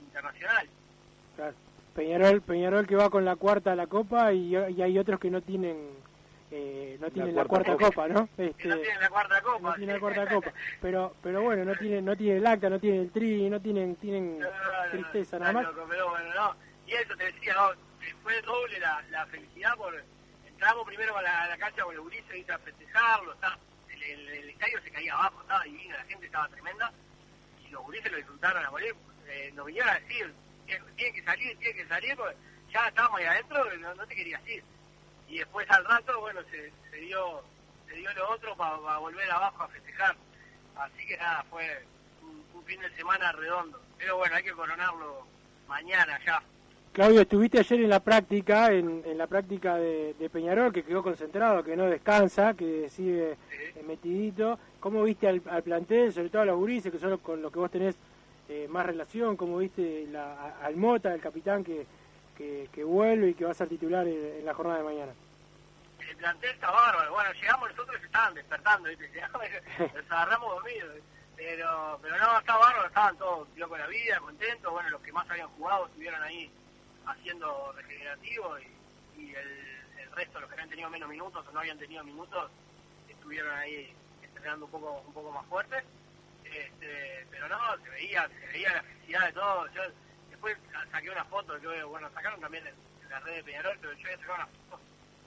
internacional. 0.01 0.69
Claro. 1.37 1.55
Peñarol, 1.95 2.43
Peñarol 2.43 2.87
que 2.87 2.95
va 2.95 3.11
con 3.11 3.25
la 3.25 3.37
cuarta 3.37 3.73
a 3.73 3.77
la 3.77 3.87
Copa 3.87 4.33
y, 4.33 4.55
y 4.55 4.83
hay 4.83 4.99
otros 4.99 5.19
que 5.19 5.31
no 5.31 5.41
tienen 5.41 5.99
eh, 6.51 6.97
no 6.99 7.11
tienen 7.11 7.37
la, 7.37 7.45
cuarta, 7.45 7.77
copa, 7.77 8.09
¿no? 8.09 8.29
Este, 8.39 8.69
no 8.69 8.79
tienen 8.79 9.01
la 9.01 9.11
cuarta 9.11 9.43
copa. 9.43 9.69
No 9.69 9.75
tienen 9.75 9.95
la 9.97 10.01
cuarta 10.01 10.27
copa. 10.35 10.53
Pero, 10.81 11.15
pero 11.23 11.43
bueno, 11.43 11.65
no 11.65 11.75
tienen, 11.75 12.05
no 12.05 12.17
tienen 12.17 12.39
el 12.39 12.47
acta, 12.47 12.71
no 12.71 12.79
tienen 12.79 13.01
el 13.01 13.11
tri, 13.11 13.51
no 13.51 13.61
tienen, 13.61 13.97
tienen 13.97 14.41
tristeza 14.91 15.39
nada 15.39 15.53
más. 15.53 15.67
pero 15.89 16.09
bueno, 16.09 16.35
no. 16.35 16.55
Y 16.87 16.95
eso 16.95 17.15
te 17.17 17.25
decía, 17.25 17.55
no, 17.55 17.71
fue 18.23 18.41
doble 18.43 18.81
la, 18.81 19.03
la 19.11 19.27
felicidad 19.27 19.77
por 19.77 19.95
entramos 20.59 20.85
primero 20.89 21.17
a 21.17 21.23
la, 21.23 21.57
cancha 21.57 21.85
con 21.85 21.95
el 21.95 22.01
Ulises 22.01 22.35
y 22.35 22.51
a 22.51 22.59
festejarlo, 22.59 23.33
está, 23.33 23.57
el, 23.91 24.29
el, 24.29 24.51
estadio 24.51 24.83
se 24.83 24.91
caía 24.91 25.15
abajo, 25.15 25.41
estaba 25.43 25.63
divino, 25.63 25.97
la 25.97 26.05
gente 26.05 26.27
estaba 26.27 26.49
tremenda 26.49 26.93
y 27.65 27.69
los 27.69 27.87
Ulises 27.87 28.11
lo 28.11 28.17
disfrutaron 28.17 28.67
a 28.67 28.71
morir, 28.73 28.93
eh, 29.29 29.53
nos 29.55 29.67
vinieron 29.67 29.89
a 29.89 30.01
decir, 30.01 30.35
tiene 30.67 31.13
que 31.13 31.23
salir, 31.23 31.57
tiene 31.59 31.75
que 31.75 31.87
salir, 31.87 32.19
ya 32.73 32.89
estábamos 32.89 33.21
ahí 33.21 33.27
adentro, 33.27 33.77
no, 33.77 34.07
te 34.09 34.17
querías 34.17 34.49
ir. 34.49 34.65
Y 35.29 35.39
después 35.39 35.71
al 35.71 35.85
rato, 35.85 36.21
bueno, 36.21 36.41
se, 36.51 36.73
dio 36.97 37.45
se 37.87 37.95
dio 37.95 38.13
lo 38.15 38.31
otro 38.31 38.57
para 38.57 38.99
volver 38.99 39.31
abajo 39.31 39.63
a 39.63 39.69
festejar. 39.69 40.17
Así 40.75 41.07
que 41.07 41.17
nada, 41.19 41.45
fue 41.51 41.87
un, 42.21 42.65
fin 42.65 42.81
de 42.81 42.91
semana 42.97 43.31
redondo. 43.31 43.81
Pero 43.97 44.17
bueno, 44.17 44.35
hay 44.35 44.43
que 44.43 44.53
coronarlo 44.53 45.25
mañana 45.69 46.19
ya. 46.27 46.43
Claudio, 46.93 47.21
estuviste 47.21 47.61
ayer 47.61 47.81
en 47.83 47.91
la 47.91 48.01
práctica, 48.01 48.73
en, 48.73 49.03
la 49.17 49.27
práctica 49.27 49.77
de, 49.77 50.15
de, 50.19 50.31
Peñarol, 50.31 50.73
que 50.73 50.83
quedó 50.83 51.03
concentrado, 51.03 51.63
que 51.63 51.77
no 51.77 51.87
descansa, 51.87 52.55
que 52.55 52.89
sigue 52.91 53.37
sí. 53.51 53.81
metidito. 53.87 54.59
¿Cómo 54.81 55.03
viste 55.05 55.29
al, 55.29 55.41
plantel, 55.41 56.13
sobre 56.13 56.31
todo 56.31 56.43
a 56.43 56.47
los 56.47 56.59
gurises, 56.59 56.91
que 56.91 56.99
son 56.99 57.19
con 57.19 57.41
los 57.43 57.53
que 57.53 57.59
vos 57.59 57.71
tenés 57.71 57.97
eh, 58.49 58.67
más 58.69 58.87
relación? 58.87 59.37
¿Cómo 59.37 59.59
viste 59.59 60.07
la, 60.11 60.57
al 60.61 60.77
Mota, 60.77 61.15
el 61.15 61.21
capitán 61.21 61.63
que, 61.63 61.87
que, 62.37 62.85
vuelve 62.85 63.31
y 63.31 63.35
que 63.35 63.45
va 63.45 63.51
a 63.51 63.55
ser 63.55 63.69
titular 63.69 64.07
en, 64.07 64.45
la 64.45 64.55
jornada 64.55 64.79
de 64.79 64.85
mañana? 64.85 65.13
El 66.01 66.17
plantel 66.17 66.51
está 66.51 66.71
bárbaro. 66.71 67.13
Bueno, 67.13 67.31
llegamos 67.33 67.71
nosotros 67.71 67.97
estaban 68.03 68.35
despertando, 68.35 68.89
¿viste? 68.89 69.09
Llegamos, 69.13 69.43
nos 69.79 70.11
agarramos 70.13 70.51
dormidos. 70.51 70.91
Pero, 71.37 71.99
pero 72.03 72.17
no, 72.17 72.39
está 72.39 72.57
bárbaro, 72.57 72.89
estaban 72.89 73.17
todos 73.17 73.49
locos 73.57 73.69
con 73.69 73.79
la 73.79 73.87
vida, 73.87 74.19
contentos. 74.19 74.73
Bueno, 74.73 74.91
los 74.91 75.01
que 75.01 75.13
más 75.13 75.31
habían 75.31 75.49
jugado 75.51 75.87
estuvieron 75.87 76.21
ahí 76.23 76.51
haciendo 77.11 77.73
regenerativo 77.73 78.59
y, 78.59 79.23
y 79.23 79.35
el, 79.35 79.83
el, 79.99 80.13
resto, 80.13 80.41
los 80.41 80.49
que 80.49 80.55
habían 80.55 80.71
tenido 80.71 80.91
menos 80.91 81.09
minutos 81.09 81.47
o 81.47 81.53
no 81.53 81.61
habían 81.61 81.79
tenido 81.79 82.05
minutos, 82.05 82.51
estuvieron 83.09 83.55
ahí 83.57 83.95
entrenando 84.23 84.67
un 84.67 84.71
poco, 84.71 85.03
un 85.07 85.13
poco 85.13 85.33
más 85.33 85.47
fuertes 85.47 85.85
este, 86.55 87.27
pero 87.31 87.49
no, 87.49 87.59
se 87.83 87.91
veía, 87.91 88.29
se 88.29 88.47
veía 88.47 88.75
la 88.75 88.83
felicidad 88.83 89.27
de 89.27 89.33
todos. 89.33 89.73
Yo 89.75 89.83
después 90.31 90.57
saqué 90.91 91.11
una 91.11 91.25
foto, 91.25 91.59
yo, 91.59 91.89
bueno, 91.89 92.11
sacaron 92.15 92.41
también 92.41 92.67
en, 92.67 92.75
en 93.03 93.11
la 93.11 93.21
red 93.21 93.37
de 93.37 93.45
Peñarol, 93.45 93.79
pero 93.81 93.93
yo 93.95 94.07
había 94.07 94.19
sacado 94.19 94.35
una 94.35 94.47
foto, 94.47 94.81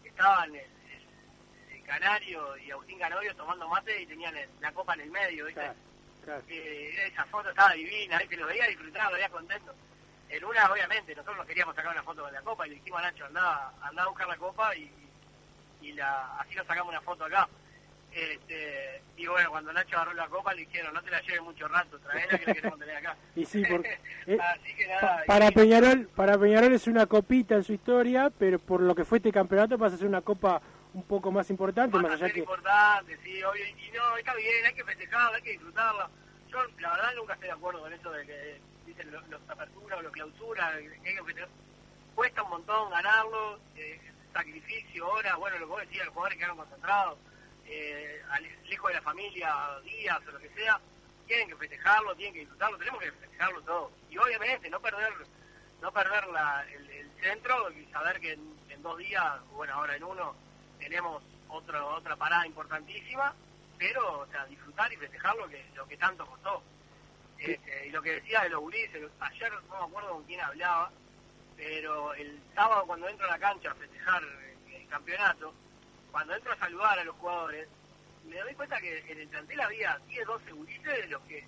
estaban 0.04 0.50
el, 0.50 0.56
el, 0.56 1.76
el, 1.76 1.84
Canario 1.84 2.58
y 2.58 2.72
Agustín 2.72 3.00
Canorio 3.00 3.36
tomando 3.36 3.68
mate 3.68 4.02
y 4.02 4.06
tenían 4.06 4.36
el, 4.36 4.50
la 4.60 4.72
copa 4.72 4.94
en 4.96 5.02
el 5.02 5.12
medio, 5.12 5.46
¿viste? 5.46 5.62
Claro, 5.62 5.76
claro. 6.24 6.44
Eh, 6.48 7.08
esa 7.08 7.26
foto 7.26 7.50
estaba 7.50 7.74
divina, 7.74 8.20
que 8.20 8.38
lo 8.38 8.48
veía 8.48 8.68
disfrutado, 8.68 9.12
lo 9.12 9.16
veía 9.16 9.30
contento. 9.30 9.76
En 10.32 10.46
una, 10.46 10.72
obviamente, 10.72 11.14
nosotros 11.14 11.38
nos 11.38 11.46
queríamos 11.46 11.76
sacar 11.76 11.92
una 11.92 12.04
foto 12.04 12.24
con 12.24 12.34
la 12.34 12.42
copa 12.42 12.66
y 12.66 12.70
le 12.70 12.76
dijimos 12.76 13.02
a 13.02 13.04
Nacho, 13.04 13.26
andaba, 13.26 13.74
andaba 13.82 14.06
a 14.06 14.10
buscar 14.10 14.28
la 14.30 14.38
copa 14.38 14.76
y, 14.78 14.90
y 15.82 15.92
la, 15.92 16.40
así 16.40 16.56
nos 16.56 16.66
sacamos 16.66 16.90
una 16.90 17.02
foto 17.02 17.26
acá. 17.26 17.50
Este, 18.14 19.02
y 19.18 19.28
bueno, 19.28 19.50
cuando 19.52 19.74
Nacho 19.74 19.98
agarró 19.98 20.14
la 20.14 20.28
copa 20.28 20.54
le 20.54 20.62
dijeron, 20.62 20.94
no 20.94 21.02
te 21.02 21.12
la 21.12 21.22
lleves 21.22 21.42
mucho 21.42 21.68
rato, 21.68 22.00
traela 22.00 22.38
que 22.38 22.46
la 22.46 22.54
queremos 22.54 22.80
tener 22.80 22.96
acá. 22.96 23.18
y 23.36 23.46
sí, 23.46 23.62
porque, 23.70 24.00
eh, 24.28 24.38
Así 24.40 24.76
que 24.76 24.88
nada, 24.88 25.24
para, 25.28 25.48
y, 25.48 25.52
Peñarol, 25.52 26.08
para 26.08 26.38
Peñarol 26.38 26.74
es 26.74 26.88
una 26.88 27.06
copita 27.08 27.56
en 27.56 27.64
su 27.64 27.74
historia, 27.74 28.32
pero 28.38 28.58
por 28.58 28.80
lo 28.80 28.96
que 28.96 29.04
fue 29.04 29.18
este 29.18 29.34
campeonato 29.34 29.78
pasa 29.78 29.96
a 29.96 30.00
ser 30.00 30.08
una 30.08 30.22
copa 30.22 30.62
un 30.94 31.04
poco 31.04 31.30
más 31.32 31.50
importante. 31.50 31.98
Más, 31.98 32.04
más 32.04 32.12
allá 32.14 32.28
ser 32.28 32.34
que... 32.34 32.40
importante, 32.40 33.18
sí, 33.22 33.44
obvio, 33.44 33.66
y 33.66 33.92
no, 33.92 34.16
está 34.16 34.34
bien, 34.36 34.66
hay 34.66 34.74
que 34.74 34.84
festejarla, 34.86 35.36
hay 35.36 35.44
que 35.44 35.52
disfrutarla. 35.52 36.10
Yo, 36.50 36.58
la 36.80 36.92
verdad, 36.92 37.10
nunca 37.18 37.34
estoy 37.34 37.48
de 37.48 37.54
acuerdo 37.54 37.82
con 37.82 37.94
eso 37.94 38.12
de 38.12 38.26
que 38.26 38.71
los, 39.06 39.24
aperturas 39.50 40.00
o 40.00 40.02
los 40.02 40.12
clausuras, 40.12 40.76
festejar. 41.04 41.50
Cuesta 42.16 42.44
un 42.44 42.50
montón 42.50 42.90
ganarlo, 42.90 43.60
eh, 43.76 44.00
sacrificio, 44.34 45.08
horas, 45.08 45.36
bueno, 45.38 45.58
lo 45.60 45.66
que 45.66 45.72
vos 45.72 45.82
decías, 45.82 46.06
los 46.06 46.14
jugadores 46.14 46.38
quedaron 46.38 46.58
concentrados 46.58 47.18
eh, 47.66 48.22
lejos 48.68 48.90
de 48.90 48.96
la 48.96 49.02
familia, 49.02 49.56
días 49.84 50.20
o 50.28 50.32
lo 50.32 50.40
que 50.40 50.50
sea, 50.50 50.80
tienen 51.28 51.48
que 51.48 51.56
festejarlo, 51.56 52.16
tienen 52.16 52.34
que 52.34 52.40
disfrutarlo, 52.42 52.78
tenemos 52.78 53.02
que 53.02 53.12
festejarlo 53.12 53.62
todo. 53.62 53.92
Y 54.10 54.18
obviamente 54.18 54.70
no 54.70 54.80
perder 54.82 55.14
no 55.82 55.92
perder 55.92 56.26
el, 56.74 57.12
centro 57.22 57.72
y 57.72 57.86
saber 57.92 58.20
que 58.20 58.34
en, 58.34 58.82
dos 58.82 58.98
días, 58.98 59.40
bueno, 59.52 59.76
ahora 59.76 59.96
en 59.96 60.04
uno, 60.04 60.36
tenemos 60.80 61.22
otro, 61.50 61.96
otra 61.96 62.16
parada 62.16 62.48
importantísima, 62.48 63.36
pero 63.78 64.28
disfrutar 64.50 64.92
y 64.92 64.96
festejar 64.98 65.36
lo 65.36 65.48
que, 65.48 65.64
lo 65.76 65.88
que 65.88 65.98
tanto 65.98 66.26
costó. 66.26 66.64
Este, 67.42 67.88
y 67.88 67.90
lo 67.90 68.04
que 68.04 68.12
decía 68.12 68.44
de 68.44 68.50
los 68.50 68.62
gurises, 68.62 69.10
ayer 69.20 69.52
no 69.52 69.80
me 69.80 69.86
acuerdo 69.86 70.12
con 70.12 70.24
quién 70.26 70.42
hablaba, 70.42 70.92
pero 71.58 72.14
el 72.14 72.40
sábado 72.54 72.86
cuando 72.86 73.10
entro 73.10 73.26
a 73.26 73.32
la 73.32 73.40
cancha 73.40 73.72
a 73.72 73.76
festejar 73.76 74.22
el 74.72 74.88
campeonato, 74.88 75.52
cuando 76.12 76.36
entro 76.36 76.54
a 76.54 76.58
saludar 76.58 77.00
a 77.00 77.04
los 77.04 77.16
jugadores, 77.16 77.68
me 78.26 78.38
doy 78.38 78.54
cuenta 78.54 78.80
que 78.80 79.00
en 79.12 79.20
el 79.20 79.28
plantel 79.28 79.60
había 79.60 80.00
10, 80.08 80.28
12 80.28 80.52
gurises 80.52 80.84
de 80.84 81.08
los 81.08 81.22
que, 81.24 81.44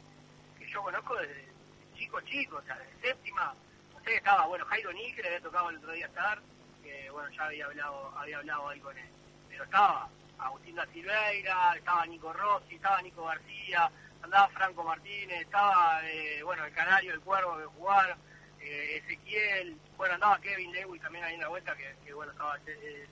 que 0.57 0.67
yo 0.67 0.81
conozco 0.81 1.15
desde 1.15 1.47
chico 1.95 2.19
chico, 2.21 2.57
o 2.57 2.63
sea, 2.63 2.75
de 2.77 2.87
séptima, 3.01 3.53
no 3.93 4.03
sé, 4.03 4.15
estaba, 4.15 4.47
bueno, 4.47 4.65
Jairo 4.65 4.91
Níger 4.93 5.23
le 5.23 5.27
había 5.27 5.41
tocado 5.41 5.69
el 5.69 5.77
otro 5.77 5.91
día 5.91 6.07
estar, 6.07 6.41
que 6.81 7.09
bueno, 7.11 7.29
ya 7.29 7.45
había 7.45 7.65
hablado, 7.65 8.17
había 8.17 8.37
hablado 8.39 8.69
ahí 8.69 8.79
con 8.79 8.97
él, 8.97 9.09
pero 9.47 9.63
estaba 9.63 10.09
Agustín 10.39 10.75
da 10.75 10.87
Silveira, 10.87 11.75
estaba 11.77 12.05
Nico 12.07 12.33
Rossi, 12.33 12.75
estaba 12.75 13.01
Nico 13.01 13.25
García, 13.25 13.91
andaba 14.23 14.47
Franco 14.49 14.83
Martínez, 14.83 15.41
estaba, 15.41 16.01
eh, 16.09 16.41
bueno, 16.43 16.65
el 16.65 16.73
Canario, 16.73 17.13
el 17.13 17.19
Cuervo 17.19 17.57
que 17.57 17.65
jugar, 17.65 18.17
eh, 18.59 18.97
Ezequiel, 18.97 19.77
bueno, 19.97 20.15
andaba 20.15 20.39
Kevin 20.39 20.71
Lewis 20.71 21.01
también 21.01 21.25
ahí 21.25 21.35
en 21.35 21.41
la 21.41 21.49
vuelta, 21.49 21.75
que, 21.75 22.13
bueno, 22.13 22.31
estaba 22.31 22.57
eh, 22.65 23.07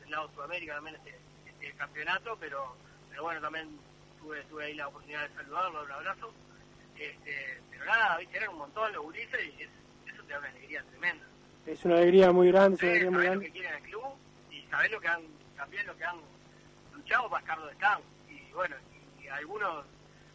del 0.00 0.10
lado 0.10 0.28
de 0.28 0.34
Sudamérica 0.34 0.74
también 0.74 0.96
este, 0.96 1.18
este, 1.46 1.72
campeonato, 1.74 2.36
pero, 2.40 2.76
pero 3.10 3.22
bueno, 3.22 3.40
también 3.40 3.78
tuve, 4.18 4.42
tuve 4.44 4.64
ahí 4.64 4.74
la 4.74 4.88
oportunidad 4.88 5.28
de 5.28 5.34
saludarlo, 5.34 5.84
un 5.84 5.92
abrazo. 5.92 6.34
Este, 6.98 7.60
pero 7.70 7.84
nada, 7.84 8.18
viste, 8.18 8.36
eran 8.36 8.50
un 8.50 8.58
montón 8.58 8.92
los 8.92 9.02
gurises 9.02 9.40
y 9.58 9.62
eso 9.62 10.22
te 10.26 10.32
da 10.32 10.38
una 10.38 10.48
alegría 10.48 10.82
tremenda. 10.84 11.26
Es 11.66 11.84
una 11.84 11.96
alegría 11.96 12.32
muy 12.32 12.48
grande, 12.48 12.76
es 12.76 12.82
una 12.82 12.90
alegría 12.90 13.10
muy 13.10 13.24
grande. 13.24 13.46
lo 13.46 13.52
que 13.52 13.58
quieren 13.58 13.74
el 13.74 13.82
club 13.82 14.16
y 14.50 14.62
sabés 14.66 14.90
lo 14.90 15.00
que 15.00 15.08
han, 15.08 15.22
también 15.56 15.86
lo 15.86 15.96
que 15.96 16.04
han 16.04 16.20
luchado 16.92 17.28
para 17.28 17.40
estar 17.40 17.58
donde 17.58 17.72
están. 17.72 18.00
Y 18.28 18.52
bueno, 18.52 18.76
y 19.20 19.28
algunos 19.28 19.84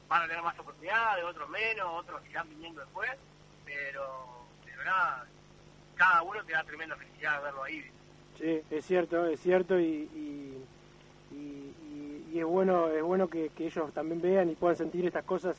van 0.09 0.23
a 0.23 0.27
tener 0.27 0.43
más 0.43 0.59
oportunidades, 0.59 1.23
otros 1.23 1.49
menos, 1.49 1.87
otros 1.99 2.21
irán 2.29 2.49
viniendo 2.49 2.81
después, 2.81 3.09
pero, 3.63 4.45
pero 4.65 4.83
nada, 4.83 5.25
cada 5.95 6.21
uno 6.23 6.43
te 6.43 6.53
da 6.53 6.63
tremenda 6.63 6.95
felicidad 6.97 7.41
verlo 7.41 7.63
ahí. 7.63 7.85
Sí, 8.37 8.61
es 8.71 8.85
cierto, 8.85 9.25
es 9.27 9.39
cierto 9.39 9.79
y, 9.79 10.09
es 12.33 12.45
bueno 12.45 12.87
es 12.87 13.03
bueno 13.03 13.27
que, 13.27 13.51
ellos 13.57 13.91
también 13.93 14.21
vean 14.21 14.49
y 14.49 14.55
puedan 14.55 14.77
sentir 14.77 15.05
estas 15.05 15.25
cosas 15.25 15.57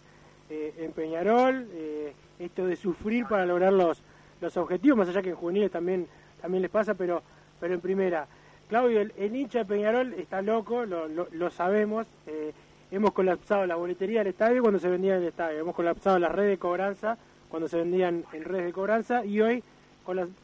eh, 0.48 0.74
en 0.78 0.92
Peñarol, 0.92 1.68
eh, 1.72 2.14
esto 2.38 2.66
de 2.66 2.74
sufrir 2.74 3.26
para 3.26 3.44
lograr 3.44 3.72
los, 3.72 4.02
los 4.40 4.56
objetivos, 4.56 4.96
más 4.96 5.08
allá 5.08 5.20
que 5.20 5.30
en 5.30 5.36
juveniles 5.36 5.70
también 5.70 6.08
también 6.40 6.62
les 6.62 6.70
pasa, 6.70 6.94
pero 6.94 7.22
pero 7.60 7.74
en 7.74 7.80
primera. 7.80 8.26
Claudio, 8.68 9.00
el, 9.00 9.36
hincha 9.36 9.60
de 9.60 9.64
Peñarol 9.66 10.14
está 10.14 10.42
loco, 10.42 10.86
lo, 10.86 11.06
lo, 11.08 11.50
sabemos. 11.50 12.06
Eh, 12.26 12.52
hemos 12.90 13.12
colapsado 13.12 13.66
la 13.66 13.76
boletería 13.76 14.20
del 14.20 14.28
estadio 14.28 14.62
cuando 14.62 14.78
se 14.78 14.88
vendía 14.88 15.16
en 15.16 15.22
el 15.22 15.28
estadio, 15.28 15.60
hemos 15.60 15.74
colapsado 15.74 16.18
la 16.18 16.28
red 16.28 16.48
de 16.48 16.58
cobranza 16.58 17.16
cuando 17.48 17.68
se 17.68 17.76
vendían 17.76 18.24
en 18.32 18.44
redes 18.44 18.66
de 18.66 18.72
cobranza 18.72 19.24
y 19.24 19.40
hoy 19.40 19.62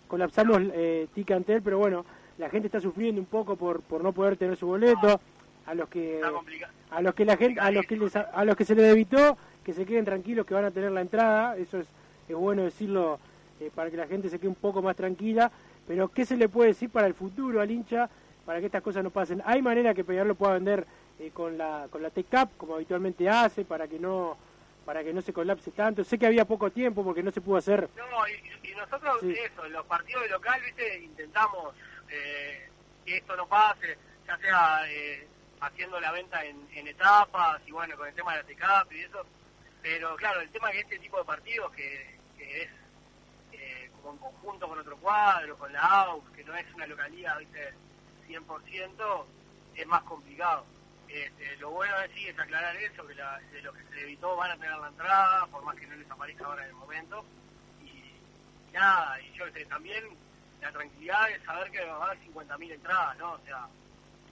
colapsamos 0.09 0.61
eh, 0.75 1.09
Ticantel, 1.15 1.63
pero 1.63 1.79
bueno, 1.79 2.05
la 2.39 2.49
gente 2.49 2.67
está 2.67 2.81
sufriendo 2.81 3.21
un 3.21 3.27
poco 3.27 3.57
por, 3.57 3.81
por 3.81 4.03
no 4.03 4.13
poder 4.13 4.37
tener 4.37 4.57
su 4.57 4.67
boleto, 4.67 5.21
a 5.67 5.75
los 5.75 5.89
que 5.89 6.21
a 6.91 7.03
los 7.03 7.15
que 7.15 7.25
la 7.25 7.37
gente 7.37 7.61
a 7.61 7.71
los 7.71 7.87
que 7.87 7.99
a 8.33 8.45
los 8.45 8.57
que 8.57 8.65
se 8.65 8.75
les 8.75 8.93
evitó 8.93 9.37
que 9.65 9.73
se 9.73 9.85
queden 9.85 10.05
tranquilos 10.05 10.47
que 10.47 10.55
van 10.55 10.65
a 10.65 10.71
tener 10.71 10.93
la 10.93 11.01
entrada, 11.01 11.57
eso 11.57 11.79
es, 11.79 11.89
es 12.29 12.37
bueno 12.37 12.63
decirlo 12.63 13.19
eh, 13.59 13.71
para 13.75 13.91
que 13.91 13.97
la 13.97 14.07
gente 14.07 14.29
se 14.29 14.39
quede 14.39 14.49
un 14.49 14.55
poco 14.55 14.81
más 14.81 14.95
tranquila, 14.95 15.51
pero 15.89 16.09
¿qué 16.09 16.25
se 16.25 16.37
le 16.37 16.49
puede 16.49 16.69
decir 16.69 16.89
para 16.89 17.09
el 17.09 17.15
futuro 17.15 17.61
al 17.61 17.71
hincha 17.71 18.09
para 18.45 18.61
que 18.61 18.67
estas 18.67 18.83
cosas 18.83 19.03
no 19.03 19.11
pasen? 19.11 19.43
¿Hay 19.45 19.63
manera 19.63 19.93
que 19.93 20.05
Peñarol 20.05 20.37
pueda 20.37 20.55
vender 20.55 20.87
eh, 21.19 21.31
con 21.33 21.57
la 21.57 21.89
con 21.91 22.03
la 22.03 22.11
TECAP 22.11 22.57
como 22.59 22.75
habitualmente 22.75 23.29
hace 23.29 23.64
para 23.64 23.89
que 23.89 23.99
no 23.99 24.37
para 24.85 25.03
que 25.03 25.12
no 25.12 25.21
se 25.21 25.33
colapse 25.33 25.73
tanto. 25.73 26.05
Sé 26.05 26.19
que 26.19 26.27
había 26.27 26.45
poco 26.45 26.71
tiempo 26.71 27.03
porque 27.03 27.23
no 27.23 27.33
se 27.33 27.41
pudo 27.41 27.57
hacer. 27.57 27.89
No, 27.97 28.29
y, 28.29 28.75
nosotros 28.77 29.23
eso, 29.23 29.64
en 29.64 29.73
los 29.73 29.87
partidos 29.87 30.23
de 30.23 30.29
local, 30.29 30.61
viste, 30.62 31.03
intentamos 31.03 31.75
eh, 32.11 32.69
que 33.05 33.17
esto 33.17 33.35
no 33.35 33.49
pase, 33.49 33.97
ya 34.27 34.37
sea 34.37 34.83
eh, 34.89 35.27
haciendo 35.61 35.99
la 35.99 36.12
venta 36.12 36.45
en, 36.45 36.87
etapas 36.87 37.61
y 37.67 37.73
bueno, 37.73 37.97
con 37.97 38.07
el 38.07 38.14
tema 38.14 38.33
de 38.33 38.43
la 38.43 38.47
TECAP 38.47 38.93
y 38.93 39.01
eso. 39.01 39.27
Pero 39.83 40.14
claro, 40.17 40.41
el 40.41 40.51
tema 40.51 40.69
es 40.69 40.75
que 40.75 40.81
este 40.83 40.99
tipo 40.99 41.19
de 41.19 41.25
partidos 41.25 41.73
que, 41.73 42.17
es 42.39 42.69
como 44.03 44.12
en 44.12 44.19
conjunto 44.19 44.69
con 44.69 44.79
otro 44.79 44.97
cuadro, 44.99 45.57
con 45.57 45.73
la 45.73 45.81
AUX, 45.81 46.31
que 46.33 46.45
no 46.45 46.55
es 46.55 46.67
una 46.75 46.87
localidad, 46.87 47.39
viste, 47.39 47.73
100%, 48.29 49.25
es 49.75 49.87
más 49.87 50.03
complicado. 50.03 50.64
Este, 51.09 51.57
lo 51.59 51.71
bueno 51.71 51.99
es 52.01 52.11
sí 52.13 52.27
es 52.27 52.39
aclarar 52.39 52.77
eso, 52.77 53.07
que 53.07 53.15
de 53.15 53.63
lo 53.63 53.73
que 53.73 53.83
se 53.85 54.01
evitó 54.03 54.37
van 54.37 54.51
a 54.51 54.57
tener 54.57 54.77
la 54.77 54.89
entrada, 54.89 55.47
por 55.47 55.63
más 55.65 55.77
que 55.77 55.87
no 55.87 55.97
les 55.97 56.11
aparezca 56.11 56.45
ahora 56.45 56.63
en 56.63 56.71
el 56.71 56.75
momento. 56.75 57.25
Y, 57.85 58.21
nada, 58.73 59.21
y 59.21 59.33
yo 59.33 59.51
sé, 59.53 59.65
también 59.67 60.05
la 60.61 60.73
tranquilidad 60.73 61.29
de 61.29 61.45
saber 61.45 61.71
que 61.71 61.85
va 61.85 61.97
a 61.97 62.07
haber 62.07 62.19
50.000 62.21 62.73
entradas, 62.73 63.19
¿no? 63.19 63.33
O 63.33 63.41
sea, 63.45 63.69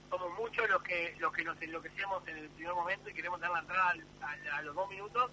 somos 0.09 0.37
muchos 0.37 0.69
los 0.69 0.83
que 0.83 1.15
los 1.19 1.31
que 1.33 1.43
nos 1.43 1.61
enloquecemos 1.61 2.27
en 2.27 2.37
el 2.37 2.49
primer 2.49 2.73
momento 2.73 3.09
y 3.09 3.13
queremos 3.13 3.39
tener 3.39 3.53
la 3.53 3.61
entrada 3.61 3.93
a, 4.53 4.61
los 4.61 4.75
dos 4.75 4.89
minutos, 4.89 5.31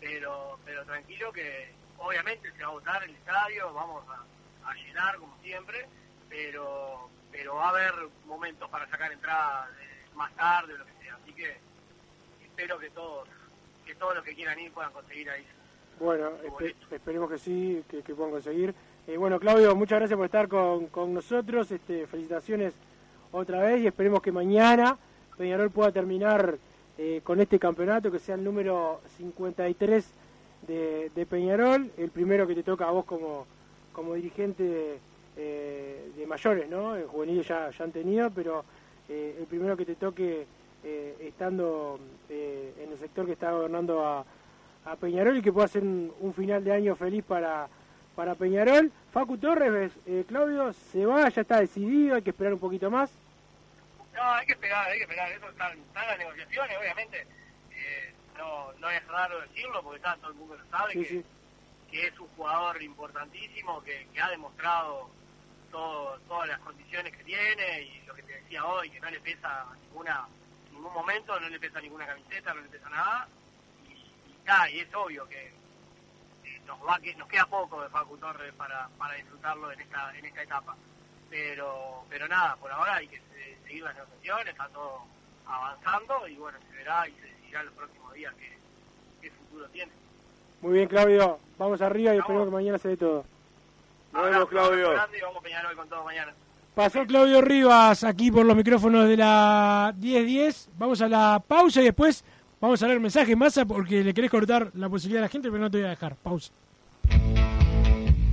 pero 0.00 0.58
pero 0.64 0.84
tranquilo 0.84 1.32
que 1.32 1.72
obviamente 1.98 2.52
se 2.52 2.62
va 2.62 2.68
a 2.68 2.72
votar 2.72 3.02
el 3.04 3.14
estadio, 3.14 3.72
vamos 3.72 4.04
a, 4.08 4.70
a 4.70 4.74
llenar 4.74 5.16
como 5.16 5.38
siempre, 5.38 5.86
pero 6.28 7.08
pero 7.30 7.54
va 7.54 7.66
a 7.66 7.70
haber 7.70 7.94
momentos 8.26 8.68
para 8.70 8.88
sacar 8.88 9.12
entradas 9.12 9.68
más 10.14 10.34
tarde 10.34 10.74
o 10.74 10.78
lo 10.78 10.84
que 10.84 10.92
sea. 11.02 11.16
Así 11.16 11.32
que 11.32 11.56
espero 12.44 12.78
que 12.78 12.90
todos, 12.90 13.28
que 13.86 13.94
todos 13.94 14.14
los 14.14 14.24
que 14.24 14.34
quieran 14.34 14.58
ir 14.58 14.72
puedan 14.72 14.92
conseguir 14.92 15.30
ahí. 15.30 15.46
Bueno, 15.98 16.30
esperemos 16.90 17.30
que 17.30 17.38
sí, 17.38 17.84
que, 17.88 18.14
puedan 18.14 18.32
conseguir. 18.32 18.74
Eh, 19.06 19.16
bueno, 19.16 19.38
Claudio, 19.38 19.74
muchas 19.76 19.98
gracias 19.98 20.16
por 20.16 20.26
estar 20.26 20.48
con, 20.48 20.86
con 20.86 21.12
nosotros. 21.12 21.70
Este, 21.70 22.06
felicitaciones 22.06 22.72
otra 23.32 23.60
vez 23.60 23.82
y 23.82 23.86
esperemos 23.86 24.22
que 24.22 24.32
mañana 24.32 24.96
Peñarol 25.36 25.70
pueda 25.70 25.92
terminar 25.92 26.58
eh, 26.98 27.20
con 27.24 27.40
este 27.40 27.58
campeonato, 27.58 28.10
que 28.10 28.18
sea 28.18 28.34
el 28.34 28.44
número 28.44 29.00
53 29.16 30.06
de, 30.66 31.10
de 31.14 31.26
Peñarol, 31.26 31.90
el 31.96 32.10
primero 32.10 32.46
que 32.46 32.54
te 32.54 32.62
toca 32.62 32.86
a 32.86 32.90
vos 32.90 33.04
como, 33.04 33.46
como 33.92 34.14
dirigente 34.14 34.98
eh, 35.36 36.10
de 36.14 36.26
mayores, 36.26 36.68
¿no? 36.68 36.96
En 36.96 37.06
juveniles 37.06 37.48
ya, 37.48 37.70
ya 37.70 37.84
han 37.84 37.92
tenido, 37.92 38.30
pero 38.30 38.64
eh, 39.12 39.38
el 39.40 39.46
primero 39.46 39.76
que 39.76 39.84
te 39.84 39.96
toque 39.96 40.46
eh, 40.84 41.16
estando 41.20 41.98
eh, 42.28 42.72
en 42.78 42.92
el 42.92 42.98
sector 42.98 43.26
que 43.26 43.32
está 43.32 43.50
gobernando 43.50 44.06
a, 44.06 44.24
Peñarol 45.00 45.36
y 45.36 45.42
que 45.42 45.52
pueda 45.52 45.68
ser 45.68 45.82
un, 45.82 46.34
final 46.34 46.64
de 46.64 46.72
año 46.72 46.96
feliz 46.96 47.22
para, 47.22 47.68
para 48.16 48.34
Peñarol. 48.34 48.90
Facu 49.12 49.36
Torres, 49.36 49.92
Claudio, 50.26 50.72
se 50.72 51.04
va, 51.06 51.28
ya 51.28 51.42
está 51.42 51.60
decidido, 51.60 52.16
hay 52.16 52.22
que 52.22 52.30
esperar 52.30 52.54
un 52.54 52.58
poquito 52.58 52.90
más. 52.90 53.10
No, 54.14 54.22
hay 54.22 54.46
que 54.46 54.52
esperar, 54.52 54.88
hay 54.88 54.98
que 54.98 55.04
esperar, 55.04 55.30
eso 55.30 55.48
están, 55.48 55.78
las 55.94 56.18
negociaciones, 56.18 56.76
obviamente. 56.78 57.26
no, 58.36 58.72
no 58.80 58.90
es 58.90 59.06
raro 59.06 59.40
decirlo 59.42 59.82
porque 59.82 59.98
está, 59.98 60.16
todo 60.16 60.30
el 60.30 60.36
mundo 60.36 60.56
lo 60.56 60.64
sabe, 60.70 60.92
que, 60.94 61.24
que, 61.90 62.06
es 62.06 62.18
un 62.18 62.28
jugador 62.36 62.82
importantísimo, 62.82 63.82
que, 63.82 64.08
que 64.12 64.20
ha 64.20 64.30
demostrado 64.30 65.08
todas 65.70 66.48
las 66.48 66.58
condiciones 66.60 67.16
que 67.16 67.22
tiene 67.22 67.82
y 67.82 68.02
lo 68.06 68.14
que 68.14 68.22
decía 68.60 68.66
hoy, 68.66 68.90
que 68.90 69.00
no 69.00 69.10
le 69.10 69.20
pesa 69.20 69.66
ninguna 69.82 70.26
ningún 70.72 70.92
momento, 70.92 71.38
no 71.38 71.48
le 71.48 71.60
pesa 71.60 71.80
ninguna 71.80 72.06
camiseta, 72.06 72.54
no 72.54 72.60
le 72.60 72.68
pesa 72.68 72.88
nada. 72.88 73.28
Y, 73.88 73.92
y, 73.92 74.80
es 74.80 74.94
obvio 74.94 75.28
que 75.28 75.48
eh, 75.48 76.60
nos 76.66 76.78
va 76.80 76.98
que 77.00 77.14
nos 77.16 77.28
queda 77.28 77.46
poco 77.46 77.82
de 77.82 77.88
Facu 77.88 78.16
Torres 78.18 78.52
para, 78.54 78.88
para 78.98 79.14
disfrutarlo 79.14 79.72
en 79.72 79.80
esta 79.80 80.16
en 80.16 80.24
esta 80.24 80.42
etapa. 80.42 80.76
Pero 81.28 82.04
pero 82.08 82.28
nada, 82.28 82.56
por 82.56 82.70
ahora 82.70 82.96
hay 82.96 83.08
que 83.08 83.20
seguir 83.64 83.82
las 83.82 83.94
negociaciones, 83.94 84.48
está 84.48 84.68
todo 84.68 85.02
avanzando 85.46 86.28
y 86.28 86.36
bueno, 86.36 86.58
se 86.68 86.76
verá 86.76 87.08
y 87.08 87.12
se 87.12 87.22
decidirá 87.22 87.62
los 87.64 87.74
próximos 87.74 88.12
días 88.14 88.34
qué, 88.38 88.58
qué 89.20 89.30
futuro 89.30 89.68
tiene. 89.68 89.92
Muy 90.60 90.74
bien, 90.74 90.88
Claudio. 90.88 91.38
Vamos 91.58 91.80
arriba 91.80 92.14
y 92.14 92.18
esperemos 92.18 92.46
que 92.46 92.54
mañana 92.54 92.78
se 92.78 92.88
dé 92.88 92.96
todo. 92.96 93.24
Nos 94.12 94.48
Claudio. 94.48 94.92
Pasó 96.74 97.04
Claudio 97.04 97.40
Rivas 97.40 98.04
aquí 98.04 98.30
por 98.30 98.46
los 98.46 98.56
micrófonos 98.56 99.08
de 99.08 99.16
la 99.16 99.92
1010. 99.98 100.70
Vamos 100.78 101.02
a 101.02 101.08
la 101.08 101.42
pausa 101.46 101.80
y 101.80 101.84
después 101.84 102.24
vamos 102.60 102.82
a 102.82 102.86
leer 102.86 103.00
mensajes 103.00 103.36
masa 103.36 103.64
porque 103.64 104.04
le 104.04 104.14
querés 104.14 104.30
cortar 104.30 104.70
la 104.74 104.88
posibilidad 104.88 105.22
a 105.22 105.26
la 105.26 105.28
gente, 105.28 105.50
pero 105.50 105.60
no 105.60 105.70
te 105.70 105.78
voy 105.78 105.86
a 105.86 105.90
dejar. 105.90 106.14
Pausa. 106.16 106.52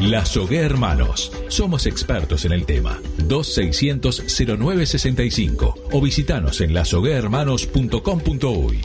Lazogué 0.00 0.58
Hermanos. 0.58 1.32
Somos 1.48 1.86
expertos 1.86 2.44
en 2.44 2.52
el 2.52 2.66
tema. 2.66 3.00
2600-0965 3.28 5.74
o 5.92 6.00
visitanos 6.02 6.60
en 6.60 6.74
lazoguehermanos.com.uy. 6.74 8.84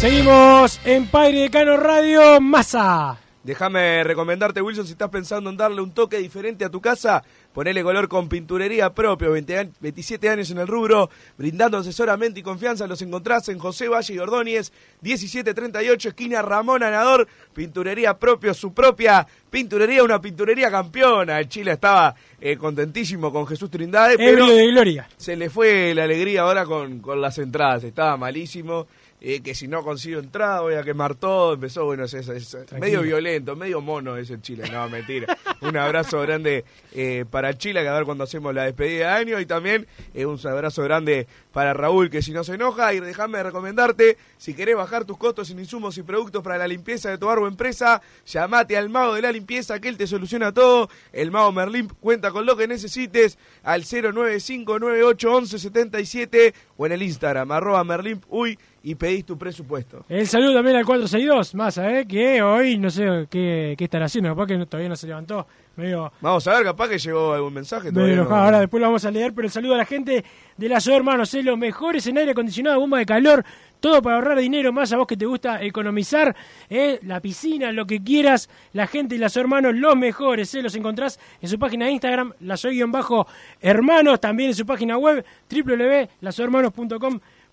Seguimos 0.00 0.80
en 0.84 1.06
Padre 1.06 1.40
Decano 1.40 1.76
Radio 1.76 2.40
Massa. 2.40 3.18
Déjame 3.48 4.04
recomendarte, 4.04 4.60
Wilson, 4.60 4.84
si 4.84 4.92
estás 4.92 5.08
pensando 5.08 5.48
en 5.48 5.56
darle 5.56 5.80
un 5.80 5.92
toque 5.92 6.18
diferente 6.18 6.66
a 6.66 6.68
tu 6.68 6.82
casa, 6.82 7.24
ponele 7.54 7.82
color 7.82 8.06
con 8.06 8.28
pinturería 8.28 8.92
propio, 8.92 9.32
20 9.32 9.70
27 9.80 10.28
años 10.28 10.50
en 10.50 10.58
el 10.58 10.66
rubro, 10.66 11.08
brindando 11.38 11.78
asesoramiento 11.78 12.38
y 12.38 12.42
confianza, 12.42 12.86
los 12.86 13.00
encontrás 13.00 13.48
en 13.48 13.58
José 13.58 13.88
Valle 13.88 14.12
y 14.12 14.18
Ordóñez, 14.18 14.70
1738, 15.00 16.10
esquina 16.10 16.42
Ramón 16.42 16.82
Anador, 16.82 17.26
pinturería 17.54 18.18
propio, 18.18 18.52
su 18.52 18.74
propia 18.74 19.26
pinturería, 19.48 20.04
una 20.04 20.20
pinturería 20.20 20.70
campeona. 20.70 21.40
El 21.40 21.48
Chile 21.48 21.72
estaba 21.72 22.14
eh, 22.38 22.58
contentísimo 22.58 23.32
con 23.32 23.46
Jesús 23.46 23.70
Trindade, 23.70 24.18
pero 24.18 24.46
de 24.46 24.66
gloria. 24.66 25.08
se 25.16 25.36
le 25.36 25.48
fue 25.48 25.94
la 25.94 26.04
alegría 26.04 26.42
ahora 26.42 26.66
con, 26.66 26.98
con 26.98 27.18
las 27.18 27.38
entradas, 27.38 27.82
estaba 27.82 28.18
malísimo. 28.18 28.86
Eh, 29.20 29.40
que 29.42 29.52
si 29.54 29.66
no 29.66 29.82
consigo 29.82 30.20
entrada 30.20 30.60
voy 30.60 30.74
a 30.74 30.84
quemar 30.84 31.16
todo. 31.16 31.54
Empezó, 31.54 31.84
bueno, 31.84 32.04
es, 32.04 32.14
es- 32.14 32.28
es 32.28 32.56
medio 32.78 33.02
violento, 33.02 33.56
medio 33.56 33.80
mono 33.80 34.16
es 34.16 34.30
el 34.30 34.40
Chile. 34.40 34.68
No, 34.70 34.88
mentira. 34.88 35.36
un 35.60 35.76
abrazo 35.76 36.20
grande 36.20 36.64
eh, 36.94 37.24
para 37.28 37.58
Chile, 37.58 37.82
que 37.82 37.88
a 37.88 37.94
ver 37.94 38.04
cuando 38.04 38.22
hacemos 38.24 38.54
la 38.54 38.62
despedida 38.64 39.08
de 39.08 39.14
año. 39.20 39.40
Y 39.40 39.46
también 39.46 39.88
eh, 40.14 40.24
un 40.24 40.38
abrazo 40.46 40.84
grande 40.84 41.26
para 41.52 41.74
Raúl, 41.74 42.10
que 42.10 42.22
si 42.22 42.30
no 42.30 42.44
se 42.44 42.54
enoja. 42.54 42.94
Y 42.94 43.00
déjame 43.00 43.42
recomendarte, 43.42 44.16
si 44.36 44.54
querés 44.54 44.76
bajar 44.76 45.04
tus 45.04 45.18
costos 45.18 45.50
en 45.50 45.58
insumos 45.58 45.98
y 45.98 46.04
productos 46.04 46.44
para 46.44 46.56
la 46.58 46.68
limpieza 46.68 47.10
de 47.10 47.18
tu 47.18 47.26
bar 47.26 47.38
o 47.40 47.48
empresa, 47.48 48.00
llamate 48.24 48.76
al 48.76 48.88
mago 48.88 49.14
de 49.14 49.22
la 49.22 49.32
limpieza, 49.32 49.80
que 49.80 49.88
él 49.88 49.96
te 49.96 50.06
soluciona 50.06 50.52
todo. 50.52 50.88
El 51.12 51.32
mago 51.32 51.50
Merlín 51.50 51.88
cuenta 52.00 52.30
con 52.30 52.46
lo 52.46 52.56
que 52.56 52.68
necesites 52.68 53.36
al 53.64 53.82
095981177 53.82 56.54
o 56.76 56.86
en 56.86 56.92
el 56.92 57.02
Instagram, 57.02 57.50
arroba 57.50 57.82
Merlín, 57.84 58.20
uy, 58.28 58.56
y 58.90 58.94
pedís 58.94 59.24
tu 59.26 59.36
presupuesto. 59.36 60.04
El 60.08 60.26
saludo 60.26 60.54
también 60.54 60.76
al 60.76 60.84
462, 60.86 61.54
Massa, 61.54 61.90
¿eh? 61.98 62.06
que 62.06 62.40
hoy 62.42 62.78
no 62.78 62.88
sé 62.90 63.26
qué, 63.30 63.74
qué 63.76 63.84
estará 63.84 64.06
haciendo, 64.06 64.30
capaz 64.30 64.46
que 64.46 64.56
no- 64.56 64.66
todavía 64.66 64.88
no 64.88 64.96
se 64.96 65.06
levantó. 65.06 65.46
Medio, 65.76 66.12
Vamos 66.20 66.44
a 66.48 66.54
ver, 66.56 66.64
capaz 66.64 66.88
que 66.88 66.98
llegó 66.98 67.32
algún 67.34 67.54
mensaje. 67.54 67.84
medio 67.92 67.94
todavía 67.94 68.16
no- 68.16 68.22
enojado. 68.22 68.44
Ahora 68.44 68.60
después 68.60 68.80
lo 68.80 68.86
vamos 68.88 69.04
a 69.04 69.10
leer, 69.12 69.32
pero 69.32 69.46
el 69.46 69.52
saludo 69.52 69.74
a 69.74 69.76
la 69.76 69.84
gente 69.84 70.24
de 70.56 70.68
la 70.68 70.78
Hermanos, 70.84 71.32
¿eh? 71.34 71.42
los 71.42 71.56
mejores 71.58 72.06
en 72.08 72.18
aire 72.18 72.32
acondicionado, 72.32 72.80
bomba 72.80 72.98
de 72.98 73.06
calor, 73.06 73.44
todo 73.78 74.02
para 74.02 74.16
ahorrar 74.16 74.38
dinero, 74.40 74.72
más 74.72 74.92
a 74.92 74.96
vos 74.96 75.06
que 75.06 75.16
te 75.16 75.24
gusta 75.26 75.62
economizar, 75.62 76.34
¿eh? 76.68 76.98
la 77.02 77.20
piscina, 77.20 77.70
lo 77.70 77.86
que 77.86 78.02
quieras, 78.02 78.48
la 78.72 78.86
gente 78.88 79.14
de 79.14 79.20
la 79.20 79.28
Ciudad 79.28 79.44
Hermanos, 79.44 79.74
los 79.76 79.94
mejores, 79.96 80.52
¿eh? 80.54 80.62
los 80.62 80.74
encontrás 80.74 81.20
en 81.40 81.48
su 81.48 81.58
página 81.60 81.84
de 81.86 81.92
Instagram, 81.92 82.32
la 82.40 82.56
bajo 82.88 83.26
hermanos 83.60 84.18
también 84.20 84.48
en 84.50 84.56
su 84.56 84.66
página 84.66 84.98
web, 84.98 85.24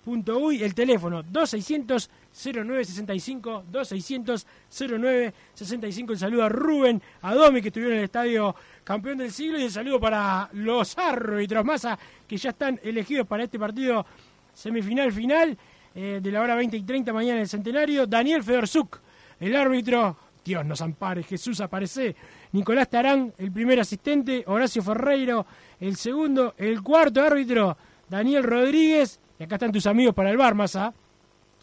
www.lasohermanos.com.uy, 0.05 0.63
el 0.63 0.75
teléfono 0.75 1.23
2600 1.23 2.09
0965 2.31 3.65
2600 3.71 4.47
0965 4.69 6.13
el 6.13 6.19
saludo 6.19 6.43
a 6.43 6.49
Rubén, 6.49 7.01
a 7.21 7.33
Domi 7.33 7.61
que 7.61 7.69
estuvieron 7.69 7.93
en 7.93 7.99
el 7.99 8.05
estadio 8.05 8.55
campeón 8.83 9.17
del 9.17 9.31
siglo. 9.31 9.59
Y 9.59 9.63
el 9.63 9.71
saludo 9.71 9.99
para 9.99 10.49
los 10.53 10.97
árbitros 10.97 11.65
Massa 11.65 11.97
que 12.27 12.37
ya 12.37 12.51
están 12.51 12.79
elegidos 12.83 13.27
para 13.27 13.43
este 13.43 13.59
partido 13.59 14.05
semifinal 14.53 15.11
final 15.11 15.57
eh, 15.93 16.19
de 16.21 16.31
la 16.31 16.41
hora 16.41 16.55
20 16.55 16.77
y 16.77 16.83
30 16.83 17.13
mañana 17.13 17.35
en 17.35 17.41
el 17.41 17.49
centenario. 17.49 18.05
Daniel 18.05 18.43
Fedorzuk 18.43 18.99
el 19.39 19.55
árbitro. 19.55 20.17
Dios 20.43 20.63
nos 20.63 20.79
ampare 20.81 21.23
Jesús 21.23 21.59
aparece. 21.59 22.15
Nicolás 22.51 22.89
Tarán 22.89 23.33
el 23.37 23.51
primer 23.51 23.79
asistente. 23.79 24.43
Horacio 24.45 24.83
Ferreiro 24.83 25.45
el 25.79 25.95
segundo. 25.95 26.53
El 26.57 26.83
cuarto 26.83 27.23
árbitro 27.23 27.75
Daniel 28.07 28.43
Rodríguez 28.43 29.19
y 29.39 29.43
acá 29.43 29.55
están 29.55 29.71
tus 29.71 29.85
amigos 29.87 30.13
para 30.13 30.29
el 30.29 30.37
bar 30.37 30.55
Massa 30.55 30.93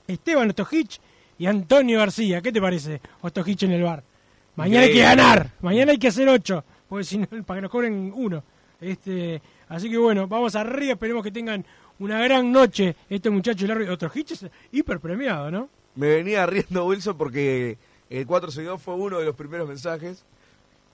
Esteban 0.06 0.48
Ostojich 0.50 1.00
y 1.38 1.46
Antonio 1.46 1.98
García. 1.98 2.40
¿Qué 2.40 2.52
te 2.52 2.60
parece, 2.60 3.00
Ostojich 3.20 3.62
en 3.64 3.72
el 3.72 3.82
bar? 3.82 4.02
Mañana 4.56 4.84
hay 4.84 4.92
que 4.92 5.00
ganar, 5.00 5.50
mañana 5.60 5.92
hay 5.92 5.98
que 5.98 6.08
hacer 6.08 6.28
ocho, 6.28 6.64
porque 6.88 7.04
si 7.04 7.18
no, 7.18 7.26
para 7.46 7.58
que 7.58 7.62
nos 7.62 7.70
cobren 7.70 8.12
uno. 8.14 8.42
Este, 8.80 9.40
así 9.68 9.88
que 9.88 9.96
bueno, 9.96 10.26
vamos 10.26 10.54
arriba, 10.56 10.92
esperemos 10.92 11.22
que 11.22 11.30
tengan 11.30 11.64
una 11.98 12.20
gran 12.22 12.50
noche 12.50 12.96
estos 13.08 13.32
muchachos. 13.32 13.62
El 13.62 13.70
árbitro 13.70 13.94
Ostojich 13.94 14.32
es 14.32 14.46
hiper 14.72 15.00
premiado, 15.00 15.50
¿no? 15.50 15.68
Me 15.94 16.08
venía 16.08 16.44
riendo 16.46 16.86
Wilson 16.86 17.16
porque 17.16 17.78
el 18.10 18.26
462 18.26 18.82
fue 18.82 18.94
uno 18.94 19.18
de 19.18 19.24
los 19.24 19.36
primeros 19.36 19.68
mensajes, 19.68 20.24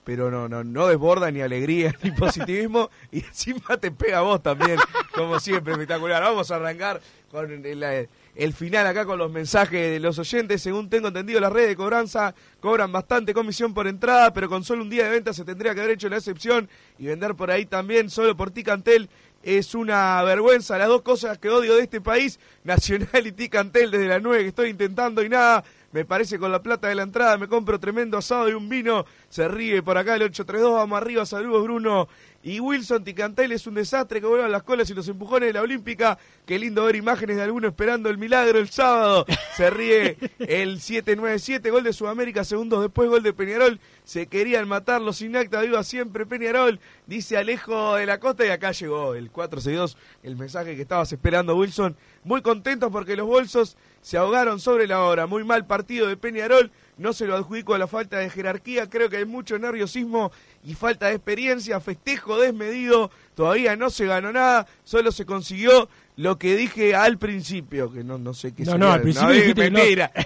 pero 0.09 0.30
no, 0.30 0.48
no, 0.48 0.64
no 0.64 0.86
desborda 0.86 1.30
ni 1.30 1.42
alegría 1.42 1.94
ni 2.02 2.12
positivismo 2.12 2.88
y 3.12 3.18
encima 3.18 3.76
te 3.78 3.90
pega 3.90 4.22
vos 4.22 4.42
también, 4.42 4.78
como 5.14 5.38
siempre, 5.38 5.74
espectacular. 5.74 6.22
Vamos 6.22 6.50
a 6.50 6.56
arrancar 6.56 6.98
con 7.30 7.66
el, 7.66 8.09
el 8.34 8.52
final 8.54 8.86
acá 8.86 9.04
con 9.04 9.18
los 9.18 9.30
mensajes 9.30 9.92
de 9.92 10.00
los 10.00 10.18
oyentes. 10.18 10.62
Según 10.62 10.88
tengo 10.88 11.09
entendido, 11.09 11.40
las 11.40 11.52
redes 11.52 11.68
de 11.68 11.76
cobranza 11.76 12.34
cobran 12.59 12.90
bastante 12.90 13.34
comisión 13.34 13.74
por 13.74 13.86
entrada, 13.86 14.32
pero 14.32 14.48
con 14.48 14.64
solo 14.64 14.82
un 14.82 14.88
día 14.88 15.04
de 15.04 15.11
venta 15.11 15.34
se 15.34 15.44
tendría 15.44 15.74
que 15.74 15.80
haber 15.80 15.92
hecho 15.92 16.09
la 16.09 16.16
excepción 16.16 16.70
y 16.98 17.04
vender 17.04 17.34
por 17.34 17.50
ahí 17.50 17.66
también 17.66 18.09
solo 18.09 18.34
por 18.34 18.50
Ticantel. 18.50 19.11
Es 19.42 19.74
una 19.74 20.22
vergüenza, 20.22 20.78
las 20.78 20.88
dos 20.88 21.02
cosas 21.02 21.36
que 21.36 21.50
odio 21.50 21.76
de 21.76 21.82
este 21.82 22.00
país, 22.00 22.40
Nacional 22.64 23.26
y 23.26 23.32
Ticantel 23.32 23.90
desde 23.90 24.09
la 24.09 24.20
9 24.20 24.42
que 24.42 24.48
estoy 24.48 24.70
intentando 24.70 25.22
y 25.22 25.28
nada, 25.28 25.64
me 25.93 26.05
parece 26.05 26.39
con 26.39 26.53
la 26.53 26.62
plata 26.62 26.89
de 26.89 26.95
la 26.95 27.03
entrada 27.03 27.39
me 27.39 27.49
compro 27.49 27.78
tremendo 27.80 28.18
asado 28.18 28.49
y 28.49 28.53
un 28.53 28.68
vino, 28.68 29.05
se 29.28 29.49
ríe 29.49 29.82
por 29.82 29.97
acá 29.97 30.16
el 30.16 30.22
832, 30.22 30.72
vamos 30.74 30.97
arriba, 30.97 31.24
saludos 31.26 31.62
Bruno. 31.62 32.09
Y 32.41 32.61
Wilson 32.61 33.03
Ticantel 33.03 33.51
es 33.51 33.66
un 33.66 33.74
desastre 33.74 34.20
que 34.20 34.26
vuelvan 34.26 34.53
las 34.53 34.62
colas 34.62 34.89
y 34.89 34.95
los 34.95 35.09
empujones 35.09 35.49
de 35.49 35.55
la 35.55 35.62
Olímpica. 35.62 36.18
Qué 36.47 36.57
lindo 36.57 36.84
ver 36.84 36.95
imágenes 36.95 37.36
de 37.36 37.43
alguno 37.43 37.66
esperando 37.66 38.09
el 38.09 38.16
milagro 38.16 38.61
el 38.61 38.68
sábado. 38.68 39.26
Se 39.57 39.70
ríe 39.70 40.16
el 40.39 40.80
797, 40.80 41.68
gol 41.70 41.82
de 41.82 41.93
Sudamérica, 41.93 42.45
segundos 42.45 42.80
después, 42.80 43.11
gol 43.11 43.24
de 43.24 43.32
Peñarol. 43.32 43.80
Se 44.05 44.28
querían 44.28 44.68
matar 44.68 45.01
los 45.01 45.20
inacta, 45.20 45.61
viva 45.62 45.82
siempre 45.82 46.26
Peñarol. 46.26 46.78
Dice 47.07 47.36
Alejo 47.36 47.97
de 47.97 48.07
la 48.07 48.20
Costa 48.20 48.47
y 48.47 48.51
acá 48.51 48.70
llegó 48.70 49.16
el 49.16 49.32
462, 49.32 49.97
el 50.22 50.36
mensaje 50.36 50.76
que 50.76 50.82
estabas 50.82 51.12
esperando 51.12 51.57
Wilson. 51.57 51.97
Muy 52.22 52.41
contentos 52.41 52.93
porque 52.93 53.16
los 53.16 53.26
bolsos 53.26 53.76
se 54.01 54.16
ahogaron 54.16 54.61
sobre 54.61 54.86
la 54.86 55.03
hora. 55.03 55.26
Muy 55.26 55.43
mal 55.43 55.66
partido 55.66 56.07
de 56.07 56.16
Peñarol. 56.16 56.70
No 56.99 57.12
se 57.12 57.26
lo 57.26 57.36
adjudico 57.36 57.74
a 57.74 57.78
la 57.78 57.86
falta 57.86 58.18
de 58.18 58.28
jerarquía. 58.28 58.90
Creo 58.90 59.09
que 59.09 59.18
hay 59.18 59.24
mucho 59.24 59.59
nerviosismo 59.59 60.32
y 60.64 60.74
falta 60.74 61.07
de 61.07 61.14
experiencia. 61.14 61.80
Festejo 61.80 62.38
desmedido. 62.38 63.11
Todavía 63.34 63.76
no 63.76 63.88
se 63.88 64.07
ganó 64.07 64.32
nada. 64.32 64.66
Solo 64.84 65.12
se 65.12 65.24
consiguió 65.24 65.88
lo 66.16 66.38
que 66.38 66.57
dije 66.57 66.94
al 66.96 67.16
principio. 67.18 67.92
Que 67.92 68.03
no, 68.05 68.18
no 68.18 68.34
sé 68.34 68.53
qué 68.53 68.64
No, 68.64 68.72
sería. 68.72 68.86
no, 68.86 68.92
al 68.92 69.01
principio 69.03 69.30
es 69.30 69.36
dijiste 69.36 69.62
que 69.62 69.70
no. 69.70 69.78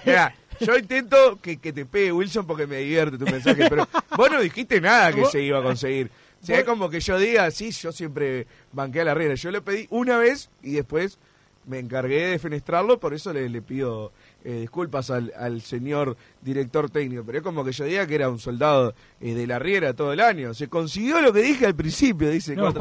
Mirá, 0.07 0.35
yo 0.61 0.77
intento 0.79 1.39
que, 1.43 1.59
que 1.59 1.73
te 1.73 1.85
pegue 1.85 2.11
Wilson 2.13 2.47
porque 2.47 2.67
me 2.67 2.79
divierte 2.79 3.19
tu 3.19 3.27
mensaje. 3.27 3.69
Pero 3.69 3.87
vos 4.17 4.31
no 4.31 4.41
dijiste 4.41 4.81
nada 4.81 5.13
que 5.13 5.27
se 5.27 5.43
iba 5.43 5.59
a 5.59 5.63
conseguir. 5.63 6.11
O 6.43 6.47
sea, 6.47 6.59
es 6.59 6.65
como 6.65 6.89
que 6.91 6.99
yo 7.01 7.19
diga, 7.19 7.51
sí, 7.51 7.71
yo 7.71 7.93
siempre 7.93 8.47
banqué 8.73 9.03
a 9.03 9.05
la 9.05 9.15
reina. 9.15 9.35
Yo 9.35 9.51
le 9.51 9.61
pedí 9.61 9.87
una 9.91 10.17
vez 10.19 10.51
y 10.63 10.73
después 10.73 11.19
me 11.67 11.79
encargué 11.79 12.27
de 12.29 12.39
fenestrarlo, 12.41 12.99
por 12.99 13.15
eso 13.15 13.33
le, 13.33 13.49
le 13.49 13.63
pido 13.63 14.11
eh, 14.45 14.61
disculpas 14.61 15.11
al, 15.11 15.33
al, 15.37 15.61
señor 15.61 16.17
director 16.41 16.91
técnico, 16.91 17.23
pero 17.25 17.39
es 17.39 17.45
como 17.45 17.65
que 17.65 17.73
yo 17.73 17.85
diga 17.85 18.07
que 18.07 18.15
era 18.15 18.29
un 18.29 18.39
soldado 18.39 18.95
eh, 19.21 19.35
de 19.35 19.47
la 19.47 19.59
Riera 19.59 19.95
todo 19.95 20.13
el 20.13 20.21
año. 20.21 20.53
Se 20.55 20.69
consiguió 20.69 21.21
lo 21.21 21.33
que 21.33 21.43
dije 21.43 21.67
al 21.67 21.75
principio, 21.75 22.31
dice 22.31 22.57
no, 22.57 22.73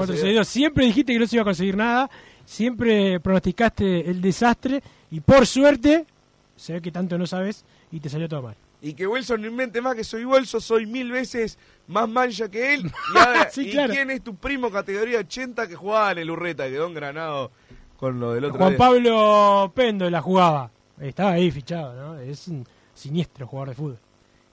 Siempre 0.43 0.85
dijiste 0.85 1.13
que 1.13 1.19
no 1.19 1.27
se 1.27 1.35
iba 1.35 1.41
a 1.41 1.45
conseguir 1.45 1.77
nada, 1.77 2.09
siempre 2.45 3.19
pronosticaste 3.19 4.09
el 4.09 4.21
desastre 4.21 4.81
y 5.11 5.19
por 5.19 5.45
suerte, 5.45 6.05
se 6.55 6.73
ve 6.73 6.81
que 6.81 6.91
tanto 6.91 7.17
no 7.17 7.27
sabes 7.27 7.63
y 7.91 7.99
te 7.99 8.09
salió 8.09 8.27
todo 8.27 8.41
mal. 8.41 8.55
Y 8.83 8.93
que 8.93 9.05
Wilson 9.05 9.41
no 9.41 9.47
invente 9.47 9.79
más 9.79 9.95
que 9.95 10.03
soy 10.03 10.23
bolso, 10.23 10.59
soy 10.59 10.87
mil 10.87 11.11
veces 11.11 11.59
más 11.87 12.09
mancha 12.09 12.49
que 12.49 12.73
él. 12.73 12.91
Y, 13.55 13.61
¿y 13.61 13.71
quién 13.71 14.09
es 14.09 14.23
tu 14.23 14.35
primo 14.35 14.71
categoría 14.71 15.19
80 15.19 15.67
que 15.67 15.75
jugaba 15.75 16.13
en 16.13 16.19
el 16.19 16.31
Urreta, 16.31 16.67
quedó 16.67 16.87
en 16.87 16.93
Granado 16.93 17.51
con 17.97 18.19
lo 18.19 18.33
del 18.33 18.45
otro 18.45 18.57
Juan 18.57 18.77
Pablo 18.77 19.71
Pendo 19.75 20.09
la 20.09 20.21
jugaba. 20.21 20.71
Estaba 21.01 21.31
ahí 21.31 21.49
fichado, 21.49 21.93
¿no? 21.93 22.19
Es 22.19 22.47
un 22.47 22.65
siniestro 22.93 23.47
jugador 23.47 23.69
de 23.69 23.75
fútbol. 23.75 23.99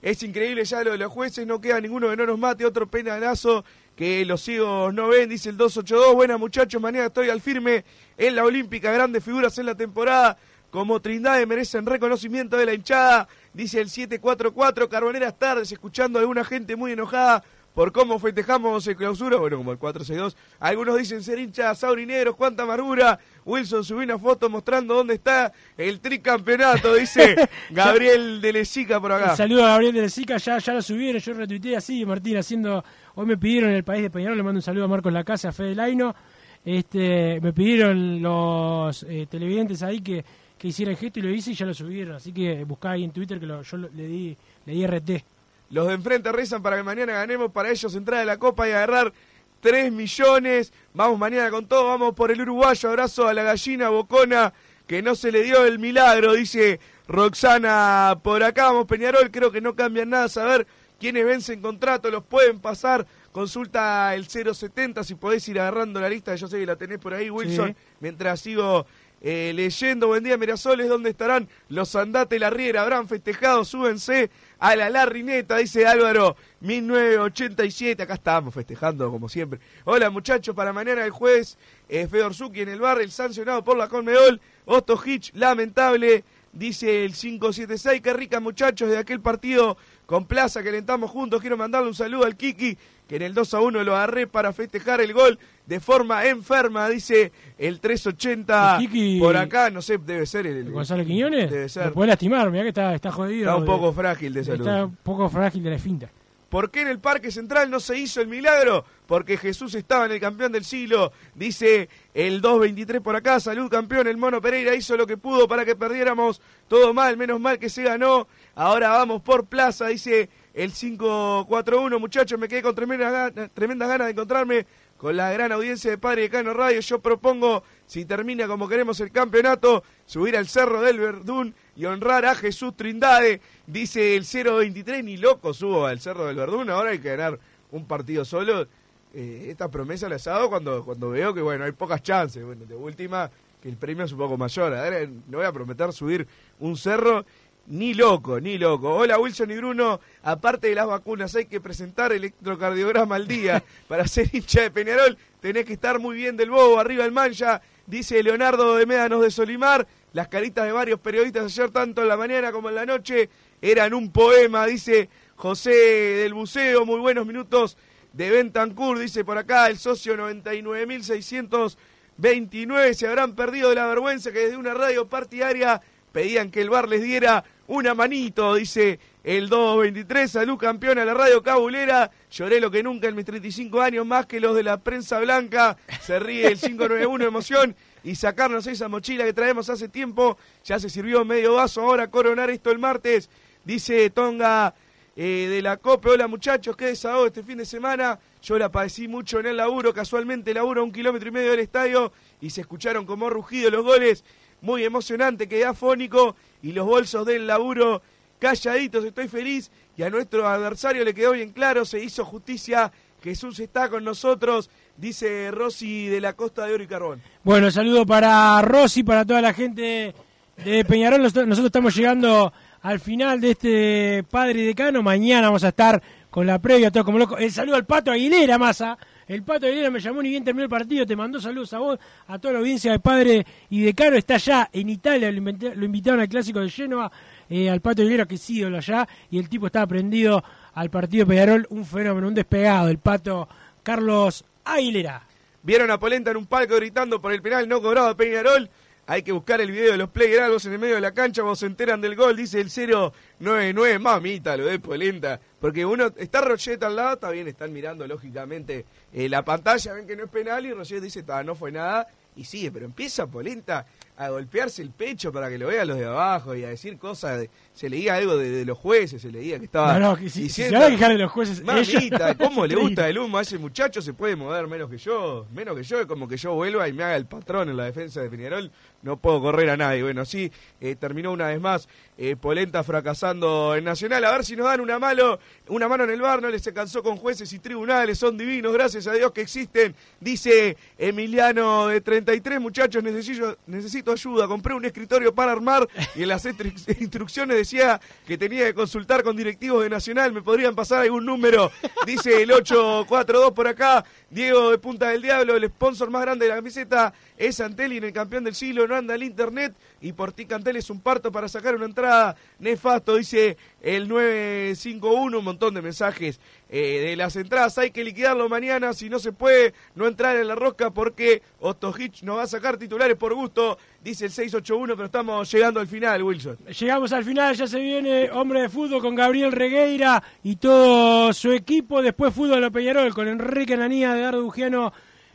Es 0.01 0.23
increíble 0.23 0.63
ya 0.63 0.83
lo 0.83 0.93
de 0.93 0.97
los 0.97 1.11
jueces, 1.11 1.45
no 1.45 1.61
queda 1.61 1.79
ninguno 1.79 2.09
que 2.09 2.15
no 2.15 2.25
nos 2.25 2.39
mate, 2.39 2.65
otro 2.65 2.87
penalazo 2.87 3.63
que 3.95 4.25
los 4.25 4.41
ciegos 4.41 4.93
no 4.93 5.09
ven, 5.09 5.29
dice 5.29 5.49
el 5.49 5.57
282. 5.57 6.15
Buenas 6.15 6.39
muchachos, 6.39 6.81
mañana 6.81 7.07
estoy 7.07 7.29
al 7.29 7.41
firme 7.41 7.83
en 8.17 8.35
la 8.35 8.45
Olímpica, 8.45 8.91
grandes 8.91 9.23
figuras 9.23 9.57
en 9.57 9.65
la 9.65 9.75
temporada. 9.75 10.37
Como 10.71 11.01
Trindade 11.01 11.45
merecen 11.45 11.85
reconocimiento 11.85 12.55
de 12.55 12.65
la 12.65 12.73
hinchada, 12.73 13.27
dice 13.53 13.81
el 13.81 13.89
744. 13.89 14.87
Carboneras 14.87 15.37
tardes, 15.37 15.71
escuchando 15.71 16.17
a 16.17 16.21
alguna 16.21 16.45
gente 16.45 16.75
muy 16.75 16.93
enojada 16.93 17.43
por 17.73 17.91
cómo 17.91 18.19
festejamos 18.19 18.85
el 18.87 18.95
clausura, 18.95 19.37
bueno, 19.37 19.57
como 19.57 19.71
el 19.71 19.77
462. 19.77 20.37
Algunos 20.59 20.97
dicen 20.97 21.23
ser 21.23 21.39
hinchas 21.39 21.79
saurineros, 21.79 22.35
cuánta 22.35 22.63
amargura. 22.63 23.19
Wilson 23.49 23.83
subió 23.83 24.03
una 24.03 24.19
foto 24.19 24.49
mostrando 24.49 24.93
dónde 24.93 25.15
está 25.15 25.51
el 25.75 25.99
tricampeonato, 25.99 26.93
dice 26.93 27.35
Gabriel 27.71 28.39
de 28.41 28.53
Lezica 28.53 29.01
por 29.01 29.11
acá. 29.11 29.35
Saludos 29.35 29.63
a 29.63 29.69
Gabriel 29.69 29.95
de 29.95 30.01
Lezica, 30.01 30.37
ya, 30.37 30.59
ya 30.59 30.73
lo 30.73 30.81
subieron, 30.81 31.19
yo 31.19 31.33
retuiteé 31.33 31.75
así, 31.75 32.05
Martín, 32.05 32.37
haciendo, 32.37 32.83
hoy 33.15 33.25
me 33.25 33.37
pidieron 33.37 33.71
en 33.71 33.77
el 33.77 33.83
país 33.83 34.03
de 34.03 34.09
Peñarol, 34.09 34.37
le 34.37 34.43
mando 34.43 34.59
un 34.59 34.61
saludo 34.61 34.85
a 34.85 34.87
Marcos 34.87 35.11
Lacasa, 35.11 35.49
a 35.49 35.51
Fede 35.51 35.73
Laino, 35.73 36.15
este, 36.63 37.39
me 37.41 37.51
pidieron 37.51 38.21
los 38.21 39.03
eh, 39.03 39.27
televidentes 39.29 39.81
ahí 39.81 40.01
que, 40.01 40.23
que 40.57 40.67
hiciera 40.67 40.91
el 40.91 40.97
gesto 40.97 41.19
y 41.19 41.23
lo 41.23 41.29
hice 41.29 41.51
y 41.51 41.55
ya 41.55 41.65
lo 41.65 41.73
subieron, 41.73 42.15
así 42.15 42.31
que 42.31 42.63
buscá 42.65 42.91
ahí 42.91 43.03
en 43.03 43.11
Twitter 43.11 43.39
que 43.39 43.47
lo, 43.47 43.63
yo 43.63 43.77
le 43.77 44.07
di, 44.07 44.37
le 44.65 44.73
di 44.73 44.85
RT. 44.85 45.23
Los 45.71 45.87
de 45.87 45.93
enfrente 45.93 46.31
rezan 46.31 46.61
para 46.61 46.77
que 46.77 46.83
mañana 46.83 47.13
ganemos, 47.13 47.51
para 47.51 47.69
ellos 47.69 47.93
entrar 47.95 48.21
a 48.21 48.25
la 48.25 48.37
Copa 48.37 48.67
y 48.67 48.71
agarrar 48.71 49.13
3 49.59 49.91
millones. 49.91 50.73
Vamos 50.93 51.19
mañana 51.19 51.49
con 51.49 51.67
todo, 51.67 51.87
vamos 51.87 52.13
por 52.13 52.31
el 52.31 52.41
uruguayo. 52.41 52.89
Abrazo 52.89 53.27
a 53.27 53.33
la 53.33 53.43
gallina 53.43 53.89
bocona 53.89 54.53
que 54.87 55.01
no 55.01 55.15
se 55.15 55.31
le 55.31 55.43
dio 55.43 55.65
el 55.65 55.77
milagro, 55.77 56.33
dice 56.33 56.79
Roxana 57.07 58.17
por 58.23 58.43
acá. 58.43 58.65
Vamos 58.65 58.87
Peñarol, 58.87 59.29
creo 59.31 59.51
que 59.51 59.61
no 59.61 59.75
cambian 59.75 60.09
nada. 60.09 60.29
Saber 60.29 60.65
quiénes 60.99 61.25
vencen 61.25 61.61
contrato, 61.61 62.09
los 62.09 62.23
pueden 62.23 62.59
pasar. 62.59 63.05
Consulta 63.31 64.15
el 64.15 64.27
070 64.27 65.03
si 65.03 65.15
podés 65.15 65.47
ir 65.47 65.59
agarrando 65.59 66.01
la 66.01 66.09
lista, 66.09 66.33
yo 66.35 66.47
sé 66.47 66.59
que 66.59 66.65
la 66.65 66.75
tenés 66.75 66.97
por 66.97 67.13
ahí, 67.13 67.29
Wilson, 67.29 67.75
mientras 67.99 68.41
sigo 68.41 68.87
eh, 69.21 69.51
leyendo. 69.55 70.07
Buen 70.07 70.23
día, 70.23 70.37
Mirasoles, 70.37 70.89
¿dónde 70.89 71.11
estarán 71.11 71.47
los 71.67 71.95
Andate 71.95 72.39
La 72.39 72.49
Riera? 72.49 72.81
¿Habrán 72.81 73.07
festejado? 73.07 73.65
Súbense 73.65 74.31
a 74.59 74.75
la 74.75 74.89
Larrineta, 74.89 75.57
dice 75.57 75.87
Álvaro, 75.87 76.35
1987. 76.59 78.03
Acá 78.03 78.15
estamos 78.15 78.53
festejando 78.53 79.09
como 79.09 79.29
siempre. 79.29 79.59
Hola 79.85 80.09
muchachos, 80.09 80.53
para 80.53 80.73
mañana 80.73 81.03
el 81.05 81.11
juez 81.11 81.57
eh, 81.87 82.07
Fedor 82.07 82.35
Zucchi 82.35 82.61
en 82.61 82.69
el 82.69 82.79
bar, 82.79 83.01
el 83.01 83.11
sancionado 83.11 83.63
por 83.63 83.77
la 83.77 83.87
Conmebol. 83.87 84.41
Otto 84.65 85.01
Hitch, 85.03 85.31
lamentable, 85.33 86.25
dice 86.51 87.05
el 87.05 87.13
576. 87.13 88.01
Qué 88.01 88.13
rica 88.13 88.39
muchachos 88.39 88.89
de 88.89 88.97
aquel 88.97 89.21
partido 89.21 89.77
con 90.05 90.25
Plaza 90.25 90.61
que 90.61 90.69
alentamos 90.69 91.09
juntos. 91.09 91.39
Quiero 91.39 91.55
mandarle 91.55 91.87
un 91.87 91.95
saludo 91.95 92.25
al 92.25 92.35
Kiki, 92.35 92.77
que 93.09 93.15
en 93.15 93.23
el 93.23 93.33
2 93.33 93.55
a 93.55 93.61
1 93.61 93.83
lo 93.83 93.95
agarré 93.95 94.27
para 94.27 94.53
festejar 94.53 95.01
el 95.01 95.13
gol 95.13 95.39
de 95.65 95.79
forma 95.79 96.27
enferma, 96.27 96.87
dice 96.87 97.31
el 97.57 97.79
380 97.79 98.79
por 99.19 99.35
acá, 99.35 99.71
no 99.71 99.81
sé, 99.81 99.97
debe 99.97 100.27
ser 100.27 100.45
el, 100.45 100.71
Gonzalo 100.71 101.03
Quiñones. 101.03 101.49
Debe 101.49 101.69
ser. 101.69 101.91
puede 101.91 102.09
lastimar, 102.09 102.51
mira 102.51 102.63
que 102.63 102.69
está, 102.69 102.93
está 102.93 103.11
jodido. 103.11 103.49
Está 103.49 103.55
un 103.55 103.65
poco 103.65 103.91
frágil 103.91 104.31
de 104.31 104.43
salud. 104.43 104.59
Está 104.59 104.85
un 104.85 104.95
poco 104.97 105.27
frágil 105.27 105.63
de 105.63 105.71
la 105.71 105.79
finta. 105.79 106.09
¿Por 106.49 106.71
qué 106.71 106.81
en 106.81 106.87
el 106.87 106.99
Parque 106.99 107.31
Central 107.31 107.69
no 107.69 107.79
se 107.79 107.97
hizo 107.97 108.21
el 108.21 108.27
milagro? 108.27 108.85
Porque 109.05 109.37
Jesús 109.37 109.73
estaba 109.75 110.05
en 110.05 110.11
el 110.11 110.19
campeón 110.19 110.51
del 110.51 110.63
siglo, 110.63 111.11
dice 111.33 111.89
el 112.13 112.41
223 112.41 113.01
por 113.01 113.15
acá. 113.15 113.39
Salud 113.39 113.69
campeón, 113.69 114.07
el 114.07 114.17
Mono 114.17 114.41
Pereira 114.41 114.75
hizo 114.75 114.97
lo 114.97 115.07
que 115.07 115.17
pudo 115.17 115.47
para 115.47 115.65
que 115.65 115.75
perdiéramos. 115.75 116.41
Todo 116.67 116.93
mal, 116.93 117.17
menos 117.17 117.39
mal 117.39 117.57
que 117.57 117.69
se 117.69 117.83
ganó. 117.83 118.27
Ahora 118.55 118.89
vamos 118.89 119.21
por 119.21 119.45
plaza, 119.45 119.87
dice 119.87 120.29
el 120.53 120.71
541. 120.71 121.99
Muchachos, 121.99 122.39
me 122.39 122.47
quedé 122.47 122.61
con 122.61 122.75
tremendas 122.75 123.33
ganas 123.53 124.07
de 124.07 124.11
encontrarme 124.11 124.65
con 124.97 125.15
la 125.15 125.31
gran 125.31 125.51
audiencia 125.51 125.89
de 125.89 125.97
Padre 125.97 126.23
de 126.23 126.29
Cano 126.29 126.53
Radio. 126.53 126.81
Yo 126.81 126.99
propongo, 126.99 127.63
si 127.85 128.03
termina 128.05 128.47
como 128.47 128.67
queremos 128.67 128.99
el 128.99 129.11
campeonato, 129.11 129.83
subir 130.05 130.35
al 130.35 130.47
Cerro 130.47 130.81
del 130.81 130.99
Verdún 130.99 131.55
y 131.75 131.85
honrar 131.85 132.25
a 132.25 132.35
Jesús 132.35 132.75
Trindade. 132.75 133.39
Dice 133.65 134.17
el 134.17 134.25
023, 134.25 135.03
ni 135.03 135.17
loco 135.17 135.53
subo 135.53 135.85
al 135.85 136.01
Cerro 136.01 136.25
del 136.25 136.35
Verdún, 136.35 136.69
ahora 136.69 136.91
hay 136.91 136.99
que 136.99 137.15
ganar 137.15 137.39
un 137.71 137.85
partido 137.85 138.25
solo. 138.25 138.67
Eh, 139.13 139.47
esta 139.49 139.69
promesa 139.69 140.09
la 140.09 140.17
he 140.17 140.19
dado 140.19 140.49
cuando, 140.49 140.83
cuando 140.83 141.09
veo 141.09 141.33
que 141.33 141.41
bueno 141.41 141.63
hay 141.63 141.71
pocas 141.71 142.03
chances. 142.03 142.43
Bueno, 142.43 142.65
de 142.65 142.75
última, 142.75 143.31
que 143.61 143.69
el 143.69 143.77
premio 143.77 144.05
es 144.05 144.11
un 144.11 144.17
poco 144.17 144.37
mayor. 144.37 144.73
Ahora 144.73 144.99
no 145.27 145.37
voy 145.37 145.45
a 145.45 145.51
prometer 145.51 145.93
subir 145.93 146.27
un 146.59 146.75
cerro 146.75 147.25
ni 147.67 147.93
loco, 147.93 148.39
ni 148.39 148.57
loco. 148.57 148.95
Hola 148.95 149.19
Wilson 149.19 149.51
y 149.51 149.57
Bruno. 149.57 149.99
Aparte 150.23 150.69
de 150.69 150.75
las 150.75 150.87
vacunas, 150.87 151.35
hay 151.35 151.45
que 151.45 151.61
presentar 151.61 152.11
electrocardiograma 152.11 153.15
al 153.15 153.27
día. 153.27 153.63
Para 153.87 154.07
ser 154.07 154.33
hincha 154.33 154.61
de 154.61 154.71
Peñarol, 154.71 155.17
tenés 155.39 155.65
que 155.65 155.73
estar 155.73 155.99
muy 155.99 156.15
bien 156.15 156.35
del 156.35 156.49
bobo, 156.49 156.79
arriba 156.79 157.05
el 157.05 157.11
mancha. 157.11 157.61
Dice 157.85 158.21
Leonardo 158.23 158.75
de 158.75 158.85
Médanos 158.85 159.21
de 159.21 159.31
Solimar. 159.31 159.87
Las 160.13 160.27
caritas 160.27 160.65
de 160.65 160.71
varios 160.71 160.99
periodistas 160.99 161.45
ayer, 161.45 161.69
tanto 161.69 162.01
en 162.01 162.07
la 162.07 162.17
mañana 162.17 162.51
como 162.51 162.69
en 162.69 162.75
la 162.75 162.85
noche, 162.85 163.29
eran 163.61 163.93
un 163.93 164.11
poema. 164.11 164.65
Dice 164.65 165.09
José 165.35 165.69
del 165.69 166.33
Buceo. 166.33 166.85
Muy 166.85 166.99
buenos 166.99 167.27
minutos 167.27 167.77
de 168.13 168.31
Bentancur. 168.31 168.97
Dice 168.97 169.23
por 169.23 169.37
acá 169.37 169.67
el 169.67 169.77
socio 169.77 170.17
99.629. 170.17 172.93
Se 172.93 173.07
habrán 173.07 173.35
perdido 173.35 173.69
de 173.69 173.75
la 173.75 173.85
vergüenza 173.85 174.31
que 174.31 174.39
desde 174.39 174.57
una 174.57 174.73
radio 174.73 175.07
partidaria 175.07 175.79
pedían 176.11 176.51
que 176.51 176.61
el 176.61 176.69
bar 176.69 176.87
les 176.87 177.01
diera 177.01 177.43
una 177.67 177.93
manito, 177.93 178.55
dice 178.55 178.99
el 179.23 179.47
223, 179.47 180.31
salud 180.31 180.57
campeón 180.57 180.97
a 180.97 181.05
la 181.05 181.13
radio 181.13 181.43
cabulera, 181.43 182.09
lloré 182.31 182.59
lo 182.59 182.71
que 182.71 182.81
nunca 182.81 183.07
en 183.07 183.15
mis 183.15 183.25
35 183.25 183.81
años, 183.81 184.05
más 184.05 184.25
que 184.25 184.39
los 184.39 184.55
de 184.55 184.63
la 184.63 184.77
prensa 184.77 185.19
blanca, 185.19 185.77
se 186.01 186.19
ríe 186.19 186.47
el 186.47 186.59
591 186.59 187.25
emoción. 187.25 187.75
Y 188.03 188.15
sacarnos 188.15 188.65
esa 188.65 188.87
mochila 188.87 189.25
que 189.25 189.33
traemos 189.33 189.69
hace 189.69 189.89
tiempo, 189.89 190.37
ya 190.63 190.79
se 190.79 190.89
sirvió 190.89 191.25
medio 191.25 191.55
vaso, 191.55 191.81
ahora 191.81 192.09
coronar 192.09 192.49
esto 192.49 192.71
el 192.71 192.79
martes, 192.79 193.29
dice 193.65 194.09
Tonga 194.09 194.73
eh, 195.15 195.47
de 195.49 195.61
la 195.61 195.75
COPE, 195.75 196.11
hola 196.11 196.27
muchachos, 196.27 196.77
qué 196.77 196.85
desahogo 196.85 197.27
este 197.27 197.43
fin 197.43 197.57
de 197.57 197.65
semana, 197.65 198.17
yo 198.41 198.57
la 198.57 198.71
padecí 198.71 199.09
mucho 199.09 199.41
en 199.41 199.47
el 199.47 199.57
laburo, 199.57 199.93
casualmente 199.93 200.53
laburo 200.53 200.79
a 200.79 200.83
un 200.85 200.93
kilómetro 200.93 201.27
y 201.27 201.31
medio 201.33 201.51
del 201.51 201.59
estadio 201.59 202.13
y 202.39 202.51
se 202.51 202.61
escucharon 202.61 203.05
como 203.05 203.29
rugido 203.29 203.69
los 203.69 203.83
goles, 203.83 204.23
muy 204.61 204.83
emocionante, 204.83 205.47
quedé 205.47 205.65
afónico 205.65 206.35
y 206.61 206.71
los 206.71 206.85
bolsos 206.85 207.25
del 207.25 207.47
laburo 207.47 208.01
calladitos, 208.39 209.03
estoy 209.05 209.27
feliz 209.27 209.71
y 209.97 210.03
a 210.03 210.09
nuestro 210.09 210.47
adversario 210.47 211.03
le 211.03 211.13
quedó 211.13 211.33
bien 211.33 211.51
claro, 211.51 211.85
se 211.85 212.03
hizo 212.03 212.23
justicia, 212.25 212.91
Jesús 213.21 213.59
está 213.59 213.89
con 213.89 214.03
nosotros, 214.03 214.69
dice 214.95 215.51
Rosy 215.51 216.07
de 216.07 216.21
la 216.21 216.33
Costa 216.33 216.65
de 216.65 216.73
Oro 216.73 216.83
y 216.83 216.87
Carbón. 216.87 217.21
Bueno, 217.43 217.69
saludo 217.69 218.05
para 218.05 218.61
Rosy, 218.61 219.03
para 219.03 219.25
toda 219.25 219.41
la 219.41 219.53
gente 219.53 220.15
de 220.63 220.85
Peñarol, 220.85 221.21
nosotros 221.21 221.59
estamos 221.59 221.95
llegando 221.95 222.53
al 222.81 222.99
final 222.99 223.41
de 223.41 223.51
este 223.51 224.23
Padre 224.29 224.61
Decano, 224.61 225.03
mañana 225.03 225.47
vamos 225.47 225.63
a 225.65 225.69
estar 225.69 226.01
con 226.29 226.45
la 226.45 226.59
previa, 226.59 226.91
todo 226.91 227.03
como 227.03 227.17
loco. 227.17 227.37
El 227.37 227.51
saludo 227.51 227.75
al 227.75 227.85
Pato 227.85 228.11
Aguilera, 228.11 228.57
Massa, 228.57 228.97
el 229.29 229.43
Pato 229.43 229.67
Aguilera 229.67 229.91
me 229.91 229.99
llamó 229.99 230.23
ni 230.23 230.29
bien 230.29 230.43
terminó 230.43 230.63
el 230.63 230.69
partido, 230.69 231.05
te 231.05 231.15
mandó 231.15 231.39
saludos 231.39 231.71
a 231.73 231.79
vos, 231.79 231.99
a 232.27 232.39
toda 232.39 232.55
la 232.55 232.59
audiencia 232.59 232.91
de 232.91 232.99
Padre 232.99 233.45
y 233.69 233.81
de 233.83 233.93
Caro. 233.93 234.17
Está 234.17 234.35
allá 234.35 234.69
en 234.73 234.89
Italia, 234.89 235.31
lo, 235.31 235.85
invitaron 235.85 236.19
al 236.19 236.27
Clásico 236.27 236.59
de 236.59 236.69
Genoa, 236.69 237.11
eh, 237.47 237.69
al 237.69 237.79
Pato 237.79 238.01
Aguilera, 238.01 238.25
que 238.25 238.35
es 238.35 238.49
ídolo 238.49 238.77
allá, 238.77 239.07
y 239.29 239.37
el 239.37 239.47
tipo 239.47 239.67
está 239.67 239.83
aprendido 239.83 240.43
al 240.73 240.89
partido 240.89 241.27
Peñarol, 241.27 241.67
un 241.69 241.85
fenómeno, 241.85 242.27
un 242.27 242.33
despegado, 242.33 242.89
el 242.89 242.97
Pato 242.97 243.47
Carlos 243.83 244.43
Aguilera. 244.65 245.21
Vieron 245.61 245.91
a 245.91 245.99
Polenta 245.99 246.31
en 246.31 246.37
un 246.37 246.47
palco 246.47 246.75
gritando 246.77 247.21
por 247.21 247.31
el 247.31 247.43
penal 247.43 247.69
no 247.69 247.81
cobrado 247.83 248.07
a 248.07 248.17
Peñarol. 248.17 248.67
Hay 249.09 249.23
que 249.23 249.31
buscar 249.31 249.59
el 249.59 249.71
video 249.71 249.93
de 249.93 249.97
los 249.97 250.11
play 250.11 250.35
algo 250.35 250.57
en 250.63 250.71
el 250.71 250.77
medio 250.77 250.93
de 250.93 251.01
la 251.01 251.15
cancha, 251.15 251.41
vos 251.41 251.57
se 251.57 251.65
enteran 251.65 251.99
del 251.99 252.15
gol, 252.15 252.35
dice 252.35 252.61
el 252.61 252.69
099, 252.69 253.97
mamita 253.97 254.55
lo 254.55 254.67
de 254.67 254.77
Polenta. 254.77 255.39
Porque 255.59 255.83
uno, 255.83 256.13
está 256.15 256.41
Rocheta 256.41 256.85
al 256.85 256.95
lado, 256.95 257.13
está 257.15 257.31
bien, 257.31 257.47
están 257.47 257.73
mirando 257.73 258.05
lógicamente 258.05 258.85
eh, 259.11 259.27
la 259.27 259.43
pantalla, 259.43 259.93
ven 259.93 260.05
que 260.05 260.15
no 260.15 260.25
es 260.25 260.29
penal 260.29 260.63
y 260.63 260.73
Rocheta 260.73 261.01
dice, 261.01 261.23
no 261.43 261.55
fue 261.55 261.71
nada, 261.71 262.05
y 262.35 262.43
sigue, 262.43 262.71
pero 262.71 262.85
empieza 262.85 263.25
Polenta 263.25 263.87
a 264.15 264.29
golpearse 264.29 264.81
el 264.81 264.91
pecho 264.91 265.31
para 265.31 265.49
que 265.49 265.57
lo 265.57 265.67
vean 265.67 265.87
los 265.87 265.97
de 265.97 266.05
abajo 266.05 266.53
y 266.53 266.63
a 266.63 266.69
decir 266.69 266.97
cosas. 266.97 267.39
De, 267.39 267.49
se 267.73 267.89
leía 267.89 268.15
algo 268.15 268.37
de, 268.37 268.49
de 268.49 268.65
los 268.65 268.77
jueces, 268.77 269.21
se 269.21 269.31
leía 269.31 269.57
que 269.59 269.65
estaba. 269.65 269.97
No, 269.97 270.09
no, 270.09 270.15
que 270.17 270.29
si, 270.29 270.49
si 270.49 270.63
se 270.63 270.71
va 270.71 270.87
a 270.87 270.89
quejar 270.89 271.11
de 271.13 271.17
los 271.17 271.31
jueces. 271.31 271.63
Mamita, 271.63 272.35
¿cómo 272.37 272.65
le 272.65 272.75
gusta 272.75 273.07
el 273.09 273.17
humo 273.17 273.37
a 273.37 273.41
ese 273.41 273.57
muchacho? 273.57 274.01
Se 274.01 274.13
puede 274.13 274.35
mover 274.35 274.67
menos 274.67 274.89
que 274.89 274.97
yo. 274.97 275.47
Menos 275.53 275.75
que 275.75 275.83
yo, 275.83 276.01
es 276.01 276.05
como 276.05 276.27
que 276.27 276.37
yo 276.37 276.53
vuelva 276.53 276.87
y 276.87 276.93
me 276.93 277.03
haga 277.03 277.15
el 277.15 277.25
patrón 277.25 277.69
en 277.69 277.77
la 277.77 277.85
defensa 277.85 278.21
de 278.21 278.29
Peñarol. 278.29 278.71
No 279.01 279.15
puedo 279.17 279.41
correr 279.41 279.69
a 279.69 279.77
nadie. 279.77 280.03
Bueno, 280.03 280.25
sí, 280.25 280.51
eh, 280.81 280.95
terminó 280.95 281.31
una 281.31 281.47
vez 281.47 281.61
más 281.61 281.87
eh, 282.17 282.35
Polenta 282.35 282.83
fracasando 282.83 283.73
en 283.75 283.85
Nacional. 283.85 284.25
A 284.25 284.31
ver 284.33 284.43
si 284.43 284.57
nos 284.57 284.65
dan 284.67 284.81
una, 284.81 284.99
malo, 284.99 285.39
una 285.69 285.87
mano 285.87 286.03
en 286.03 286.09
el 286.09 286.21
bar. 286.21 286.41
No 286.41 286.49
les 286.49 286.61
se 286.61 286.73
cansó 286.73 287.01
con 287.01 287.15
jueces 287.15 287.51
y 287.53 287.59
tribunales. 287.59 288.19
Son 288.19 288.37
divinos, 288.37 288.73
gracias 288.73 289.07
a 289.07 289.13
Dios 289.13 289.31
que 289.31 289.39
existen. 289.41 289.95
Dice 290.19 290.75
Emiliano 290.97 291.87
de 291.87 292.01
33, 292.01 292.59
muchachos, 292.59 293.01
necesito, 293.01 293.57
necesito 293.67 294.11
ayuda. 294.11 294.47
Compré 294.47 294.73
un 294.73 294.83
escritorio 294.83 295.33
para 295.33 295.53
armar 295.53 295.87
y 296.15 296.23
en 296.23 296.27
las 296.29 296.45
instru- 296.45 296.97
instrucciones 296.99 297.55
decía 297.55 298.01
que 298.27 298.37
tenía 298.37 298.65
que 298.65 298.73
consultar 298.73 299.23
con 299.23 299.37
directivos 299.37 299.81
de 299.83 299.89
Nacional. 299.89 300.33
¿Me 300.33 300.41
podrían 300.41 300.75
pasar 300.75 301.01
algún 301.03 301.25
número? 301.25 301.71
Dice 302.05 302.43
el 302.43 302.51
842 302.51 303.53
por 303.53 303.67
acá. 303.67 304.03
Diego 304.29 304.69
de 304.71 304.77
Punta 304.77 305.09
del 305.09 305.21
Diablo, 305.21 305.55
el 305.55 305.65
sponsor 305.69 306.09
más 306.11 306.21
grande 306.21 306.45
de 306.45 306.49
la 306.49 306.55
camiseta 306.57 307.13
es 307.39 307.59
Antel 307.61 307.93
y 307.93 307.97
en 307.97 308.03
el 308.03 308.13
campeón 308.13 308.43
del 308.43 308.53
siglo 308.53 308.85
no 308.85 308.95
anda 308.95 309.15
el 309.15 309.23
internet 309.23 309.73
y 310.01 310.11
por 310.11 310.33
ti 310.33 310.45
Cantel 310.45 310.75
es 310.75 310.89
un 310.89 310.99
parto 310.99 311.31
para 311.31 311.47
sacar 311.47 311.73
una 311.73 311.85
entrada 311.85 312.35
nefasto, 312.59 313.15
dice 313.15 313.57
el 313.81 314.09
951, 314.09 315.39
un 315.39 315.45
montón 315.45 315.73
de 315.73 315.81
mensajes 315.81 316.39
eh, 316.69 317.05
de 317.07 317.15
las 317.15 317.37
entradas, 317.37 317.77
hay 317.77 317.91
que 317.91 318.03
liquidarlo 318.03 318.49
mañana, 318.49 318.93
si 318.93 319.09
no 319.09 319.19
se 319.19 319.31
puede 319.31 319.73
no 319.95 320.05
entrar 320.05 320.35
en 320.35 320.49
la 320.49 320.55
rosca 320.55 320.91
porque 320.91 321.41
Ostojic 321.61 322.23
nos 322.23 322.37
va 322.37 322.43
a 322.43 322.47
sacar 322.47 322.77
titulares 322.77 323.15
por 323.15 323.33
gusto, 323.33 323.77
dice 324.03 324.25
el 324.25 324.31
681, 324.31 324.95
pero 324.95 325.05
estamos 325.05 325.49
llegando 325.49 325.79
al 325.79 325.87
final, 325.87 326.21
Wilson. 326.21 326.57
Llegamos 326.77 327.13
al 327.13 327.23
final, 327.23 327.55
ya 327.55 327.67
se 327.67 327.79
viene 327.79 328.29
Hombre 328.31 328.61
de 328.63 328.69
Fútbol 328.69 329.01
con 329.01 329.15
Gabriel 329.15 329.53
Regueira 329.53 330.21
y 330.43 330.57
todo 330.57 331.31
su 331.31 331.53
equipo. 331.53 332.01
Después 332.01 332.33
Fútbol 332.33 332.61
de 332.61 332.71
Peñarol 332.71 333.13
con 333.13 333.27
Enrique 333.27 333.77
Nanía, 333.77 334.17
Eduardo 334.17 334.43
Bugiano 334.43 334.91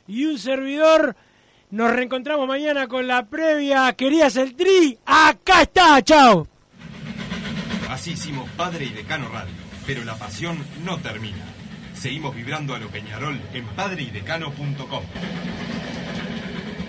y 0.06 0.26
un 0.26 0.38
servidor. 0.38 1.16
Nos 1.74 1.90
reencontramos 1.90 2.46
mañana 2.46 2.86
con 2.86 3.08
la 3.08 3.26
previa. 3.26 3.92
¿Querías 3.94 4.36
el 4.36 4.54
tri? 4.54 4.96
Acá 5.04 5.62
está, 5.62 6.00
chao. 6.02 6.46
Así 7.90 8.12
hicimos 8.12 8.48
Padre 8.50 8.84
y 8.84 8.90
Decano 8.90 9.28
Radio, 9.28 9.52
pero 9.84 10.04
la 10.04 10.14
pasión 10.14 10.56
no 10.84 10.98
termina. 10.98 11.44
Seguimos 11.94 12.32
vibrando 12.32 12.76
a 12.76 12.78
lo 12.78 12.86
Peñarol 12.90 13.40
en 13.52 13.66
padreidecano.com. 13.66 15.02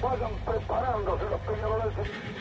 Vayan 0.04 0.32
preparándose 0.46 1.24
los 1.32 1.42
peñarolenses. 1.42 2.35